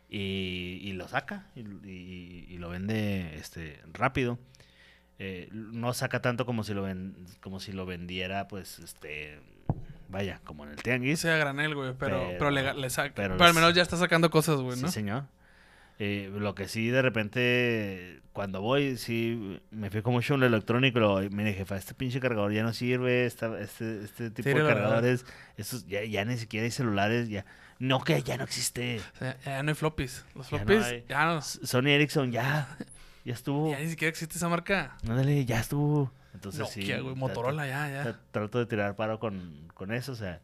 Y, 0.08 0.80
y 0.82 0.92
lo 0.92 1.08
saca 1.08 1.46
y, 1.54 1.60
y- 1.60 2.46
y 2.48 2.58
lo 2.58 2.68
vende 2.68 3.36
este 3.36 3.80
rápido. 3.92 4.38
Eh, 5.18 5.48
no 5.52 5.94
saca 5.94 6.20
tanto 6.20 6.44
como 6.44 6.64
si 6.64 6.74
lo 6.74 6.82
ven, 6.82 7.14
como 7.40 7.60
si 7.60 7.72
lo 7.72 7.86
vendiera, 7.86 8.48
pues, 8.48 8.78
este, 8.80 9.38
vaya, 10.08 10.40
como 10.44 10.64
en 10.64 10.70
el 10.70 10.76
tianguis. 10.82 11.20
Sea 11.20 11.36
granel, 11.36 11.74
güey, 11.76 11.94
pero, 11.98 12.18
pero, 12.26 12.38
Pero- 12.38 12.50
le, 12.50 12.74
le 12.74 12.90
saca. 12.90 13.14
pero 13.14 13.36
Pero, 13.36 13.48
al 13.48 13.54
menos 13.54 13.72
ya 13.74 13.82
está 13.82 13.96
sacando 13.96 14.30
cosas, 14.30 14.56
güey, 14.60 14.76
Sí, 14.76 14.82
¿no? 14.82 14.88
señor. 14.90 15.24
Eh, 16.04 16.30
lo 16.36 16.54
que 16.56 16.66
sí, 16.66 16.88
de 16.88 17.00
repente, 17.00 18.20
cuando 18.32 18.60
voy, 18.60 18.96
sí, 18.96 19.60
me 19.70 19.88
fijo 19.88 20.10
mucho 20.10 20.34
en 20.34 20.40
lo 20.40 20.46
electrónico. 20.46 20.98
Lo, 20.98 21.20
mire, 21.30 21.52
jefa, 21.54 21.76
este 21.76 21.94
pinche 21.94 22.18
cargador 22.18 22.52
ya 22.52 22.64
no 22.64 22.72
sirve. 22.72 23.24
esta- 23.26 23.56
este, 23.60 24.02
este 24.02 24.30
tipo 24.32 24.48
de 24.48 24.66
cargadores, 24.66 25.24
esos, 25.56 25.86
ya, 25.86 26.02
ya 26.04 26.24
ni 26.24 26.36
siquiera 26.38 26.64
hay 26.64 26.72
celulares. 26.72 27.28
ya 27.28 27.44
No, 27.78 28.02
que 28.02 28.20
ya 28.22 28.36
no 28.36 28.42
existe. 28.44 29.00
O 29.14 29.18
sea, 29.18 29.36
ya 29.44 29.62
no 29.62 29.68
hay 29.70 29.74
floppies. 29.76 30.24
Los 30.34 30.50
Ya 30.50 30.58
no 30.58 30.64
floppies, 30.64 30.84
hay. 30.84 31.04
ya 31.08 31.24
no. 31.26 31.40
Sony 31.42 31.88
Ericsson, 31.90 32.32
ya. 32.32 32.66
Ya 33.24 33.34
estuvo. 33.34 33.70
Ya 33.70 33.78
ni 33.78 33.88
siquiera 33.88 34.08
existe 34.10 34.36
esa 34.36 34.48
marca. 34.48 34.96
Ándale, 35.08 35.44
ya 35.44 35.60
estuvo. 35.60 36.10
Entonces, 36.34 36.68
sí. 36.70 36.80
Nokia, 36.80 37.00
güey, 37.02 37.14
tra- 37.14 37.18
Motorola, 37.18 37.66
ya, 37.68 37.88
ya. 37.88 38.04
tra- 38.04 38.18
Trato 38.32 38.58
de 38.58 38.66
tirar 38.66 38.96
paro 38.96 39.20
con, 39.20 39.68
con 39.74 39.92
eso, 39.92 40.10
o 40.10 40.16
sea. 40.16 40.40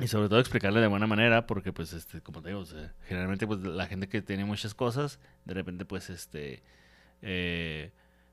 Y 0.00 0.08
sobre 0.08 0.28
todo 0.28 0.40
explicarle 0.40 0.80
de 0.80 0.86
buena 0.86 1.06
manera, 1.06 1.46
porque 1.46 1.72
pues, 1.72 1.92
este, 1.92 2.20
como 2.20 2.40
te 2.42 2.48
digo, 2.48 2.60
o 2.60 2.66
sea, 2.66 2.92
generalmente 3.06 3.46
pues 3.46 3.60
la 3.60 3.86
gente 3.86 4.08
que 4.08 4.22
tiene 4.22 4.44
muchas 4.44 4.74
cosas, 4.74 5.18
de 5.44 5.54
repente 5.54 5.84
pues, 5.84 6.10
este, 6.10 6.62
eh, 7.22 7.92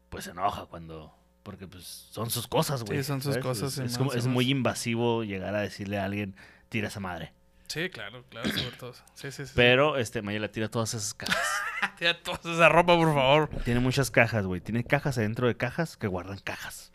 pues 0.09 0.25
se 0.25 0.31
enoja 0.31 0.65
cuando, 0.67 1.13
porque 1.43 1.67
pues 1.67 1.83
son 1.85 2.29
sus 2.29 2.47
cosas, 2.47 2.83
güey. 2.83 2.99
Sí, 2.99 3.03
son 3.03 3.21
sus 3.21 3.33
¿sabes? 3.33 3.45
cosas, 3.45 3.77
Es, 3.77 3.97
como- 3.97 4.13
es 4.13 4.27
muy 4.27 4.49
invasivo 4.49 5.23
llegar 5.23 5.55
a 5.55 5.59
decirle 5.61 5.99
a 5.99 6.05
alguien, 6.05 6.35
tira 6.69 6.87
esa 6.87 6.99
madre. 6.99 7.33
Sí, 7.67 7.89
claro, 7.89 8.23
claro, 8.29 8.49
sobre 8.49 8.77
todo. 8.77 8.93
Sí, 9.13 9.29
sí, 9.29 9.45
sí. 9.45 9.51
Pero, 9.53 9.97
este, 9.97 10.21
Mayela 10.21 10.49
tira 10.49 10.69
todas 10.69 10.93
esas 10.93 11.13
cajas. 11.13 11.37
Tira 11.99 12.17
toda 12.23 12.39
esa 12.53 12.69
ropa, 12.69 12.95
por 12.95 13.13
favor. 13.13 13.49
tiene 13.65 13.79
muchas 13.81 14.09
cajas, 14.09 14.45
güey. 14.45 14.61
Tiene 14.61 14.83
cajas 14.83 15.17
adentro 15.17 15.47
de 15.47 15.57
cajas 15.57 15.95
que 15.97 16.07
guardan 16.07 16.39
cajas. 16.39 16.91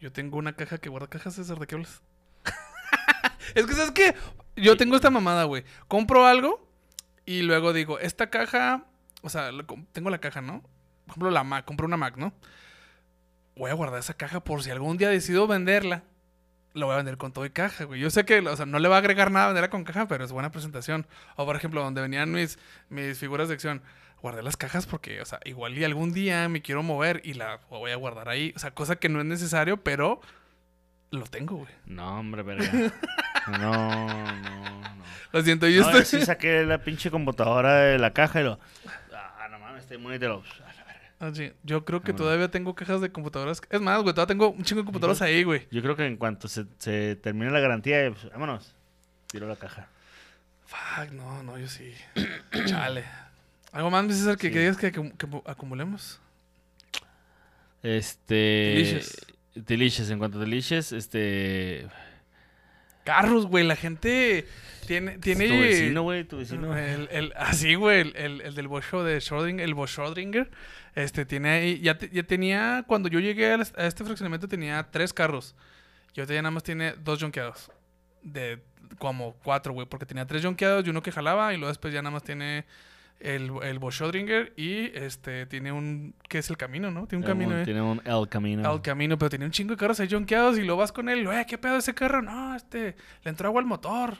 Yo 0.00 0.10
tengo 0.12 0.36
una 0.38 0.54
caja 0.54 0.78
que 0.78 0.88
guarda 0.90 1.06
cajas, 1.06 1.34
César, 1.36 1.58
¿de 1.58 1.66
qué 1.66 1.76
hablas? 1.76 2.02
es 3.54 3.66
que, 3.66 3.74
¿sabes 3.74 3.90
qué? 3.92 4.14
Yo 4.56 4.76
tengo 4.76 4.96
esta 4.96 5.10
mamada, 5.10 5.44
güey. 5.44 5.64
Compro 5.88 6.26
algo 6.26 6.68
y 7.24 7.42
luego 7.42 7.72
digo, 7.72 7.98
esta 7.98 8.30
caja... 8.30 8.84
O 9.22 9.28
sea, 9.28 9.50
tengo 9.92 10.10
la 10.10 10.18
caja, 10.18 10.40
¿no? 10.40 10.62
Por 11.06 11.10
ejemplo, 11.10 11.30
la 11.30 11.44
Mac. 11.44 11.64
Compro 11.64 11.86
una 11.86 11.96
Mac, 11.96 12.16
¿no? 12.16 12.32
Voy 13.56 13.70
a 13.70 13.74
guardar 13.74 14.00
esa 14.00 14.14
caja 14.14 14.42
por 14.42 14.62
si 14.62 14.70
algún 14.70 14.96
día 14.96 15.08
decido 15.08 15.46
venderla. 15.46 16.02
Lo 16.74 16.86
voy 16.86 16.94
a 16.94 16.96
vender 16.96 17.18
con 17.18 17.32
todo 17.32 17.44
y 17.44 17.50
caja, 17.50 17.84
güey. 17.84 18.00
Yo 18.00 18.10
sé 18.10 18.24
que, 18.24 18.40
o 18.40 18.56
sea, 18.56 18.66
no 18.66 18.78
le 18.78 18.88
va 18.88 18.96
a 18.96 18.98
agregar 18.98 19.30
nada 19.30 19.44
a 19.44 19.48
venderla 19.48 19.70
con 19.70 19.84
caja, 19.84 20.08
pero 20.08 20.24
es 20.24 20.32
buena 20.32 20.50
presentación. 20.50 21.06
O, 21.36 21.44
por 21.44 21.54
ejemplo, 21.54 21.82
donde 21.82 22.00
venían 22.00 22.32
mis, 22.32 22.58
mis 22.88 23.18
figuras 23.18 23.48
de 23.48 23.54
acción. 23.54 23.82
guardé 24.22 24.42
las 24.42 24.56
cajas 24.56 24.86
porque, 24.86 25.20
o 25.20 25.24
sea, 25.24 25.38
igual 25.44 25.76
y 25.76 25.84
algún 25.84 26.12
día 26.12 26.48
me 26.48 26.62
quiero 26.62 26.82
mover 26.82 27.20
y 27.24 27.34
la 27.34 27.60
voy 27.68 27.90
a 27.90 27.96
guardar 27.96 28.28
ahí. 28.28 28.52
O 28.56 28.58
sea, 28.58 28.72
cosa 28.72 28.96
que 28.96 29.08
no 29.08 29.20
es 29.20 29.26
necesario, 29.26 29.82
pero 29.84 30.20
lo 31.10 31.24
tengo, 31.26 31.56
güey. 31.56 31.72
No, 31.84 32.18
hombre, 32.18 32.42
verga. 32.42 32.70
No, 33.48 33.58
no, 33.58 34.32
no. 34.40 34.82
Lo 35.32 35.42
siento, 35.42 35.66
yo 35.68 35.82
No, 35.82 35.92
yo 35.92 35.98
estoy... 35.98 36.20
sí 36.20 36.26
saqué 36.26 36.64
la 36.64 36.78
pinche 36.78 37.10
computadora 37.10 37.74
de 37.76 37.98
la 37.98 38.12
caja 38.12 38.40
y 38.40 38.44
lo. 38.44 38.58
Ah, 39.14 39.48
no 39.50 39.58
mames, 39.58 39.82
este 39.82 39.98
monitor. 39.98 40.42
A 40.64 40.72
la 40.74 40.84
verga. 40.84 41.00
Ah, 41.20 41.30
sí, 41.34 41.52
Yo 41.62 41.84
creo 41.84 42.02
que 42.02 42.12
Ah, 42.12 42.16
todavía 42.16 42.50
tengo 42.50 42.74
cajas 42.74 43.00
de 43.00 43.10
computadoras. 43.10 43.60
Es 43.70 43.80
más, 43.80 44.02
güey, 44.02 44.14
todavía 44.14 44.28
tengo 44.28 44.50
un 44.50 44.62
chingo 44.62 44.82
de 44.82 44.86
computadoras 44.86 45.22
ahí, 45.22 45.42
güey. 45.44 45.66
Yo 45.70 45.80
creo 45.82 45.96
que 45.96 46.06
en 46.06 46.16
cuanto 46.16 46.48
se, 46.48 46.66
se 46.78 47.16
termine 47.16 47.50
la 47.50 47.60
garantía, 47.60 48.10
pues, 48.10 48.30
vámonos. 48.32 48.74
Tiro 49.28 49.48
la 49.48 49.56
caja. 49.56 49.88
Fuck, 50.66 51.12
no, 51.12 51.42
no, 51.42 51.58
yo 51.58 51.66
sí. 51.68 51.94
Chale. 52.66 53.04
¿Algo 53.72 53.90
más, 53.90 54.04
mi 54.04 54.12
César, 54.12 54.36
que, 54.36 54.48
Sí. 54.48 54.52
que 54.52 54.58
digas 54.60 54.76
que 54.76 54.92
que 54.92 55.10
acumulemos? 55.46 56.20
Este. 57.82 58.34
Delicious. 58.34 59.26
Delicious. 59.54 60.10
En 60.10 60.18
cuanto 60.18 60.38
a 60.38 60.40
Delicious, 60.42 60.92
este. 60.92 61.86
Carros, 63.04 63.46
güey, 63.46 63.64
la 63.66 63.76
gente 63.76 64.46
tiene... 64.86 65.18
tiene 65.18 65.48
Tu 65.48 65.54
vecino, 65.60 66.02
güey, 66.02 66.24
tu 66.24 66.38
vecino. 66.38 66.76
El, 66.76 67.08
el, 67.10 67.32
así, 67.36 67.74
güey, 67.74 68.00
el, 68.00 68.16
el, 68.16 68.40
el 68.42 68.54
del 68.54 68.68
Boscho 68.68 69.02
de 69.04 69.18
Schrödinger, 69.18 69.60
el 69.60 69.74
Bosch 69.74 69.98
Schrödinger, 69.98 70.48
este, 70.94 71.24
tiene 71.24 71.50
ahí, 71.50 71.80
ya, 71.80 71.98
te- 71.98 72.10
ya 72.10 72.22
tenía, 72.22 72.84
cuando 72.86 73.08
yo 73.08 73.18
llegué 73.20 73.46
a 73.52 73.86
este 73.86 74.04
fraccionamiento 74.04 74.46
tenía 74.48 74.86
tres 74.90 75.12
carros. 75.12 75.54
Y 76.14 76.20
ahorita 76.20 76.34
ya 76.34 76.42
nada 76.42 76.50
más 76.52 76.62
tiene 76.62 76.94
dos 77.02 77.20
jonqueados. 77.20 77.70
De 78.22 78.62
como 78.98 79.34
cuatro, 79.42 79.72
güey, 79.72 79.86
porque 79.88 80.04
tenía 80.06 80.26
tres 80.26 80.42
jonqueados 80.44 80.86
y 80.86 80.90
uno 80.90 81.02
que 81.02 81.10
jalaba 81.10 81.52
y 81.54 81.56
luego 81.56 81.68
después 81.68 81.94
ya 81.94 82.02
nada 82.02 82.12
más 82.12 82.22
tiene 82.22 82.66
el, 83.20 83.50
el 83.62 83.78
Bosch 83.78 84.00
Schrödinger 84.00 84.52
y 84.56 84.90
este, 84.96 85.46
tiene 85.46 85.70
un, 85.72 86.14
¿qué 86.28 86.38
es 86.38 86.50
el 86.50 86.56
camino, 86.56 86.90
no? 86.90 87.06
Tiene 87.06 87.24
un 87.24 87.28
camino, 87.28 87.58
eh. 87.58 87.64
Tiene 87.64 87.80
un 87.82 88.00
El 88.04 88.28
Camino. 88.28 88.68
Al 88.68 88.82
camino, 88.82 89.16
pero 89.18 89.30
tenía 89.30 89.46
un 89.46 89.52
chingo 89.52 89.72
de 89.74 89.76
carros 89.78 90.00
ahí 90.00 90.08
jonqueados 90.10 90.58
y 90.58 90.62
lo 90.64 90.76
vas 90.76 90.92
con 90.92 91.08
él, 91.08 91.24
güey, 91.24 91.44
¿qué 91.46 91.58
pedo 91.58 91.76
ese 91.76 91.94
carro? 91.94 92.20
No, 92.22 92.54
este, 92.56 92.96
le 93.22 93.28
entró 93.30 93.48
agua 93.48 93.60
al 93.60 93.66
motor. 93.66 94.16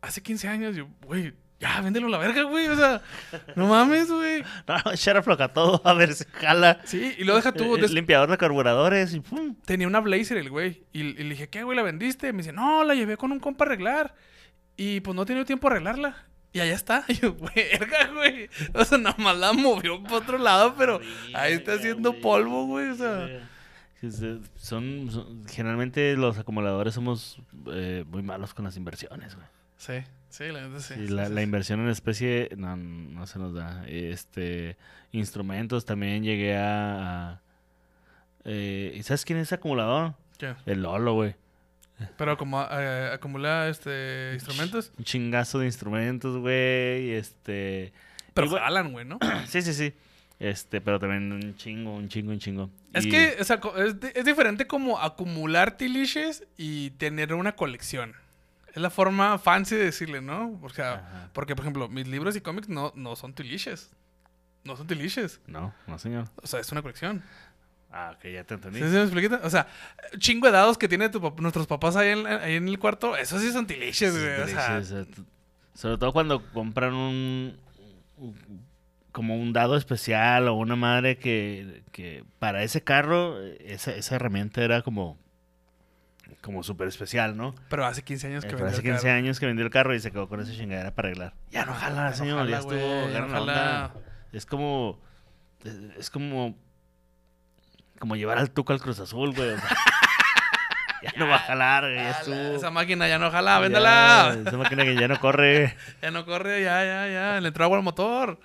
Hace 0.00 0.22
15 0.22 0.48
años, 0.48 0.74
yo, 0.76 0.88
güey, 1.04 1.34
ya, 1.58 1.78
véndelo 1.82 2.06
a 2.06 2.10
la 2.10 2.16
verga, 2.16 2.44
güey, 2.44 2.68
o 2.68 2.74
sea, 2.76 3.02
no 3.54 3.66
mames, 3.66 4.10
güey. 4.10 4.42
No, 4.66 4.74
a 4.76 5.22
floca 5.22 5.52
todo, 5.52 5.82
a 5.84 5.92
ver 5.92 6.14
si 6.14 6.24
jala. 6.32 6.80
Sí, 6.84 7.14
y 7.18 7.24
lo 7.24 7.36
deja 7.36 7.52
tú, 7.52 7.76
Eh, 7.76 7.82
des- 7.82 7.92
limpiador 7.92 8.30
de 8.30 8.38
carburadores 8.38 9.12
y 9.12 9.20
pum. 9.20 9.54
tenía 9.66 9.86
una 9.86 10.00
Blazer 10.00 10.38
el 10.38 10.48
güey, 10.48 10.84
y, 10.94 11.00
y 11.00 11.12
le 11.12 11.28
dije, 11.30 11.50
¿qué, 11.50 11.62
güey, 11.62 11.76
la 11.76 11.82
vendiste? 11.82 12.32
Me 12.32 12.38
dice, 12.38 12.52
no, 12.54 12.82
la 12.84 12.94
llevé 12.94 13.18
con 13.18 13.30
un 13.32 13.40
compa 13.40 13.64
a 13.64 13.66
arreglar, 13.66 14.14
y 14.78 15.00
pues 15.00 15.14
no 15.14 15.24
he 15.24 15.26
tenido 15.26 15.44
tiempo 15.44 15.68
a 15.68 15.72
arreglarla. 15.72 16.16
Y 16.52 16.60
allá 16.60 16.74
está. 16.74 17.04
Y 17.08 17.14
yo, 17.20 17.34
verga, 17.34 18.08
güey. 18.12 18.48
O 18.74 18.84
sea, 18.84 18.98
nomás 18.98 19.36
la 19.38 19.52
movió 19.52 20.02
para 20.02 20.16
otro 20.16 20.38
lado, 20.38 20.74
pero 20.76 21.00
ahí 21.34 21.54
está 21.54 21.74
haciendo 21.74 22.20
polvo, 22.20 22.66
güey. 22.66 22.88
O 22.88 22.94
sea, 22.96 23.28
Son, 24.56 25.10
son- 25.10 25.44
generalmente 25.46 26.16
los 26.16 26.38
acumuladores 26.38 26.94
somos 26.94 27.38
eh, 27.72 28.04
muy 28.08 28.22
malos 28.22 28.54
con 28.54 28.64
las 28.64 28.76
inversiones, 28.76 29.34
güey. 29.36 29.46
sí, 29.76 29.94
sí, 30.30 30.44
la 30.48 30.66
neta 30.66 30.80
sí. 30.80 30.94
Sí, 30.94 31.08
la, 31.08 31.26
sí, 31.26 31.32
la 31.34 31.40
sí. 31.40 31.44
inversión 31.44 31.80
en 31.80 31.88
especie 31.88 32.48
no, 32.56 32.76
no 32.76 33.26
se 33.26 33.38
nos 33.38 33.54
da. 33.54 33.84
Este, 33.86 34.76
instrumentos 35.12 35.84
también 35.84 36.22
llegué 36.24 36.56
a... 36.56 37.30
a- 37.32 37.40
eh, 38.44 38.94
¿y 38.96 39.02
¿Sabes 39.02 39.24
quién 39.24 39.38
es 39.38 39.48
ese 39.48 39.56
acumulador? 39.56 40.14
¿Qué? 40.38 40.54
El 40.66 40.82
Lolo, 40.82 41.12
güey. 41.12 41.34
Pero 42.16 42.36
como 42.36 42.66
eh, 42.70 43.10
acumula 43.12 43.68
este 43.68 44.32
instrumentos, 44.34 44.92
Un 44.98 45.04
chingazo 45.04 45.58
de 45.58 45.66
instrumentos, 45.66 46.36
güey. 46.38 47.10
Este... 47.12 47.92
pero 48.34 48.46
Igual- 48.46 48.62
jalan, 48.62 48.92
güey, 48.92 49.04
¿no? 49.04 49.18
Sí, 49.46 49.62
sí, 49.62 49.72
sí. 49.74 49.92
Este, 50.38 50.80
pero 50.80 50.98
también 50.98 51.30
un 51.32 51.54
chingo, 51.56 51.94
un 51.94 52.08
chingo, 52.08 52.32
un 52.32 52.38
chingo. 52.38 52.70
Es 52.94 53.04
Y- 53.04 53.10
que, 53.10 53.36
o 53.40 53.44
sea, 53.44 53.60
co- 53.60 53.76
es, 53.76 53.96
es 54.14 54.24
diferente 54.24 54.66
como 54.66 54.98
acumular 54.98 55.76
tiliches 55.76 56.44
y 56.56 56.90
tener 56.92 57.34
una 57.34 57.52
colección. 57.56 58.14
Es 58.74 58.76
la 58.80 58.88
forma 58.88 59.36
fancy 59.38 59.74
de 59.76 59.84
decirle, 59.84 60.22
¿no? 60.22 60.58
O 60.62 60.68
sea, 60.70 60.92
Ajá. 60.94 61.30
porque, 61.34 61.54
por 61.56 61.64
ejemplo, 61.64 61.88
mis 61.88 62.06
libros 62.08 62.36
y 62.36 62.40
cómics 62.40 62.68
no, 62.70 62.92
no 62.96 63.16
son 63.16 63.34
tiliches. 63.34 63.90
No 64.64 64.76
son 64.76 64.86
tiliches. 64.86 65.40
No, 65.46 65.74
no, 65.86 65.98
señor. 65.98 66.28
O 66.36 66.46
sea, 66.46 66.60
es 66.60 66.70
una 66.72 66.80
colección. 66.80 67.22
Ah, 67.92 68.12
ok, 68.16 68.24
ya 68.32 68.44
te 68.44 68.54
entendí. 68.54 68.78
¿Sí, 68.78 68.84
sí 68.88 69.28
me? 69.28 69.36
O 69.36 69.50
sea, 69.50 69.66
chingo 70.18 70.46
de 70.46 70.52
dados 70.52 70.78
que 70.78 70.86
tienen 70.88 71.10
pap- 71.10 71.40
nuestros 71.40 71.66
papás 71.66 71.96
ahí 71.96 72.10
en, 72.10 72.26
ahí 72.26 72.54
en 72.54 72.68
el 72.68 72.78
cuarto, 72.78 73.16
esos 73.16 73.42
sí 73.42 73.50
son 73.52 73.66
tiliches, 73.66 74.14
Sí, 74.14 74.20
güey. 74.20 74.40
O 74.42 74.46
sea, 74.46 74.74
delicious, 74.74 74.92
o 74.92 75.04
sea, 75.04 75.04
t- 75.04 75.22
sobre 75.74 75.98
todo 75.98 76.12
cuando 76.12 76.44
compran 76.52 76.94
un, 76.94 77.56
como 79.12 79.36
un 79.36 79.52
dado 79.52 79.76
especial 79.76 80.46
o 80.48 80.54
una 80.54 80.76
madre 80.76 81.18
que, 81.18 81.82
que 81.90 82.24
para 82.38 82.62
ese 82.62 82.82
carro 82.82 83.42
eh, 83.42 83.56
esa, 83.66 83.92
esa 83.94 84.14
herramienta 84.16 84.62
era 84.62 84.82
como 84.82 85.18
como 86.42 86.62
súper 86.62 86.86
especial, 86.88 87.36
¿no? 87.36 87.54
pero 87.68 87.84
hace 87.84 88.02
15 88.02 88.28
años 88.28 88.44
Eh, 88.44 88.46
que 88.46 88.52
pero 88.54 88.66
vendió 88.66 88.78
hace 88.78 88.86
el 88.88 88.94
15 88.94 89.06
carro. 89.08 89.18
años 89.18 89.40
que 89.40 89.46
vendió 89.46 89.64
el 89.64 89.70
carro 89.72 89.94
y 89.94 90.00
se 90.00 90.12
quedó 90.12 90.28
con 90.28 90.40
esa 90.40 90.52
chingadera 90.52 90.94
para 90.94 91.08
arreglar. 91.08 91.34
Ya 91.50 91.66
no 91.66 91.74
jala, 91.74 92.12
señor, 92.14 92.38
jala, 92.38 92.50
ya 92.50 92.58
estuvo, 92.60 92.78
güey, 92.78 93.12
ya 93.12 93.20
no 93.20 93.26
la 93.26 93.32
jala. 93.32 93.94
Es 94.32 94.46
como 94.46 95.00
es 95.98 96.08
como 96.08 96.56
como 98.00 98.16
llevar 98.16 98.38
al 98.38 98.50
Tuca 98.50 98.72
al 98.72 98.80
Cruz 98.80 98.98
Azul, 98.98 99.32
güey. 99.34 99.50
o 99.50 99.56
sea, 99.58 99.68
ya 101.02 101.12
no 101.16 101.28
va 101.28 101.36
a 101.36 101.38
jalar, 101.40 101.84
güey, 101.84 101.94
ya 101.96 102.10
estuvo. 102.10 102.56
Esa 102.56 102.70
máquina 102.72 103.06
ya 103.06 103.18
no 103.20 103.30
jala, 103.30 103.52
Ya, 103.54 103.58
véndela. 103.60 104.36
esa 104.44 104.56
máquina 104.56 104.82
que 104.84 104.94
ya 104.96 105.06
no 105.06 105.20
corre. 105.20 105.76
Ya 106.02 106.10
no 106.10 106.24
corre, 106.26 106.62
ya, 106.62 106.82
ya, 106.84 107.06
ya. 107.08 107.40
Le 107.40 107.48
entró 107.48 107.64
agua 107.64 107.78
al 107.78 107.84
motor. 107.84 108.40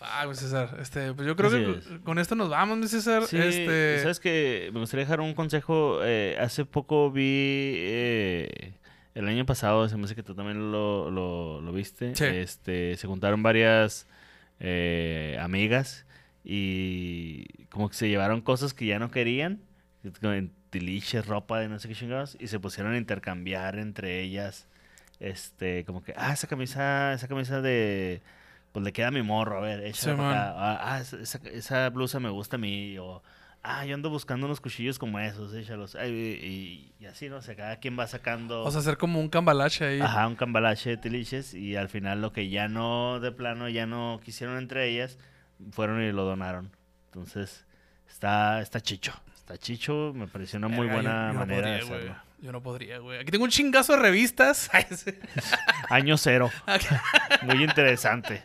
Ah, 0.00 0.26
güey, 0.26 0.36
César. 0.36 0.76
Este, 0.80 1.14
pues 1.14 1.26
yo 1.26 1.34
creo 1.34 1.48
Así 1.48 1.58
que 1.64 1.70
es. 1.94 2.00
con 2.04 2.18
esto 2.18 2.34
nos 2.34 2.50
vamos, 2.50 2.76
mi 2.76 2.86
César. 2.88 3.24
Sí, 3.26 3.38
este, 3.38 4.00
sabes 4.02 4.20
que 4.20 4.68
me 4.74 4.80
gustaría 4.80 5.04
dejar 5.06 5.20
un 5.20 5.32
consejo. 5.34 6.00
eh, 6.04 6.36
hace 6.38 6.66
poco 6.66 7.10
vi 7.10 7.72
eh, 7.78 8.74
el 9.14 9.26
año 9.28 9.46
pasado, 9.46 9.88
se 9.88 9.96
me 9.96 10.04
hace 10.04 10.14
que 10.14 10.22
tú 10.22 10.34
también 10.34 10.70
lo, 10.72 11.10
lo, 11.10 11.60
lo 11.62 11.72
viste. 11.72 12.14
Sí. 12.14 12.24
Este, 12.24 12.96
se 12.98 13.06
juntaron 13.06 13.42
varias 13.42 14.06
eh, 14.60 15.38
amigas 15.40 16.04
y 16.44 17.46
como 17.70 17.88
que 17.88 17.96
se 17.96 18.08
llevaron 18.08 18.40
cosas 18.42 18.74
que 18.74 18.86
ya 18.86 18.98
no 18.98 19.10
querían, 19.10 19.60
tiliches, 20.70 21.26
ropa 21.26 21.60
de 21.60 21.68
no 21.68 21.78
sé 21.78 21.88
qué 21.88 21.94
chingados, 21.94 22.36
y 22.40 22.48
se 22.48 22.58
pusieron 22.60 22.94
a 22.94 22.98
intercambiar 22.98 23.78
entre 23.78 24.20
ellas. 24.22 24.66
Este, 25.20 25.84
como 25.84 26.02
que, 26.02 26.12
ah, 26.16 26.32
esa 26.32 26.48
camisa, 26.48 27.12
esa 27.14 27.28
camisa 27.28 27.60
de, 27.60 28.20
pues 28.72 28.84
le 28.84 28.92
queda 28.92 29.08
a 29.08 29.12
mi 29.12 29.22
morro, 29.22 29.58
a 29.58 29.60
ver, 29.60 29.84
échala 29.86 30.12
acá. 30.14 30.54
Ah, 30.56 30.94
ah, 30.96 31.00
esa, 31.00 31.38
esa- 31.48 31.88
blusa 31.90 32.18
me 32.20 32.28
gusta 32.30 32.56
a 32.56 32.58
mí, 32.58 32.98
o, 32.98 33.22
ah, 33.62 33.86
yo 33.86 33.94
ando 33.94 34.10
buscando 34.10 34.46
unos 34.46 34.60
cuchillos 34.60 34.98
como 34.98 35.20
esos, 35.20 35.54
échalos. 35.54 35.94
Ay, 35.94 36.10
y, 37.00 37.02
y 37.02 37.06
así, 37.06 37.28
no 37.28 37.40
sé, 37.40 37.54
cada 37.54 37.76
quien 37.76 37.96
va 37.98 38.06
sacando, 38.08 38.64
O 38.64 38.70
sea, 38.70 38.80
hacer 38.80 38.98
como 38.98 39.20
un 39.20 39.28
cambalache 39.28 39.84
ahí. 39.84 40.00
ajá, 40.00 40.26
un 40.26 40.34
cambalache 40.34 40.90
de 40.90 40.96
tiliches, 40.96 41.54
y 41.54 41.76
al 41.76 41.88
final 41.88 42.20
lo 42.20 42.32
que 42.32 42.48
ya 42.48 42.66
no, 42.68 43.20
de 43.20 43.30
plano, 43.30 43.68
ya 43.68 43.86
no 43.86 44.20
quisieron 44.24 44.58
entre 44.58 44.88
ellas, 44.90 45.16
fueron 45.72 46.02
y 46.02 46.12
lo 46.12 46.24
donaron. 46.24 46.70
Entonces, 47.06 47.64
está, 48.08 48.60
está 48.60 48.80
chicho. 48.80 49.12
Está 49.36 49.58
chicho, 49.58 50.12
me 50.14 50.26
pareció 50.26 50.58
una 50.58 50.68
muy 50.68 50.86
Verga, 50.86 50.96
yo- 50.96 51.02
buena 51.02 51.26
yo 51.28 51.32
no 51.34 51.38
manera 51.40 51.68
de 51.70 51.78
podría, 51.80 51.88
güey. 51.88 51.98
hacerlo. 52.08 52.24
Yo 52.40 52.52
no 52.52 52.62
podría, 52.62 52.98
güey. 52.98 53.18
Aquí 53.20 53.30
tengo 53.30 53.44
un 53.44 53.50
chingazo 53.50 53.92
de 53.94 53.98
revistas. 54.00 54.70
Año 55.90 56.16
cero. 56.18 56.50
Muy 57.42 57.62
interesante. 57.64 58.42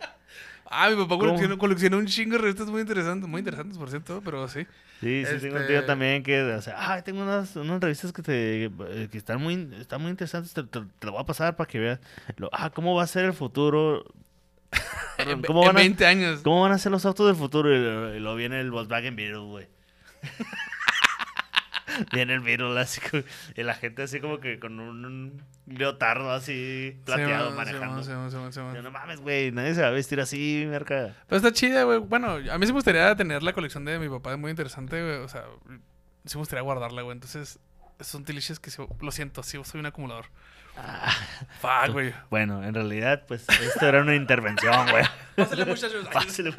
Ah, 0.71 0.89
mi 0.89 0.95
papá 0.97 1.17
coleccionó, 1.17 1.57
coleccionó 1.57 1.97
un 1.97 2.05
chingo 2.05 2.33
de 2.33 2.37
revistas 2.43 2.67
muy 2.67 2.81
interesantes, 2.81 3.27
muy 3.27 3.39
interesantes, 3.39 3.77
por 3.77 3.89
cierto, 3.89 4.21
pero 4.23 4.47
sí. 4.47 4.67
Sí, 5.01 5.23
sí, 5.25 5.37
tengo 5.39 5.55
un 5.55 5.61
Este- 5.63 5.73
tío 5.73 5.85
también 5.85 6.21
que, 6.21 6.41
o 6.43 6.61
sea, 6.61 6.75
ah, 6.77 7.01
tengo 7.01 7.23
unas, 7.23 7.55
unas 7.55 7.81
revistas 7.81 8.13
que 8.13 8.21
te 8.21 8.65
eh, 8.65 9.07
que 9.11 9.17
están 9.17 9.41
muy, 9.41 9.67
están 9.79 9.99
muy 10.01 10.11
interesantes, 10.11 10.53
te, 10.53 10.61
te, 10.63 10.81
te 10.99 11.05
lo 11.07 11.13
voy 11.13 11.21
a 11.21 11.25
pasar 11.25 11.55
para 11.55 11.67
que 11.67 11.79
veas. 11.79 11.99
Lo, 12.37 12.49
ah, 12.53 12.69
¿cómo 12.69 12.93
va 12.93 13.03
a 13.03 13.07
ser 13.07 13.25
el 13.25 13.33
futuro? 13.33 14.05
Perdón, 15.17 15.39
En, 15.39 15.41
¿Cómo 15.43 15.61
en 15.61 15.67
van, 15.67 15.75
a, 15.77 15.79
20 15.79 16.05
años. 16.05 16.41
¿Cómo 16.43 16.61
van 16.61 16.71
a 16.71 16.77
ser 16.77 16.91
los 16.91 17.05
autos 17.05 17.27
del 17.27 17.35
futuro? 17.35 17.73
Y 18.15 18.19
lo 18.19 18.35
viene 18.35 18.59
el 18.61 18.71
Volkswagen 18.71 19.15
Beetle, 19.15 19.39
güey. 19.39 19.67
viene 22.13 22.33
el 22.35 22.39
Beetle 22.39 22.79
así, 22.79 23.01
y 23.55 23.63
la 23.63 23.73
gente 23.73 24.03
así 24.03 24.19
como 24.19 24.39
que 24.39 24.59
con 24.59 24.79
un, 24.79 25.03
un 25.05 25.43
leotardo 25.67 26.31
así 26.31 26.97
plateado 27.05 27.51
Sí, 27.51 27.57
manejando. 27.57 28.03
sí, 28.03 28.11
no 28.81 28.91
mames, 28.91 29.19
güey, 29.19 29.51
nadie 29.51 29.73
se 29.75 29.81
va 29.81 29.87
a 29.87 29.91
vestir 29.91 30.19
así, 30.21 30.65
merca. 30.67 31.15
Pero 31.27 31.37
está 31.37 31.51
chida, 31.51 31.83
güey. 31.83 31.97
Bueno, 31.99 32.33
a 32.33 32.57
mí 32.57 32.65
sí 32.65 32.71
me 32.71 32.77
gustaría 32.77 33.13
tener 33.15 33.43
la 33.43 33.53
colección 33.53 33.85
de 33.85 33.99
mi 33.99 34.07
papá, 34.07 34.31
es 34.33 34.39
muy 34.39 34.51
interesante, 34.51 35.01
güey. 35.01 35.17
O 35.17 35.27
sea, 35.27 35.43
sí 36.25 36.37
me 36.37 36.39
gustaría 36.39 36.61
guardarla, 36.61 37.01
güey. 37.01 37.15
Entonces, 37.15 37.59
son 37.99 38.23
tiliches 38.23 38.59
que 38.59 38.71
sí- 38.71 38.81
lo 39.01 39.11
siento, 39.11 39.43
sí, 39.43 39.57
soy 39.63 39.79
un 39.79 39.85
acumulador. 39.87 40.25
Ah. 40.77 41.11
Fuck, 41.59 41.91
güey. 41.93 42.13
Bueno, 42.29 42.63
en 42.63 42.73
realidad, 42.73 43.23
pues, 43.27 43.45
esto 43.49 43.85
era 43.85 44.01
una 44.01 44.15
intervención, 44.15 44.89
güey. 44.89 45.03
Pásale, 45.35 45.65
muchachos. 45.65 46.07
Pásale. 46.11 46.55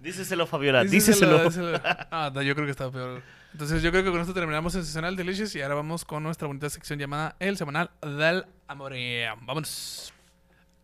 Díceselo, 0.00 0.46
Fabiola, 0.46 0.84
Díselo, 0.84 1.44
díseselo. 1.44 1.80
Ah, 2.10 2.30
no, 2.34 2.42
yo 2.42 2.54
creo 2.54 2.66
que 2.66 2.72
está 2.72 2.90
peor. 2.90 3.22
Entonces, 3.52 3.82
yo 3.82 3.90
creo 3.90 4.04
que 4.04 4.10
con 4.10 4.20
esto 4.20 4.34
terminamos 4.34 4.74
el 4.74 4.84
sesional 4.84 5.16
Delicious 5.16 5.54
y 5.54 5.62
ahora 5.62 5.76
vamos 5.76 6.04
con 6.04 6.22
nuestra 6.22 6.46
bonita 6.46 6.68
sección 6.68 6.98
llamada 6.98 7.36
El 7.38 7.56
Semanal 7.56 7.90
del 8.02 8.44
Amor. 8.66 8.94
Vámonos. 9.42 10.12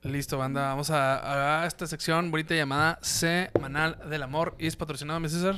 Listo, 0.03 0.39
banda. 0.39 0.69
Vamos 0.69 0.91
a, 0.91 1.63
a 1.63 1.67
esta 1.67 1.87
sección 1.87 2.31
bonita 2.31 2.55
llamada 2.55 2.99
Semanal 3.03 3.99
del 4.09 4.23
Amor. 4.23 4.55
Y 4.59 4.67
es 4.67 4.77
patrocinado, 4.77 5.19
mi 5.19 5.29
César. 5.29 5.57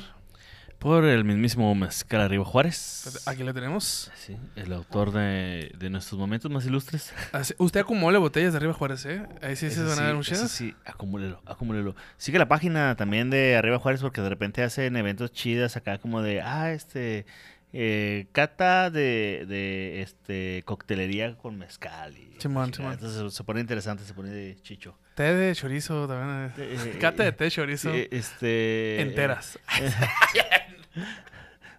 Por 0.79 1.05
el 1.05 1.23
mismísimo 1.23 1.73
Mezcal 1.73 2.21
Arriba 2.21 2.45
Juárez. 2.45 3.23
Aquí 3.25 3.43
lo 3.43 3.51
tenemos. 3.53 4.11
Sí, 4.15 4.37
el 4.55 4.71
autor 4.73 5.11
de, 5.11 5.71
de 5.77 5.89
nuestros 5.89 6.19
momentos 6.19 6.51
más 6.51 6.65
ilustres. 6.67 7.13
Así- 7.31 7.55
usted 7.57 7.79
acumula 7.79 8.19
botellas 8.19 8.53
de 8.53 8.57
arriba 8.57 8.73
Juárez, 8.73 9.03
¿eh? 9.07 9.23
Ahí 9.41 9.55
sí 9.55 9.71
se 9.71 9.81
van 9.81 9.97
a 9.97 10.03
dar 10.03 10.15
muchas. 10.15 10.51
sí, 10.51 10.75
acumúlelo, 10.85 11.41
acumúlelo. 11.47 11.95
Sigue 12.17 12.37
la 12.37 12.47
página 12.47 12.95
también 12.95 13.31
de 13.31 13.55
Arriba 13.57 13.79
Juárez 13.79 14.01
porque 14.01 14.21
de 14.21 14.29
repente 14.29 14.61
hacen 14.61 14.95
eventos 14.97 15.31
chidas 15.31 15.75
acá 15.77 15.97
como 15.97 16.21
de, 16.21 16.41
ah, 16.41 16.71
este, 16.71 17.25
eh, 17.73 18.27
cata 18.31 18.91
de, 18.91 19.45
de, 19.47 20.03
este, 20.03 20.61
coctelería 20.63 21.35
con 21.37 21.57
mezcal. 21.57 22.15
Y, 22.15 22.35
Simón, 22.39 22.71
chingada. 22.71 22.93
Simón. 22.97 23.11
Entonces 23.15 23.33
se 23.33 23.43
pone 23.43 23.61
interesante, 23.61 24.03
se 24.03 24.13
pone 24.13 24.29
de 24.29 24.55
chicho. 24.61 24.95
Té 25.15 25.33
de 25.33 25.55
chorizo 25.55 26.07
también. 26.07 26.53
eh. 26.55 26.77
Eh, 26.93 26.97
Cata 27.01 27.23
de 27.23 27.31
té 27.31 27.49
chorizo. 27.49 27.91
este, 27.91 29.01
enteras. 29.01 29.57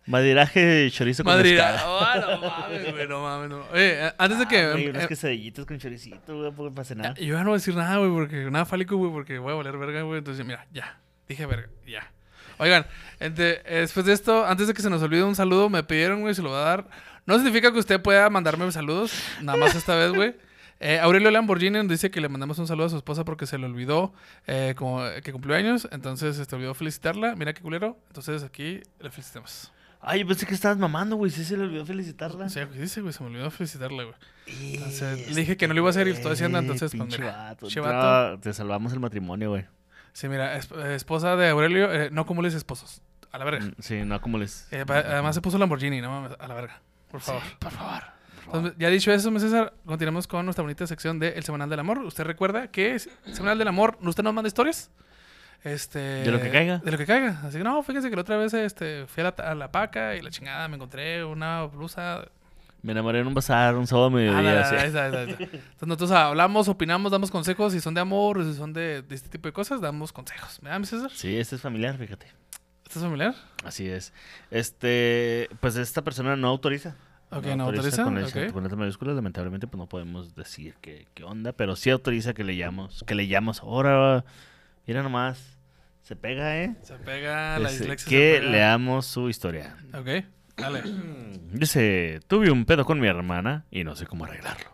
Maderaje 0.06 0.64
de 0.64 0.90
chorizo 0.90 1.22
con 1.22 1.34
Madrid. 1.34 1.52
mezcal. 1.56 1.80
Oh, 1.84 2.00
no 2.20 2.48
mames, 2.48 2.92
güey, 2.92 3.08
no 3.08 3.22
mames, 3.22 3.50
no. 3.50 3.58
Oye, 3.72 4.06
eh, 4.06 4.12
antes 4.16 4.38
de 4.38 4.46
que. 4.46 4.58
Ah, 4.58 4.70
güey, 4.72 4.86
eh, 4.86 4.90
unas 4.90 5.06
quesadillitas 5.06 5.66
con 5.66 5.78
choricito, 5.78 6.34
güey, 6.38 6.50
porque 6.52 6.74
para 6.74 6.84
cenar. 6.86 7.14
yo 7.18 7.34
ya 7.34 7.40
no 7.40 7.50
voy 7.50 7.56
a 7.56 7.58
decir 7.58 7.74
nada, 7.74 7.98
güey, 7.98 8.10
porque 8.10 8.50
nada 8.50 8.64
fálico, 8.64 8.96
güey, 8.96 9.12
porque 9.12 9.38
voy 9.38 9.52
a 9.52 9.56
valer 9.56 9.76
verga, 9.76 10.02
güey. 10.02 10.18
Entonces, 10.18 10.46
mira, 10.46 10.66
ya. 10.72 10.98
Dije 11.28 11.44
verga, 11.44 11.68
ya. 11.86 12.10
Oigan, 12.56 12.86
ente- 13.20 13.60
eh, 13.66 13.80
después 13.80 14.06
de 14.06 14.14
esto, 14.14 14.46
antes 14.46 14.66
de 14.66 14.72
que 14.74 14.80
se 14.80 14.88
nos 14.88 15.02
olvide 15.02 15.22
un 15.24 15.36
saludo, 15.36 15.68
me 15.68 15.82
pidieron, 15.82 16.22
güey, 16.22 16.34
se 16.34 16.40
lo 16.42 16.48
voy 16.48 16.58
a 16.58 16.62
dar. 16.62 16.88
No 17.26 17.34
significa 17.36 17.70
que 17.70 17.78
usted 17.78 18.00
pueda 18.00 18.30
mandarme 18.30 18.72
saludos, 18.72 19.12
nada 19.42 19.58
más 19.58 19.74
esta 19.74 19.94
vez, 19.94 20.10
güey. 20.12 20.34
Eh, 20.80 21.00
Aurelio 21.00 21.30
Lamborghini 21.30 21.78
nos 21.78 21.88
dice 21.88 22.10
que 22.10 22.20
le 22.20 22.28
mandamos 22.28 22.58
un 22.58 22.66
saludo 22.68 22.86
a 22.86 22.90
su 22.90 22.96
esposa 22.96 23.24
porque 23.24 23.46
se 23.46 23.58
le 23.58 23.66
olvidó 23.66 24.12
eh, 24.46 24.74
como, 24.76 25.02
que 25.24 25.32
cumplió 25.32 25.56
años, 25.56 25.88
entonces 25.90 26.36
se 26.36 26.54
olvidó 26.56 26.72
felicitarla. 26.74 27.34
Mira 27.34 27.52
qué 27.52 27.62
culero. 27.62 27.98
Entonces 28.08 28.42
aquí 28.44 28.80
le 29.00 29.10
felicitamos. 29.10 29.72
Ay, 30.00 30.24
pensé 30.24 30.46
que 30.46 30.54
estabas 30.54 30.78
mamando, 30.78 31.16
güey. 31.16 31.32
Sí 31.32 31.44
se 31.44 31.56
le 31.56 31.64
olvidó 31.64 31.84
felicitarla. 31.84 32.48
Sí, 32.48 32.62
güey, 32.62 32.78
dice, 32.78 33.00
güey, 33.00 33.12
se 33.12 33.22
me 33.24 33.30
olvidó 33.30 33.50
felicitarla, 33.50 34.04
güey. 34.04 34.14
Entonces, 34.74 35.28
le 35.34 35.40
dije 35.40 35.56
que 35.56 35.66
no 35.66 35.74
lo 35.74 35.80
iba 35.80 35.88
a 35.88 35.90
hacer 35.90 36.06
y 36.06 36.10
lo 36.10 36.16
estoy 36.16 36.32
haciendo, 36.32 36.58
entonces, 36.58 36.92
pues, 36.96 37.18
mira, 37.18 37.32
vato. 37.48 37.68
No, 38.34 38.38
te 38.40 38.52
salvamos 38.52 38.92
el 38.92 39.00
matrimonio, 39.00 39.50
güey. 39.50 39.66
Sí, 40.12 40.28
mira, 40.28 40.56
es- 40.56 40.70
eh, 40.70 40.94
esposa 40.94 41.34
de 41.36 41.48
Aurelio, 41.48 41.92
eh, 41.92 42.10
no 42.12 42.20
acumules 42.22 42.54
esposos. 42.54 43.02
A 43.32 43.38
la 43.38 43.44
verga. 43.44 43.66
Mm, 43.66 43.72
Sí, 43.80 43.96
no 44.04 44.20
como 44.20 44.38
les. 44.38 44.72
Eh, 44.72 44.84
además 44.88 45.34
se 45.34 45.42
puso 45.42 45.58
Lamborghini, 45.58 46.00
no 46.00 46.10
mames, 46.10 46.36
a 46.38 46.46
la 46.48 46.54
verga. 46.54 46.80
Por 47.10 47.20
favor. 47.20 47.42
por 47.58 47.72
favor. 47.72 48.02
Entonces, 48.48 48.74
ya 48.78 48.88
dicho 48.88 49.12
eso, 49.12 49.38
César, 49.38 49.74
continuamos 49.84 50.26
con 50.26 50.44
nuestra 50.46 50.62
bonita 50.62 50.86
sección 50.86 51.18
de 51.18 51.28
El 51.30 51.44
Semanal 51.44 51.68
del 51.68 51.80
Amor. 51.80 51.98
¿Usted 51.98 52.24
recuerda 52.24 52.68
que 52.68 52.94
es 52.94 53.08
Semanal 53.32 53.58
del 53.58 53.68
Amor, 53.68 53.98
usted 54.02 54.22
nos 54.22 54.32
manda 54.34 54.48
historias? 54.48 54.90
Este, 55.64 55.98
De 55.98 56.30
lo 56.30 56.40
que 56.40 56.50
caiga. 56.50 56.78
De 56.78 56.90
lo 56.90 56.96
que 56.98 57.04
caiga. 57.06 57.40
Así 57.44 57.58
que 57.58 57.64
no, 57.64 57.82
fíjense 57.82 58.08
que 58.10 58.16
la 58.16 58.22
otra 58.22 58.36
vez 58.36 58.54
este, 58.54 59.06
fui 59.06 59.22
a 59.22 59.34
la, 59.36 59.50
a 59.50 59.54
la 59.54 59.70
paca 59.70 60.14
y 60.16 60.22
la 60.22 60.30
chingada 60.30 60.66
me 60.68 60.76
encontré 60.76 61.24
una 61.24 61.64
blusa. 61.64 62.26
Me 62.80 62.92
enamoré 62.92 63.18
en 63.20 63.26
un 63.26 63.34
bazar 63.34 63.74
un 63.74 63.86
sábado 63.88 64.06
a 64.06 64.08
Ah, 64.08 64.12
mediodía. 64.12 64.42
la- 64.42 64.60
esa, 64.62 64.84
esa, 64.86 65.08
esa. 65.08 65.20
Entonces 65.22 65.60
nosotros 65.82 66.10
hablamos, 66.12 66.68
opinamos, 66.68 67.10
damos 67.12 67.30
consejos. 67.30 67.72
Si 67.72 67.80
son 67.80 67.92
de 67.92 68.00
amor 68.00 68.42
si 68.44 68.54
son 68.54 68.72
de, 68.72 69.02
de 69.02 69.14
este 69.14 69.28
tipo 69.28 69.48
de 69.48 69.52
cosas, 69.52 69.80
damos 69.80 70.12
consejos. 70.12 70.62
¿Me 70.62 70.70
da, 70.70 70.78
mi 70.78 70.86
César? 70.86 71.10
Sí, 71.12 71.36
este 71.36 71.56
es 71.56 71.60
familiar, 71.60 71.98
fíjate. 71.98 72.26
¿Estás 72.86 73.02
familiar? 73.02 73.34
Así 73.64 73.88
es. 73.88 74.12
Este, 74.50 75.50
pues 75.60 75.76
esta 75.76 76.02
persona 76.02 76.36
no 76.36 76.48
autoriza. 76.48 76.94
Ok, 77.30 77.44
no 77.56 77.64
autoriza. 77.64 78.04
Con, 78.04 78.16
ok. 78.18 78.24
esa- 78.26 78.52
con 78.52 79.14
lamentablemente, 79.14 79.66
pues 79.66 79.78
no 79.78 79.86
podemos 79.86 80.34
decir 80.34 80.74
qué, 80.80 81.06
qué 81.14 81.24
onda, 81.24 81.52
pero 81.52 81.76
sí 81.76 81.90
autoriza 81.90 82.32
que 82.34 82.44
leyamos, 82.44 83.04
que 83.06 83.14
leyamos. 83.14 83.60
Ahora, 83.60 84.24
mira 84.86 85.02
nomás, 85.02 85.58
se 86.02 86.16
pega, 86.16 86.56
¿eh? 86.62 86.74
Se 86.82 86.94
pega 86.94 87.58
la 87.58 87.68
Este, 87.68 87.80
dislexia. 87.84 88.08
se 88.08 88.10
que 88.16 88.38
pega. 88.40 88.50
leamos 88.50 89.06
su 89.06 89.28
historia. 89.28 89.76
Ok, 89.92 90.24
dale. 90.56 90.82
Dice, 91.52 92.20
tuve 92.28 92.50
un 92.50 92.64
pedo 92.64 92.84
con 92.84 92.98
mi 93.00 93.06
hermana 93.08 93.64
y 93.70 93.84
no 93.84 93.94
sé 93.96 94.06
cómo 94.06 94.24
arreglarlo. 94.24 94.70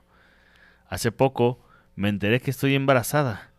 Hace 0.88 1.10
poco 1.12 1.58
me 1.96 2.08
enteré 2.08 2.40
que 2.40 2.50
estoy 2.50 2.74
embarazada, 2.76 3.50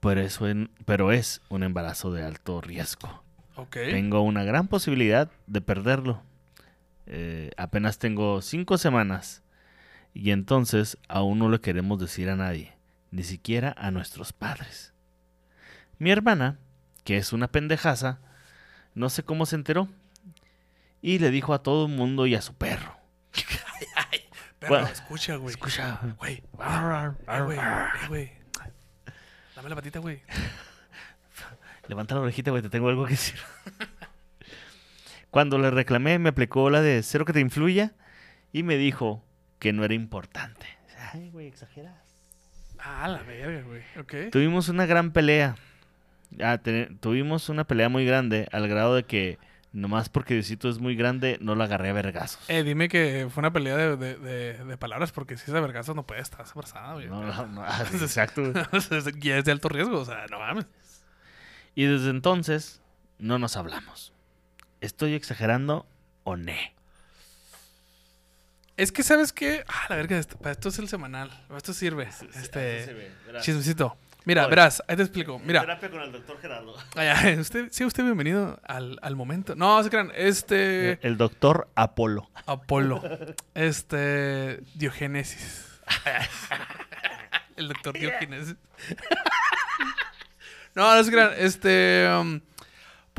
pero, 0.00 0.20
eso 0.22 0.48
en- 0.48 0.70
pero 0.86 1.12
es 1.12 1.42
un 1.50 1.62
embarazo 1.64 2.12
de 2.12 2.22
alto 2.24 2.60
riesgo. 2.62 3.22
Ok. 3.56 3.72
Tengo 3.90 4.22
una 4.22 4.44
gran 4.44 4.68
posibilidad 4.68 5.30
de 5.46 5.60
perderlo. 5.60 6.22
Eh, 7.10 7.50
apenas 7.56 7.98
tengo 7.98 8.42
cinco 8.42 8.76
semanas 8.76 9.42
y 10.12 10.30
entonces 10.30 10.98
aún 11.08 11.38
no 11.38 11.48
le 11.48 11.60
queremos 11.60 11.98
decir 11.98 12.28
a 12.28 12.36
nadie, 12.36 12.74
ni 13.10 13.22
siquiera 13.22 13.74
a 13.78 13.90
nuestros 13.90 14.34
padres. 14.34 14.92
Mi 15.98 16.10
hermana, 16.10 16.58
que 17.04 17.16
es 17.16 17.32
una 17.32 17.48
pendejaza, 17.48 18.18
no 18.94 19.08
sé 19.08 19.22
cómo 19.22 19.46
se 19.46 19.56
enteró 19.56 19.88
y 21.00 21.18
le 21.18 21.30
dijo 21.30 21.54
a 21.54 21.62
todo 21.62 21.86
el 21.86 21.92
mundo 21.92 22.26
y 22.26 22.34
a 22.34 22.42
su 22.42 22.52
perro. 22.54 22.94
Pero 24.58 24.72
Bueno, 24.72 24.88
escucha, 24.88 25.36
güey. 25.36 25.54
Escucha. 25.54 26.00
Güey, 26.18 26.42
güey. 28.08 28.32
Dame 29.56 29.68
la 29.70 29.74
patita, 29.76 30.00
güey. 30.00 30.20
Levanta 31.86 32.14
la 32.16 32.20
orejita, 32.20 32.50
güey, 32.50 32.62
te 32.62 32.68
tengo 32.68 32.88
algo 32.88 33.04
que 33.06 33.12
decir. 33.12 33.38
Cuando 35.30 35.58
le 35.58 35.70
reclamé, 35.70 36.18
me 36.18 36.30
aplicó 36.30 36.70
la 36.70 36.80
de 36.80 37.02
cero 37.02 37.24
que 37.24 37.32
te 37.32 37.40
influya 37.40 37.92
y 38.52 38.62
me 38.62 38.76
dijo 38.76 39.24
que 39.58 39.72
no 39.72 39.84
era 39.84 39.94
importante. 39.94 40.66
Ay, 41.12 41.30
güey, 41.30 41.46
exageras. 41.46 41.94
Ah, 42.78 43.08
la 43.08 43.22
verga, 43.22 43.62
güey. 43.62 43.82
Ok. 43.98 44.30
Tuvimos 44.30 44.68
una 44.68 44.86
gran 44.86 45.12
pelea. 45.12 45.56
Ah, 46.42 46.58
tuvimos 47.00 47.48
una 47.48 47.64
pelea 47.64 47.88
muy 47.88 48.04
grande 48.04 48.48
al 48.52 48.68
grado 48.68 48.94
de 48.94 49.04
que 49.04 49.38
nomás 49.72 50.08
porque 50.08 50.34
Diosito 50.34 50.68
es 50.68 50.78
muy 50.78 50.96
grande 50.96 51.38
no 51.40 51.54
la 51.54 51.64
agarré 51.64 51.90
a 51.90 51.92
vergazos. 51.92 52.48
Eh, 52.48 52.62
dime 52.62 52.88
que 52.88 53.28
fue 53.30 53.40
una 53.42 53.52
pelea 53.52 53.76
de, 53.76 53.96
de, 53.96 54.16
de, 54.16 54.64
de 54.64 54.76
palabras, 54.76 55.12
porque 55.12 55.36
si 55.36 55.44
es 55.44 55.52
de 55.52 55.60
vergazos 55.60 55.94
no 55.94 56.06
puede 56.06 56.20
estar 56.20 56.46
embarazada, 56.46 56.94
güey. 56.94 57.08
No, 57.08 57.22
no, 57.22 57.46
no, 57.48 57.62
ah, 57.62 57.84
exacto. 57.92 58.42
y 59.20 59.30
es 59.30 59.44
de 59.44 59.52
alto 59.52 59.68
riesgo, 59.68 60.00
o 60.00 60.04
sea, 60.04 60.26
no 60.30 60.38
mames. 60.38 60.66
Y 61.74 61.84
desde 61.84 62.10
entonces 62.10 62.82
no 63.18 63.38
nos 63.38 63.56
hablamos. 63.56 64.12
¿Estoy 64.80 65.14
exagerando 65.14 65.86
o 66.24 66.36
ne? 66.36 66.74
Es 68.76 68.92
que, 68.92 69.02
¿sabes 69.02 69.32
qué? 69.32 69.64
Ah, 69.66 69.86
la 69.88 69.96
verga, 69.96 70.18
esto, 70.18 70.38
para 70.38 70.52
esto 70.52 70.68
es 70.68 70.78
el 70.78 70.88
semanal. 70.88 71.30
Para 71.48 71.58
esto 71.58 71.72
sirve. 71.72 72.08
Este, 72.36 73.10
chismecito. 73.40 73.96
Mira, 74.24 74.42
Oye. 74.42 74.50
verás, 74.50 74.82
ahí 74.86 74.94
te 74.94 75.02
explico. 75.02 75.38
Mira, 75.40 75.62
Terapia 75.62 75.90
con 75.90 76.00
el 76.02 76.12
doctor 76.12 76.38
Gerardo. 76.40 76.76
ay, 76.94 77.08
ay, 77.08 77.34
usted, 77.40 77.68
sí, 77.72 77.84
usted 77.84 78.04
bienvenido 78.04 78.60
al, 78.62 78.98
al 79.02 79.16
momento. 79.16 79.56
No, 79.56 79.82
se 79.82 79.90
crean, 79.90 80.12
este... 80.14 81.04
El 81.06 81.16
doctor 81.16 81.68
Apolo. 81.74 82.30
Apolo. 82.46 83.02
Este. 83.54 84.60
Diogénesis. 84.74 85.64
El 87.56 87.68
doctor 87.68 87.98
Diogénesis. 87.98 88.54
no, 90.74 90.94
no 90.94 91.00
es 91.00 91.10
gran. 91.10 91.32
Este. 91.36 92.08
um, 92.20 92.40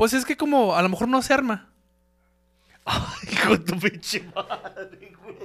pues 0.00 0.14
es 0.14 0.24
que 0.24 0.34
como 0.34 0.74
a 0.74 0.80
lo 0.80 0.88
mejor 0.88 1.08
no 1.08 1.20
se 1.20 1.34
arma. 1.34 1.68
Hijo 3.30 3.50
de 3.50 3.58
tu 3.58 3.78
pinche 3.78 4.24
madre, 4.34 5.12
güey. 5.22 5.36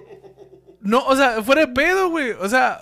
No, 0.80 1.06
o 1.06 1.14
sea, 1.14 1.43
fuera 1.43 1.66
de 1.66 1.74
pedo, 1.74 2.08
güey. 2.10 2.32
O 2.39 2.47
sea, 2.47 2.80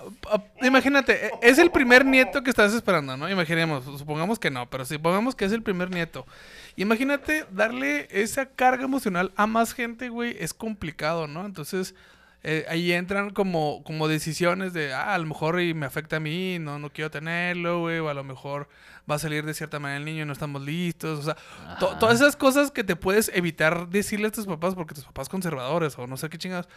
imagínate, 0.62 1.26
e- 1.26 1.32
es 1.42 1.58
el 1.58 1.72
primer 1.72 2.06
nieto 2.06 2.44
que 2.44 2.52
estás 2.52 2.76
esperando, 2.76 3.18
¿no? 3.18 3.28
Imaginemos, 3.28 3.86
supongamos 3.98 4.38
que 4.38 4.52
no, 4.52 4.70
pero 4.70 4.86
supongamos 4.86 5.34
que 5.34 5.46
es 5.46 5.52
el 5.52 5.64
primer 5.64 5.90
nieto. 5.90 6.28
Imagínate 6.76 7.48
darle 7.50 8.08
esa 8.12 8.46
carga 8.46 8.84
emocional 8.84 9.32
a 9.36 9.48
más 9.48 9.74
gente, 9.74 10.10
güey, 10.10 10.36
es 10.40 10.54
complicado, 10.54 11.26
¿no? 11.26 11.44
Entonces, 11.44 11.96
eh, 12.44 12.66
ahí 12.68 12.92
entran 12.92 13.30
como, 13.30 13.84
como 13.84 14.08
decisiones 14.08 14.74
de, 14.74 14.94
ah, 14.94 15.14
a 15.14 15.18
lo 15.18 15.26
mejor 15.26 15.62
y 15.62 15.74
me 15.74 15.86
afecta 15.86 16.18
a 16.18 16.20
mí, 16.20 16.58
no, 16.60 16.78
no 16.80 16.90
quiero 16.92 17.10
tenerlo, 17.10 17.80
güey, 17.82 18.00
o 18.00 18.10
a 18.10 18.14
lo 18.14 18.24
mejor 18.24 18.68
va 19.10 19.16
a 19.16 19.20
salir 19.20 19.46
de 19.46 19.54
cierta 19.54 19.80
manera 19.80 19.98
el 20.00 20.06
niño 20.06 20.24
y 20.24 20.26
no 20.26 20.34
estamos 20.34 20.62
listos, 20.62 21.20
o 21.20 21.24
sea, 21.24 21.38
to- 21.80 21.98
todas 22.00 22.16
esas 22.22 22.36
cosas 22.36 22.72
que 22.72 22.84
te 22.84 22.96
puedes 22.96 23.32
evitar 23.34 23.88
decirle 23.90 24.28
a 24.28 24.32
tus 24.32 24.46
papás 24.46 24.76
porque 24.76 24.94
tus 24.96 25.06
papás 25.06 25.30
conservadores 25.30 25.98
o 25.98 26.06
no 26.08 26.18
sé 26.18 26.30
qué 26.30 26.38
chingados. 26.38 26.68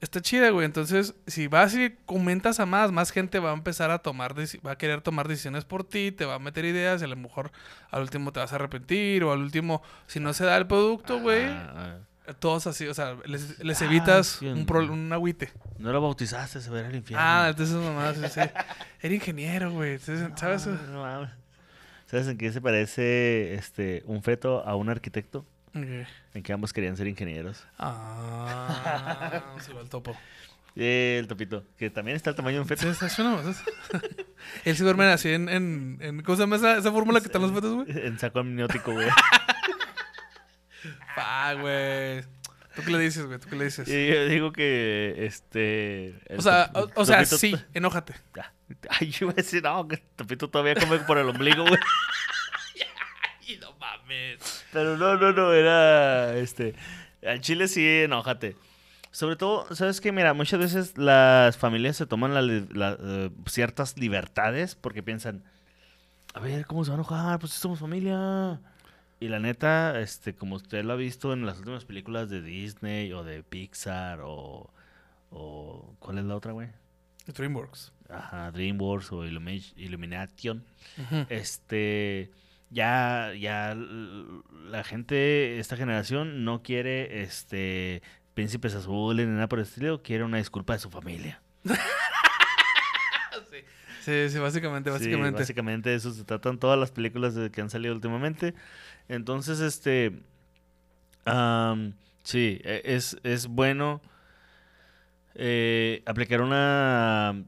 Está 0.00 0.20
chida, 0.20 0.50
güey. 0.50 0.64
Entonces, 0.64 1.16
si 1.26 1.48
vas 1.48 1.74
y 1.74 1.90
comentas 2.06 2.60
a 2.60 2.66
más, 2.66 2.92
más 2.92 3.10
gente 3.10 3.40
va 3.40 3.50
a 3.50 3.54
empezar 3.54 3.90
a 3.90 3.98
tomar, 3.98 4.32
va 4.64 4.70
a 4.70 4.78
querer 4.78 5.00
tomar 5.00 5.26
decisiones 5.26 5.64
por 5.64 5.82
ti, 5.82 6.12
te 6.12 6.24
va 6.24 6.34
a 6.34 6.38
meter 6.38 6.64
ideas 6.64 7.00
y 7.02 7.04
a 7.04 7.08
lo 7.08 7.16
mejor 7.16 7.50
al 7.90 8.02
último 8.02 8.30
te 8.32 8.38
vas 8.38 8.52
a 8.52 8.56
arrepentir 8.56 9.24
o 9.24 9.32
al 9.32 9.40
último, 9.40 9.82
si 10.06 10.20
no 10.20 10.32
se 10.34 10.44
da 10.44 10.56
el 10.56 10.68
producto, 10.68 11.18
güey, 11.18 11.46
Ah, 11.46 11.98
todos 12.34 12.66
así, 12.66 12.86
o 12.86 12.94
sea, 12.94 13.16
les, 13.26 13.58
les 13.62 13.80
Ah, 13.82 13.84
evitas 13.84 14.40
un, 14.42 14.60
no. 14.60 14.66
pro- 14.66 14.92
un 14.92 15.12
agüite. 15.12 15.50
no 15.78 15.92
lo 15.92 16.00
bautizaste, 16.00 16.60
se 16.60 16.70
verá 16.70 16.88
el 16.88 16.96
infierno. 16.96 17.24
Ah, 17.26 17.46
entonces 17.50 17.74
mamá, 17.76 18.12
sí, 18.14 18.20
sí. 18.32 18.40
Era 19.02 19.14
ingeniero, 19.14 19.70
güey. 19.72 19.98
¿Sabes? 19.98 20.66
No 20.66 21.02
mames. 21.02 21.30
¿Sabes 22.06 22.26
en 22.28 22.38
qué 22.38 22.50
se 22.52 22.60
parece 22.60 23.54
este 23.54 24.02
un 24.06 24.22
feto 24.22 24.64
a 24.66 24.74
un 24.76 24.88
arquitecto? 24.88 25.44
En 25.74 26.42
que 26.42 26.52
ambos 26.52 26.72
querían 26.72 26.96
ser 26.96 27.06
ingenieros. 27.06 27.64
Ah, 27.78 29.42
se 29.60 29.72
va 29.72 29.80
el 29.80 29.88
topo. 29.88 30.16
Eh, 30.74 31.16
el 31.18 31.26
topito, 31.28 31.64
que 31.76 31.90
también 31.90 32.16
está 32.16 32.30
el 32.30 32.36
tamaño 32.36 32.56
de 32.56 32.60
un 32.62 32.68
feto. 32.68 32.82
Sí, 32.82 32.88
está 32.88 33.08
chulo, 33.08 33.42
¿no? 33.42 33.54
Él 34.64 34.76
se 34.76 34.84
duerme 34.84 35.04
así 35.06 35.28
en, 35.30 35.48
en, 35.48 35.98
en- 36.00 36.22
¿Cómo 36.22 36.36
se 36.36 36.42
llama 36.42 36.56
esa, 36.56 36.78
esa 36.78 36.92
fórmula 36.92 37.20
que 37.20 37.26
están 37.26 37.42
los 37.42 37.52
fetos, 37.52 37.74
güey? 37.74 37.86
En 38.06 38.18
saco 38.18 38.38
amniótico, 38.40 38.92
güey. 38.92 39.08
Ah, 41.20 41.54
güey. 41.54 42.22
¿Tú 42.74 42.82
qué 42.84 42.90
le 42.92 42.98
dices, 43.00 43.26
güey? 43.26 43.38
¿Tú 43.38 43.48
qué 43.48 43.56
le 43.56 43.64
dices? 43.64 43.88
Y 43.88 44.06
yo 44.06 44.26
digo 44.26 44.52
que, 44.52 45.14
este... 45.18 46.14
O 46.36 46.42
sea, 46.42 46.70
o, 46.74 46.88
o 46.94 47.04
sea, 47.04 47.24
sí, 47.24 47.56
enójate. 47.74 48.14
Ay, 48.88 49.10
yo 49.10 49.26
iba 49.26 49.32
a 49.32 49.36
decir, 49.36 49.62
no, 49.62 49.88
que 49.88 49.96
el 49.96 50.02
Topito 50.14 50.48
todavía 50.48 50.74
come 50.74 50.98
por 51.00 51.18
el 51.18 51.28
ombligo, 51.28 51.64
güey. 51.64 51.80
Y 53.48 53.56
no 53.56 53.72
mames. 53.80 54.64
Pero 54.72 54.98
no, 54.98 55.16
no, 55.16 55.32
no, 55.32 55.52
era, 55.54 56.36
este... 56.36 56.74
Al 57.26 57.40
chile 57.40 57.66
sí, 57.66 57.84
enójate. 58.02 58.56
Sobre 59.10 59.36
todo, 59.36 59.74
¿sabes 59.74 60.00
qué? 60.00 60.12
Mira, 60.12 60.34
muchas 60.34 60.60
veces 60.60 60.98
las 60.98 61.56
familias 61.56 61.96
se 61.96 62.06
toman 62.06 62.34
la 62.34 62.42
la, 62.42 62.96
eh, 63.00 63.30
ciertas 63.46 63.96
libertades 63.96 64.74
porque 64.76 65.02
piensan, 65.02 65.42
a 66.34 66.40
ver, 66.40 66.66
¿cómo 66.66 66.84
se 66.84 66.90
va 66.90 66.96
a 66.96 66.98
enojar? 66.98 67.38
Pues 67.38 67.52
somos 67.52 67.80
familia. 67.80 68.60
Y 69.20 69.28
la 69.28 69.40
neta, 69.40 69.98
este, 70.00 70.34
como 70.34 70.56
usted 70.56 70.84
lo 70.84 70.92
ha 70.92 70.96
visto 70.96 71.32
en 71.32 71.44
las 71.44 71.58
últimas 71.58 71.84
películas 71.84 72.30
de 72.30 72.40
Disney 72.40 73.12
o 73.12 73.24
de 73.24 73.42
Pixar 73.42 74.20
o... 74.22 74.72
o 75.30 75.96
¿Cuál 75.98 76.18
es 76.18 76.24
la 76.24 76.36
otra, 76.36 76.52
güey? 76.52 76.68
DreamWorks. 77.26 77.92
Ajá, 78.08 78.50
DreamWorks 78.52 79.12
o 79.12 79.24
Illumi- 79.26 79.74
Illumination. 79.76 80.64
Este, 81.28 82.30
ya, 82.70 83.32
ya 83.38 83.74
la 83.74 84.84
gente, 84.84 85.58
esta 85.58 85.76
generación 85.76 86.44
no 86.44 86.62
quiere, 86.62 87.22
este, 87.22 88.02
príncipes 88.34 88.74
azules 88.74 89.26
ni 89.26 89.34
nada 89.34 89.48
por 89.48 89.58
el 89.58 89.64
estilo, 89.66 90.02
quiere 90.02 90.24
una 90.24 90.38
disculpa 90.38 90.72
de 90.74 90.78
su 90.78 90.90
familia. 90.90 91.42
Sí, 94.08 94.30
sí, 94.30 94.38
básicamente, 94.38 94.88
Sí, 94.90 94.94
básicamente. 94.96 95.38
básicamente 95.40 95.94
eso 95.94 96.10
se 96.12 96.24
tratan 96.24 96.58
todas 96.58 96.78
las 96.78 96.90
películas 96.90 97.34
de- 97.34 97.50
que 97.50 97.60
han 97.60 97.68
salido 97.68 97.92
últimamente. 97.94 98.54
Entonces, 99.06 99.60
este, 99.60 100.22
am, 101.26 101.92
sí, 102.22 102.58
e- 102.64 102.80
es, 102.86 103.18
es 103.22 103.48
bueno 103.48 104.00
eh, 105.34 106.02
aplicar 106.06 106.40
una... 106.40 107.44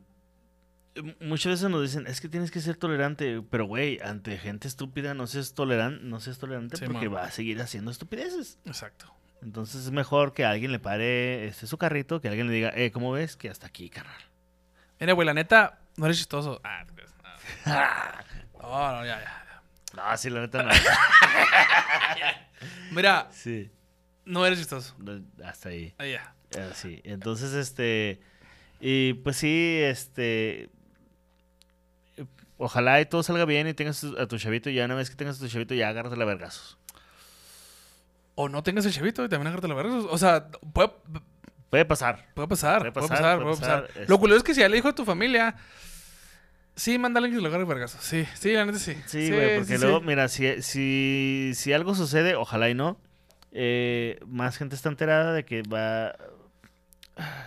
Muchas 1.20 1.52
veces 1.52 1.70
nos 1.70 1.80
dicen, 1.82 2.06
es 2.06 2.20
que 2.20 2.28
tienes 2.28 2.50
que 2.50 2.61
ser 2.61 2.76
tolerante, 2.76 3.42
pero 3.48 3.64
güey, 3.64 3.98
ante 4.02 4.36
gente 4.36 4.68
estúpida 4.68 5.14
no 5.14 5.26
seas 5.26 5.54
tolerante, 5.54 6.04
no 6.04 6.20
seas 6.20 6.38
tolerante 6.38 6.76
Sí, 6.76 6.84
porque 6.84 7.08
va 7.08 7.22
a 7.24 7.30
seguir 7.30 7.58
haciendo 7.62 7.90
estupideces. 7.90 8.58
Exacto. 8.66 9.06
Entonces 9.40 9.86
es 9.86 9.90
mejor 9.92 10.34
que 10.34 10.44
alguien 10.44 10.72
le 10.72 10.78
pare 10.78 11.46
este, 11.46 11.66
su 11.66 11.78
carrito, 11.78 12.20
que 12.20 12.28
alguien 12.28 12.48
le 12.48 12.52
diga, 12.52 12.70
eh, 12.74 12.90
¿cómo 12.90 13.12
ves? 13.12 13.36
Que 13.36 13.48
hasta 13.48 13.66
aquí, 13.66 13.88
carnal. 13.88 14.20
Mira, 14.98 15.14
güey, 15.14 15.24
la 15.24 15.32
neta, 15.32 15.78
no 16.01 16.07
eres 16.07 16.18
chistoso. 16.18 16.61
Ah. 16.64 16.84
No, 18.59 18.62
no, 18.62 18.92
no, 19.01 19.05
ya, 19.05 19.20
ya. 19.20 19.62
No, 19.94 20.16
sí, 20.16 20.30
la 20.30 20.40
neta 20.40 20.62
no. 20.62 20.70
Mira, 22.90 23.28
sí, 23.32 23.70
no 24.24 24.44
eres 24.46 24.59
chistoso. 24.59 24.94
no, 24.98 25.20
hasta 25.44 25.68
ahí. 25.68 25.94
Ahí 25.98 26.12
ya. 26.12 26.34
Sí, 26.74 27.01
entonces, 27.05 27.53
este, 27.53 28.20
y 28.80 29.12
pues 29.14 29.36
sí, 29.36 29.78
este, 29.82 30.68
ojalá 32.57 33.01
y 33.01 33.07
todo 33.07 33.22
salga 33.22 33.44
bien 33.44 33.68
y 33.68 33.74
tengas 33.74 34.03
a 34.05 34.26
tu 34.26 34.36
chavito 34.38 34.68
y 34.70 34.74
ya 34.74 34.84
una 34.86 34.94
vez 34.96 35.11
que 35.11 35.16
tengas 35.16 35.36
a 35.36 35.40
tu 35.40 35.48
chavito 35.48 35.74
ya 35.74 35.88
agárrate 35.88 36.16
la 36.16 36.24
vergazos. 36.24 36.78
O 38.34 38.48
no 38.48 38.62
tengas 38.62 38.86
el 38.86 38.92
chavito 38.92 39.24
y 39.24 39.28
también 39.28 39.48
agárrate 39.48 39.68
la 39.68 39.74
verga. 39.74 39.94
O 39.96 40.18
sea, 40.18 40.48
puede, 40.72 40.90
Puede 41.68 41.84
pasar. 41.84 42.26
puede 42.34 42.48
pasar, 42.48 42.78
Puede 42.80 42.92
puede 42.92 43.09
pasar, 43.09 43.18
pasar, 43.18 43.36
puede 43.38 43.46
puede 43.57 43.61
pasar. 43.61 43.82
pasar, 43.86 43.96
Lo 43.96 44.03
este- 44.03 44.18
curioso 44.18 44.38
es 44.38 44.42
que 44.44 44.55
si 44.55 44.61
ya 44.61 44.68
le 44.68 44.76
dijo 44.76 44.88
a 44.88 44.94
tu 44.94 45.05
familia, 45.05 45.55
sí, 46.76 46.98
mándale 46.98 47.28
que 47.28 47.36
se 47.36 47.40
lo 47.40 47.48
agarre 47.48 47.64
vergazo. 47.64 47.98
Sí, 48.00 48.26
sí, 48.34 48.52
la 48.52 48.64
neta 48.64 48.78
sí. 48.78 48.96
Sí, 49.06 49.30
güey, 49.30 49.56
porque 49.58 49.76
sí, 49.76 49.82
luego, 49.82 50.00
sí. 50.00 50.06
mira, 50.06 50.28
si, 50.28 50.62
si, 50.62 51.52
si 51.54 51.72
algo 51.72 51.94
sucede, 51.94 52.34
ojalá 52.36 52.68
y 52.70 52.74
no, 52.74 52.98
eh, 53.52 54.18
más 54.26 54.56
gente 54.56 54.76
está 54.76 54.88
enterada 54.88 55.32
de 55.32 55.44
que 55.44 55.62
va... 55.62 56.14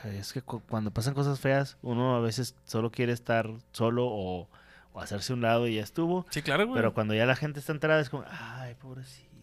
Es 0.03 0.33
que 0.33 0.41
cu- 0.41 0.61
cuando 0.69 0.91
pasan 0.91 1.13
cosas 1.15 1.39
feas, 1.39 1.77
uno 1.81 2.15
a 2.15 2.19
veces 2.19 2.55
solo 2.63 2.91
quiere 2.91 3.11
estar 3.11 3.49
solo 3.71 4.05
o, 4.05 4.47
o 4.91 4.99
hacerse 5.01 5.33
un 5.33 5.41
lado 5.41 5.67
y 5.67 5.75
ya 5.75 5.81
estuvo. 5.83 6.27
Sí, 6.29 6.43
claro, 6.43 6.65
güey. 6.67 6.75
Pero 6.75 6.93
cuando 6.93 7.15
ya 7.15 7.25
la 7.25 7.35
gente 7.35 7.59
está 7.59 7.71
enterada 7.71 7.99
es 8.01 8.09
como, 8.09 8.23
ay, 8.29 8.75
pobrecito. 8.75 9.33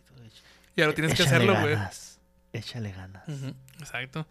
Ya 0.77 0.87
lo 0.87 0.95
tienes 0.95 1.15
que 1.15 1.25
hacerlo, 1.25 1.59
güey. 1.61 1.77
Échale 2.53 2.93
ganas. 2.93 3.25
Exacto. 3.81 4.27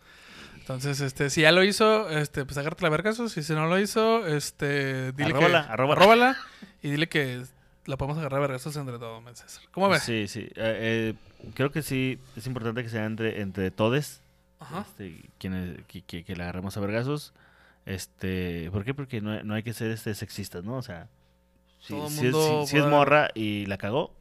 Entonces, 0.70 1.02
este, 1.02 1.32
si 1.32 1.42
ya 1.42 1.52
lo 1.52 1.64
hizo, 1.64 2.10
este, 2.10 2.46
pues 2.46 2.56
agárrate 2.60 2.84
la 2.84 2.90
vergazo. 2.90 3.28
Si 3.28 3.42
se 3.42 3.56
no 3.56 3.66
lo 3.68 3.80
hizo, 3.80 4.28
este, 4.28 5.12
dile 5.14 5.32
Arróbala, 5.32 5.66
que... 5.66 5.72
arróbala. 5.74 6.02
arróbala 6.02 6.38
y 6.84 6.92
dile 6.92 7.10
que 7.10 7.44
la 7.86 7.98
podemos 7.98 8.20
agarrar 8.20 8.38
a 8.38 8.42
vergazos 8.42 8.76
entre 8.76 9.00
todos, 9.00 9.24
César. 9.40 9.64
¿Cómo 9.72 9.90
ves? 9.90 10.04
Sí, 10.04 10.28
sí. 10.28 10.42
eh, 10.42 10.54
eh, 10.56 11.14
creo 11.56 11.72
que 11.72 11.82
sí, 11.82 12.20
es 12.36 12.46
importante 12.46 12.84
que 12.84 12.90
sea 12.90 13.06
entre, 13.06 13.42
entre 13.42 13.72
todes. 13.72 14.22
Ajá. 14.60 14.86
este, 14.88 15.22
quienes, 15.40 15.80
que, 15.88 16.02
que, 16.04 16.24
que 16.24 16.36
le 16.36 16.44
agarremos 16.44 16.78
a 16.78 16.82
vergazos. 16.82 17.34
Este, 17.88 18.70
¿Por 18.72 18.84
qué? 18.86 18.94
Porque 18.94 19.22
no, 19.22 19.42
no 19.44 19.56
hay 19.56 19.64
que 19.64 19.74
ser 19.74 19.90
este 19.90 20.14
sexistas, 20.14 20.64
¿no? 20.64 20.76
O 20.76 20.82
sea, 20.84 21.08
si, 21.82 21.94
si 22.10 22.28
es, 22.28 22.36
si- 22.36 22.68
si 22.68 22.78
es 22.78 22.86
morra 22.86 23.30
y 23.34 23.66
la 23.66 23.78
cagó, 23.80 24.14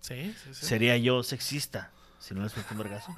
Sí, 0.00 0.34
sí, 0.42 0.54
sí. 0.54 0.66
sería 0.66 0.96
yo 0.96 1.22
sexista 1.22 1.90
si 2.18 2.34
no 2.34 2.42
les 2.42 2.56
meto 2.56 2.68
un 2.72 2.78
vergazo 2.78 3.14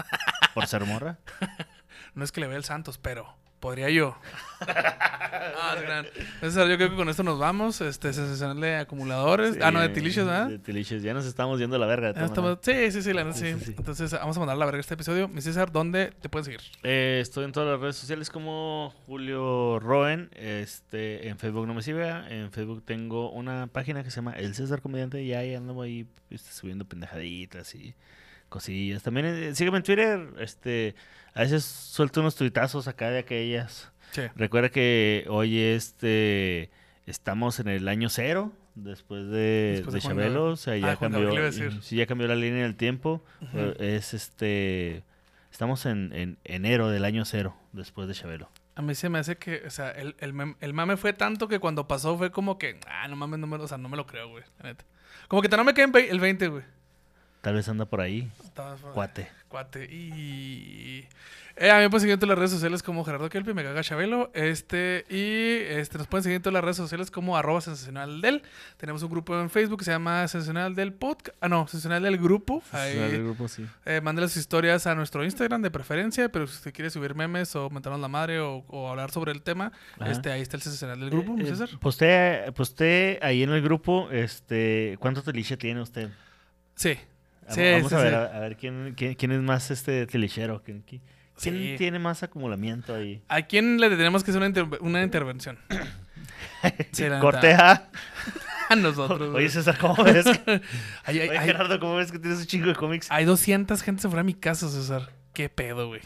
por 0.53 0.67
ser 0.67 0.85
morra. 0.85 1.17
No 2.15 2.25
es 2.25 2.33
que 2.33 2.41
le 2.41 2.47
vea 2.47 2.57
el 2.57 2.65
Santos, 2.65 2.99
pero 2.99 3.35
podría 3.61 3.91
yo. 3.91 4.17
ah, 4.61 5.75
es 5.77 5.83
gran. 5.83 6.07
César, 6.41 6.69
yo 6.69 6.77
creo 6.77 6.91
que 6.91 6.97
con 6.97 7.09
esto 7.09 7.23
nos 7.23 7.39
vamos. 7.39 7.81
Este, 7.81 8.13
sensacional 8.13 8.61
de 8.61 8.77
acumuladores. 8.77 9.59
ah, 9.61 9.71
no, 9.71 9.81
de 9.81 9.89
Sí, 9.89 9.95
tilicios, 9.95 10.27
¿verdad? 10.27 10.49
De 10.49 10.59
tilicios. 10.59 11.03
Ya 11.03 11.15
nos 11.15 11.27
estamos 11.27 11.59
yendo 11.59 11.77
a 11.77 11.79
la 11.79 11.87
verga. 11.87 12.13
de 12.13 12.25
estamos-. 12.25 12.59
Sí, 12.63 12.93
sí, 12.93 13.03
sí, 13.03 13.13
la 13.13 13.33
sí. 13.33 13.55
Entonces, 13.77 14.13
vamos 14.13 14.37
a 14.37 14.41
mandar 14.41 14.57
a 14.57 14.59
la 14.59 14.67
verga 14.67 14.81
este 14.81 14.95
episodio. 14.95 15.29
Mi 15.29 15.41
César, 15.41 15.73
¿dónde 15.73 16.13
te 16.21 16.29
pueden 16.29 16.45
seguir? 16.45 16.61
Eh, 16.83 17.19
estoy 17.21 17.45
en 17.45 17.53
todas 17.53 17.69
las 17.69 17.81
redes 17.81 17.97
sociales 17.97 18.31
como 18.31 18.95
Julio 19.07 19.79
Roen. 19.81 20.31
Este, 20.35 21.29
en 21.29 21.39
Facebook 21.39 21.67
no 21.67 21.75
me 21.75 21.83
sigue. 21.83 22.09
En 22.29 22.51
Facebook 22.53 22.85
tengo 22.85 23.31
una 23.31 23.67
página 23.67 24.05
que 24.05 24.11
se 24.11 24.17
llama 24.17 24.33
El 24.35 24.55
César 24.55 24.81
Comediante 24.81 25.23
y 25.23 25.35
ahí 25.35 25.55
ando 25.55 25.81
ahí 25.83 26.07
este, 26.31 26.53
subiendo 26.53 26.85
pendejaditas 26.85 27.75
y 27.75 27.95
cosillas. 28.49 29.03
También 29.03 29.27
eh, 29.27 29.55
sígueme 29.55 29.79
en 29.79 29.83
Twitter. 29.83 30.29
Este, 30.41 30.95
a 31.35 31.41
veces 31.41 31.65
suelto 31.65 32.21
unos 32.21 32.35
tuitazos 32.37 32.89
acá 32.89 33.11
de 33.11 33.19
aquellas. 33.21 33.91
Sí. 34.13 34.23
Recuerda 34.37 34.71
que 34.71 35.27
hoy 35.29 35.59
este 35.59 36.71
estamos 37.07 37.61
en 37.61 37.69
el 37.69 37.89
año 37.89 38.09
cero 38.09 38.53
después 38.75 39.29
de, 39.29 39.73
Después 39.77 39.95
de 39.95 40.01
Chabelo, 40.01 40.45
o 40.53 40.57
sea, 40.57 40.75
Ah, 40.75 40.79
ya 40.79 40.97
Juan 40.97 41.13
cambió, 41.13 41.53
sí, 41.83 41.97
ya 41.97 42.07
cambió 42.07 42.27
la 42.29 42.37
línea 42.37 42.63
del 42.63 42.77
tiempo. 42.77 43.25
Es 43.79 44.15
este 44.15 45.03
estamos 45.51 45.87
en, 45.87 46.13
en 46.13 46.39
enero 46.45 46.89
del 46.91 47.05
año 47.05 47.25
cero 47.25 47.57
después 47.73 48.07
de 48.09 48.15
Chabelo. 48.15 48.51
A 48.77 48.83
mí 48.83 48.95
se 48.95 49.09
me 49.09 49.19
hace 49.19 49.37
que, 49.37 49.63
o 49.67 49.71
sea, 49.71 49.91
el, 49.91 50.15
el, 50.21 50.33
mem- 50.33 50.55
el 50.61 50.73
mame 50.73 50.97
fue 50.97 51.13
tanto 51.13 51.49
que 51.49 51.59
cuando 51.59 51.89
pasó 51.89 52.17
fue 52.17 52.31
como 52.31 52.59
que, 52.59 52.79
ah, 52.87 53.09
no 53.09 53.17
mames, 53.17 53.41
no 53.41 53.49
me, 53.49 53.57
o 53.57 53.67
sea, 53.67 53.77
no 53.77 53.89
me 53.89 53.97
lo 53.97 54.07
creo, 54.07 54.29
güey, 54.29 54.45
la 54.61 54.69
neta. 54.69 54.85
Como 55.27 55.43
que 55.43 55.49
no 55.49 55.65
me 55.65 55.75
quedé 55.75 56.09
el 56.11 56.21
20, 56.21 56.47
güey. 56.49 56.63
Tal 57.41 57.55
vez 57.55 57.69
anda 57.69 57.85
por 57.85 58.01
ahí, 58.01 58.29
cuate. 58.95 59.29
Cuate. 59.49 59.85
Y. 59.85 61.07
Eh, 61.61 61.71
a 61.73 61.77
mí 61.77 61.83
me 61.83 61.91
pueden 61.91 62.03
seguir 62.03 62.13
en 62.15 62.21
todas 62.21 62.29
las 62.31 62.39
redes 62.39 62.51
sociales 62.53 62.83
como 62.85 63.05
Gerardo 63.05 63.29
Kelpi, 63.29 63.53
me 63.53 63.65
caga 63.65 63.83
Chabelo. 63.83 64.31
Este, 64.33 65.05
y 65.09 65.65
este, 65.73 65.99
nos 65.99 66.07
pueden 66.07 66.23
seguir 66.23 66.37
en 66.37 66.43
todas 66.43 66.55
las 66.55 66.63
redes 66.63 66.77
sociales 66.77 67.11
como 67.11 67.37
arroba 67.37 67.61
sensacional 67.61 68.21
del. 68.21 68.43
Tenemos 68.77 69.03
un 69.03 69.11
grupo 69.11 69.41
en 69.41 69.51
Facebook 69.51 69.79
que 69.81 69.85
se 69.85 69.91
llama 69.91 70.29
Sensacional 70.29 70.77
del 70.77 70.93
Podcast. 70.93 71.37
Ah, 71.41 71.49
no, 71.49 71.67
Sensacional 71.67 72.03
del 72.05 72.19
Grupo. 72.19 72.63
Ahí, 72.71 72.97
El 72.97 73.25
grupo 73.25 73.49
sí. 73.49 73.67
eh, 73.87 74.01
mande 74.01 74.23
las 74.23 74.37
historias 74.37 74.87
a 74.87 74.95
nuestro 74.95 75.25
Instagram 75.25 75.63
de 75.63 75.71
preferencia, 75.73 76.29
pero 76.29 76.47
si 76.47 76.55
usted 76.55 76.73
quiere 76.73 76.91
subir 76.91 77.17
memes 77.17 77.57
o 77.57 77.71
mentarnos 77.71 78.01
la 78.01 78.09
madre 78.09 78.39
o, 78.39 78.65
o 78.69 78.89
hablar 78.91 79.11
sobre 79.11 79.33
el 79.33 79.43
tema, 79.43 79.73
Ajá. 79.99 80.11
este, 80.13 80.31
ahí 80.31 80.43
está 80.43 80.57
el 80.57 80.63
Sensacional 80.63 81.01
del 81.01 81.11
Grupo, 81.11 81.33
Eh, 81.39 81.43
eh, 81.43 81.47
César. 81.47 81.71
posté, 81.81 82.53
posté 82.55 83.19
ahí 83.23 83.43
en 83.43 83.51
el 83.51 83.63
grupo, 83.63 84.09
este, 84.13 84.97
¿cuánto 85.01 85.23
teliche 85.23 85.57
tiene 85.57 85.81
usted? 85.81 86.09
Sí. 86.77 86.97
Vamos- 87.49 87.55
Sí, 87.55 87.63
Vamos 87.73 87.89
sí, 87.89 87.95
a 87.95 87.99
ver, 87.99 88.11
sí. 88.13 88.37
a, 88.37 88.41
ver 88.41 88.57
quién, 88.57 88.95
quién, 88.97 89.15
quién 89.15 89.33
es 89.33 89.41
más 89.41 89.71
este 89.71 90.07
telichero. 90.07 90.63
¿Quién, 90.63 90.83
quién- 90.83 91.77
tiene 91.77 91.99
más 91.99 92.23
acumulamiento 92.23 92.95
ahí? 92.95 93.23
¿A 93.29 93.43
quién 93.43 93.81
le 93.81 93.89
tenemos 93.91 94.25
que 94.25 94.31
hacer 94.33 94.39
una, 94.41 94.49
inter- 94.49 94.79
una 94.81 95.03
intervención? 95.03 95.59
Corteja. 97.21 97.89
A 98.71 98.77
nosotros. 98.77 99.35
Oye. 99.35 99.49
César, 99.49 99.79
¿cómo 99.79 100.05
ves? 100.05 100.27
Ay, 100.47 101.21
ay, 101.21 101.29
Oye, 101.31 101.39
ay, 101.39 101.47
Gerardo, 101.47 101.81
¿cómo 101.81 101.97
ves 101.97 102.13
que 102.13 102.19
tienes 102.19 102.41
un 102.41 102.47
chingo 102.47 102.67
de 102.67 102.75
cómics? 102.75 103.07
Hay 103.11 103.25
200 103.25 103.81
gente 103.83 104.03
fuera 104.03 104.19
de 104.19 104.25
mi 104.25 104.35
casa, 104.35 104.69
César. 104.69 105.09
¿Qué 105.33 105.49
pedo, 105.49 105.89
güey? 105.89 106.03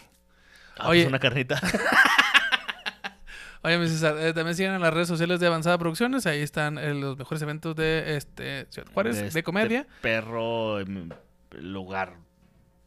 Ah, 0.78 0.88
oye. 0.88 1.00
pues 1.00 1.08
una 1.08 1.18
carnita. 1.18 1.60
Oye, 3.64 3.78
mi 3.78 3.86
César, 3.88 4.16
eh, 4.18 4.32
también 4.32 4.56
sigan 4.56 4.74
en 4.74 4.80
las 4.80 4.92
redes 4.92 5.06
sociales 5.06 5.38
de 5.38 5.46
Avanzada 5.46 5.78
Producciones. 5.78 6.26
Ahí 6.26 6.40
están 6.40 6.78
eh, 6.78 6.94
los 6.94 7.16
mejores 7.16 7.40
eventos 7.42 7.76
de 7.76 8.16
este, 8.16 8.66
Ciudad 8.70 8.88
Juárez, 8.92 9.20
de, 9.20 9.28
este 9.28 9.44
comedia. 9.44 9.86
Perro 10.00 10.80
em, 10.80 11.08
lugar. 11.60 12.14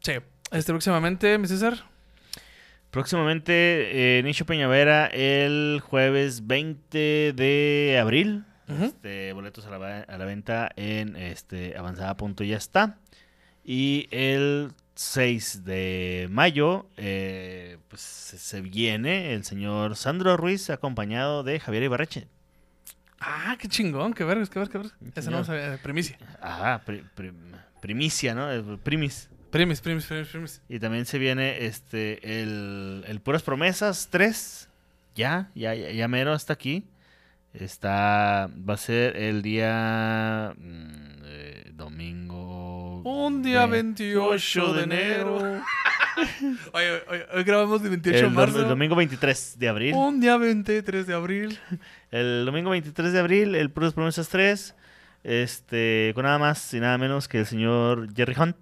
Sí. 0.02 0.14
Este 0.52 0.72
próximamente, 0.72 1.38
mi 1.38 1.48
César. 1.48 1.76
Próximamente, 2.92 4.20
eh, 4.20 4.24
Nicho 4.24 4.46
Peñavera 4.46 5.08
el 5.08 5.82
jueves 5.84 6.48
20 6.48 7.34
de 7.36 7.98
abril. 8.00 8.46
Este, 8.82 9.32
boletos 9.34 9.66
a 9.66 9.70
la, 9.70 9.78
va- 9.78 10.00
a 10.02 10.18
la 10.18 10.26
venta 10.26 10.70
en 10.76 11.16
este, 11.18 11.78
avanzada.ya 11.78 12.46
ya 12.46 12.58
está. 12.58 12.98
Y 13.64 14.08
el 14.12 14.72
6 14.96 15.66
de 15.66 16.28
mayo, 16.32 16.88
eh, 16.98 17.78
pues 17.90 18.02
se, 18.02 18.62
viene 18.62 19.34
el 19.34 19.44
señor 19.44 19.96
Sandro 19.98 20.38
Ruiz 20.38 20.70
acompañado 20.70 21.44
de 21.44 21.60
Javier 21.60 21.84
Ibarreche. 21.84 22.28
Ah, 23.20 23.58
qué 23.60 23.68
chingón, 23.68 24.14
qué 24.14 24.24
vergas, 24.24 24.50
qué 24.50 24.60
vergas, 24.60 24.72
qué 24.72 24.78
vergas. 24.78 25.18
Esa 25.18 25.32
no 25.32 25.44
sabía, 25.44 25.78
primicia. 25.84 26.18
Ajá, 26.42 26.82
pri- 26.86 27.04
pri- 27.16 27.34
primicia, 27.86 28.34
¿no? 28.34 28.52
Eh, 28.52 28.64
Primis. 28.84 29.30
Primis, 29.52 29.80
primis, 29.80 30.06
primis, 30.06 30.28
primis. 30.28 30.62
Y 30.68 30.80
también 30.80 31.06
se 31.06 31.18
viene 31.20 31.66
este 31.66 32.42
el, 32.42 33.04
el 33.08 33.20
Puras 33.22 33.44
Promesas 33.44 34.08
3. 34.10 34.68
Ya, 35.16 35.50
ya, 35.56 35.76
ya, 35.76 35.92
ya 35.92 36.08
mero 36.08 36.34
hasta 36.34 36.54
aquí. 36.54 36.84
Está. 37.54 38.50
Va 38.68 38.74
a 38.74 38.78
ser 38.78 39.16
el 39.16 39.42
día. 39.44 40.54
mm, 40.58 41.22
eh, 41.26 41.72
domingo. 41.74 43.02
Un 43.04 43.44
día 43.44 43.66
ve- 43.68 43.84
28 43.84 44.74
de 44.74 44.84
enero. 44.84 45.38
oye, 46.74 47.04
oye, 47.08 47.26
hoy 47.34 47.44
grabamos 47.44 47.82
el 47.84 47.90
28 47.92 48.18
de 48.26 48.30
marzo. 48.30 48.62
el 48.62 48.68
domingo 48.68 48.96
23 48.96 49.60
de 49.60 49.68
abril. 49.70 49.94
Un 49.96 50.20
día 50.20 50.38
23 50.38 51.06
de 51.08 51.14
abril. 51.14 51.60
El 52.12 52.46
domingo 52.46 52.70
23 52.72 53.12
de 53.12 53.20
abril, 53.20 53.56
el 53.56 53.70
Puras 53.72 53.94
Promesas 53.94 54.30
3. 54.30 54.74
Este, 55.28 56.12
con 56.14 56.24
nada 56.24 56.38
más 56.38 56.72
y 56.76 56.80
nada 56.80 56.98
menos 57.00 57.28
que 57.28 57.40
el 57.40 57.46
señor 57.48 58.14
Jerry 58.16 58.36
Hunt, 58.38 58.56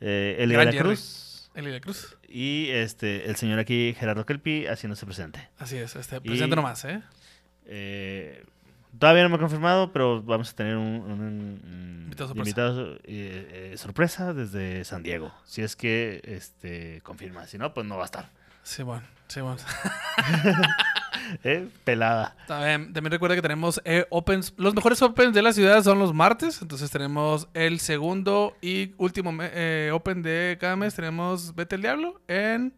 eh, 0.00 0.36
Eli 0.38 0.50
de 0.50 0.54
Gran 0.54 0.66
la 0.66 0.72
Jerry. 0.72 0.84
Cruz 0.90 1.50
Eli 1.54 1.66
de 1.66 1.72
la 1.72 1.80
Cruz. 1.80 2.16
y 2.28 2.68
este, 2.70 3.28
el 3.28 3.34
señor 3.34 3.58
aquí 3.58 3.92
Gerardo 3.98 4.24
Kelpi 4.24 4.66
haciéndose 4.66 5.04
presente. 5.04 5.48
Así 5.58 5.76
es, 5.76 5.96
este, 5.96 6.16
Y- 6.18 6.20
presente 6.20 6.54
nomás, 6.54 6.84
¿eh? 6.84 7.02
Eh, 7.66 8.44
todavía 8.96 9.24
no 9.24 9.30
me 9.30 9.36
he 9.36 9.38
confirmado, 9.40 9.92
pero 9.92 10.22
vamos 10.22 10.50
a 10.52 10.54
tener 10.54 10.76
un, 10.76 10.84
un- 10.84 11.20
un 11.20 12.00
Invitado 12.04 12.28
sorpresa. 12.28 12.48
invitado, 12.50 12.94
eh, 13.04 13.70
eh, 13.72 13.74
sorpresa 13.76 14.32
desde 14.32 14.84
San 14.84 15.02
Diego. 15.02 15.34
Si 15.44 15.62
es 15.62 15.74
que 15.74 16.20
este, 16.24 17.00
confirma, 17.02 17.46
si 17.48 17.58
no, 17.58 17.74
pues 17.74 17.84
no 17.84 17.96
va 17.96 18.02
a 18.02 18.06
estar. 18.06 18.30
Sí, 18.62 18.84
bueno, 18.84 19.02
sí, 19.26 19.40
bueno. 19.40 19.58
¿Eh? 21.44 21.68
Pelada. 21.84 22.36
También, 22.46 22.92
también 22.92 23.12
recuerda 23.12 23.34
que 23.34 23.42
tenemos 23.42 23.80
eh, 23.84 24.06
opens. 24.10 24.54
Los 24.56 24.74
mejores 24.74 25.00
opens 25.02 25.34
de 25.34 25.42
la 25.42 25.52
ciudad 25.52 25.82
son 25.82 25.98
los 25.98 26.14
martes. 26.14 26.62
Entonces 26.62 26.90
tenemos 26.90 27.48
el 27.54 27.80
segundo 27.80 28.56
y 28.60 28.94
último 28.98 29.32
eh, 29.40 29.90
open 29.92 30.22
de 30.22 30.56
cada 30.60 30.76
mes. 30.76 30.94
Tenemos 30.94 31.54
Vete 31.54 31.76
el 31.76 31.82
Diablo 31.82 32.20
en 32.28 32.72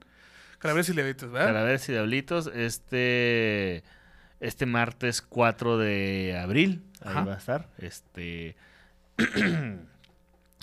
Calaveras 0.58 0.88
y 0.88 0.94
Levitos, 0.94 1.30
¿verdad? 1.30 1.48
Calaveras 1.48 1.88
y 1.88 1.92
Diablitos, 1.92 2.50
este, 2.54 3.84
este 4.40 4.66
martes 4.66 5.22
4 5.22 5.78
de 5.78 6.38
abril. 6.40 6.82
Ahí 7.02 7.12
Ajá. 7.12 7.24
va 7.24 7.34
a 7.34 7.38
estar. 7.38 7.68
Este. 7.78 8.56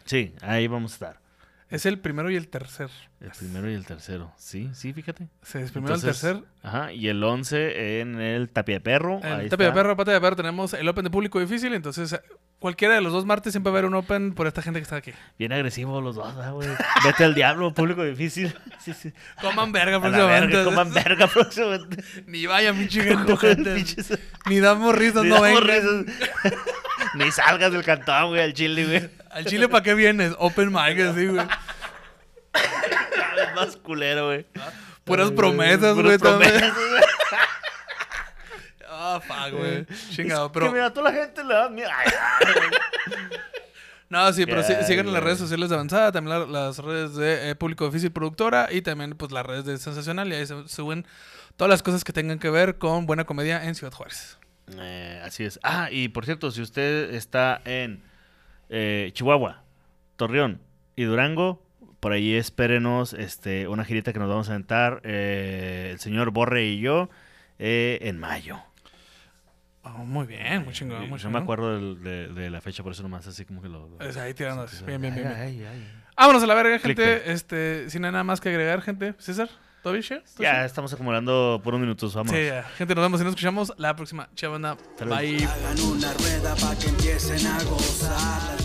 sí, 0.06 0.34
ahí 0.42 0.68
vamos 0.68 0.92
a 0.92 0.96
estar. 0.96 1.25
Es 1.70 1.88
el 1.88 2.00
primero 2.00 2.30
y 2.30 2.36
el 2.36 2.48
tercer. 2.48 2.90
El 3.20 3.32
primero 3.32 3.70
y 3.70 3.74
el 3.74 3.86
tercero. 3.86 4.32
Sí, 4.38 4.70
sí, 4.74 4.94
fíjate. 4.94 5.30
Sí, 5.42 5.58
es 5.58 5.72
primero 5.72 5.96
y 5.96 5.98
el 5.98 6.04
tercer. 6.04 6.44
Ajá, 6.62 6.94
y 6.94 7.08
el 7.08 7.24
11 7.24 8.02
en 8.02 8.22
el 8.22 8.50
Tapia 8.50 8.76
de 8.76 8.82
Perro. 8.82 9.20
En 9.24 9.34
ahí 9.34 9.50
Tapia 9.50 9.68
de. 9.68 9.72
Perro, 9.72 9.98
Pata 9.98 10.12
de 10.12 10.22
Perro 10.22 10.36
tenemos 10.36 10.74
el 10.74 10.88
Open 10.88 11.06
de 11.06 11.10
público 11.10 11.40
difícil. 11.40 11.74
Entonces, 11.74 12.14
eh, 12.14 12.22
cualquiera 12.60 12.94
de 12.94 13.02
los 13.02 13.12
dos 13.14 13.26
martes 13.26 13.52
siempre 13.54 13.72
va 13.72 13.78
a 13.78 13.80
haber 13.80 13.90
un 13.90 13.96
Open 13.96 14.34
por 14.36 14.46
esta 14.46 14.62
gente 14.62 14.80
que 14.80 14.84
está 14.84 14.98
aquí. 14.98 15.12
Bien 15.40 15.52
agresivos 15.54 16.04
los 16.04 16.16
dos, 16.16 16.36
¿verdad, 16.36 16.54
güey. 16.54 16.70
Vete 17.04 17.24
al 17.24 17.34
diablo, 17.34 17.74
público 17.74 18.04
difícil. 18.04 18.56
Sí, 18.80 18.94
sí. 18.94 19.12
Coman 19.42 19.72
verga 19.72 20.00
próximamente. 20.00 20.58
verga, 20.58 20.70
coman 20.70 20.94
verga 20.94 21.26
próximamente. 21.26 22.04
Ni 22.28 22.46
vaya, 22.46 22.72
pinche 22.78 23.02
gente. 23.02 23.84
Ni 24.48 24.60
damos 24.60 24.96
risas, 24.96 25.24
Ni 25.24 25.30
no 25.30 25.42
damos 25.42 25.64
risas. 25.64 26.06
Ni 27.16 27.32
salgas 27.32 27.72
del 27.72 27.84
cantón, 27.84 28.30
güey, 28.30 28.42
al 28.42 28.54
chile, 28.54 28.86
güey. 28.86 29.25
Al 29.36 29.46
Chile, 29.46 29.68
¿para 29.70 29.84
qué 29.84 29.94
vienes? 29.94 30.34
Open 30.40 30.70
mic, 30.70 31.00
así, 31.00 31.28
güey. 31.28 31.46
Vez 33.36 33.56
más 33.56 33.76
culero, 33.78 34.28
güey. 34.28 34.46
Puras 35.04 35.32
promesas, 35.32 35.94
güey, 35.96 36.18
también. 36.18 36.52
promesas, 36.52 36.74
güey. 36.90 37.04
Ah, 38.90 39.20
fuck, 39.26 39.52
güey. 39.60 39.86
Chingado, 40.12 40.52
Que 40.52 40.60
pero... 40.60 40.72
mira, 40.72 40.86
a 40.88 40.94
toda 40.94 41.12
la 41.12 41.18
gente 41.20 41.44
le 41.44 41.54
da 41.54 41.70
miedo. 41.70 41.90
No, 44.10 44.32
sí, 44.34 44.46
pero 44.46 44.64
sí- 44.64 44.74
sigan 44.86 45.12
las 45.12 45.22
redes 45.24 45.40
sociales 45.40 45.70
de 45.70 45.76
Avanzada, 45.76 46.12
también 46.12 46.40
la- 46.40 46.46
las 46.46 46.78
redes 46.78 47.16
de 47.16 47.50
eh, 47.50 47.56
Público 47.56 47.86
Difícil 47.88 48.12
Productora 48.12 48.70
y 48.72 48.82
también 48.82 49.16
pues 49.18 49.32
las 49.32 49.46
redes 49.46 49.66
de 49.66 49.78
Sensacional 49.78 50.32
y 50.32 50.36
ahí 50.36 50.46
se 50.46 50.68
suben 50.68 51.06
todas 51.58 51.70
las 51.70 51.82
cosas 51.84 52.04
que 52.04 52.14
tengan 52.14 52.38
que 52.40 52.50
ver 52.50 52.78
con 52.78 53.06
buena 53.08 53.26
comedia 53.26 53.66
en 53.66 53.74
Ciudad 53.76 53.92
Juárez. 53.94 54.38
Eh, 54.78 55.22
así 55.26 55.44
es. 55.44 55.60
Ah, 55.64 55.90
y 55.92 56.08
por 56.10 56.24
cierto, 56.26 56.52
si 56.52 56.62
usted 56.62 57.14
está 57.16 57.62
en 57.66 58.04
eh, 58.70 59.10
Chihuahua, 59.14 59.64
Torreón 60.16 60.62
y 60.96 61.04
Durango, 61.04 61.62
por 62.00 62.12
ahí 62.14 62.36
espérenos 62.36 63.14
este, 63.14 63.68
una 63.68 63.84
girita 63.86 64.14
que 64.14 64.20
nos 64.20 64.30
vamos 64.30 64.48
a 64.50 64.54
aventar 64.54 65.02
eh, 65.04 65.90
el 65.92 66.00
señor 66.00 66.32
Borre 66.32 66.66
y 66.66 66.80
yo 66.80 67.10
eh, 67.60 68.00
en 68.02 68.20
mayo. 68.20 68.60
Oh, 69.84 69.90
muy 70.04 70.26
bien, 70.26 70.64
muy 70.66 70.74
chingón, 70.74 71.02
muy 71.02 71.10
no 71.10 71.18
chingón. 71.18 71.34
me 71.34 71.40
acuerdo 71.40 71.76
del- 71.76 72.04
de, 72.04 72.28
de 72.30 72.50
la 72.50 72.60
fecha, 72.60 72.82
por 72.82 72.92
eso 72.94 73.04
nomás 73.04 73.28
así 73.28 73.46
como 73.46 73.62
que 73.62 73.70
lo... 73.70 73.88
lo- 73.88 74.00
Es 74.02 74.18
ahí 74.18 74.34
tirando. 74.34 74.66
Bien, 74.86 75.00
bien, 75.00 75.14
bien. 75.14 75.28
bien. 75.28 75.28
ay, 75.28 75.60
ay, 75.64 75.66
ay. 75.74 76.02
Vámonos 76.18 76.42
a 76.44 76.48
la 76.48 76.56
verga, 76.56 76.80
gente. 76.80 76.96
Clickbait. 76.96 77.28
Este, 77.28 77.90
sin 77.90 78.02
nada 78.02 78.24
más 78.24 78.42
que 78.42 78.50
agregar, 78.50 78.82
gente. 78.82 79.14
César, 79.20 79.50
¿todo 79.86 79.94
bien, 79.94 80.04
che? 80.04 80.16
¿Todo 80.16 80.42
Ya 80.42 80.66
estamos 80.66 80.92
acumulando 80.94 81.62
por 81.64 81.76
unos 81.76 81.86
minutos, 81.86 82.16
vamos. 82.16 82.34
Sí, 82.34 82.44
ya. 82.44 82.64
Gente, 82.76 82.96
nos 82.96 83.04
vemos 83.04 83.22
y 83.22 83.24
nos 83.24 83.34
escuchamos 83.34 83.72
la 83.78 83.96
próxima. 83.96 84.28
Chavana. 84.34 84.76
Bye. 85.00 85.46
Hagan 85.46 85.80
una 85.82 86.12
rueda 86.14 86.56
para 86.56 86.76
que 86.76 86.88
empiecen 86.88 87.46
a 87.46 87.64
gozar. 87.66 88.65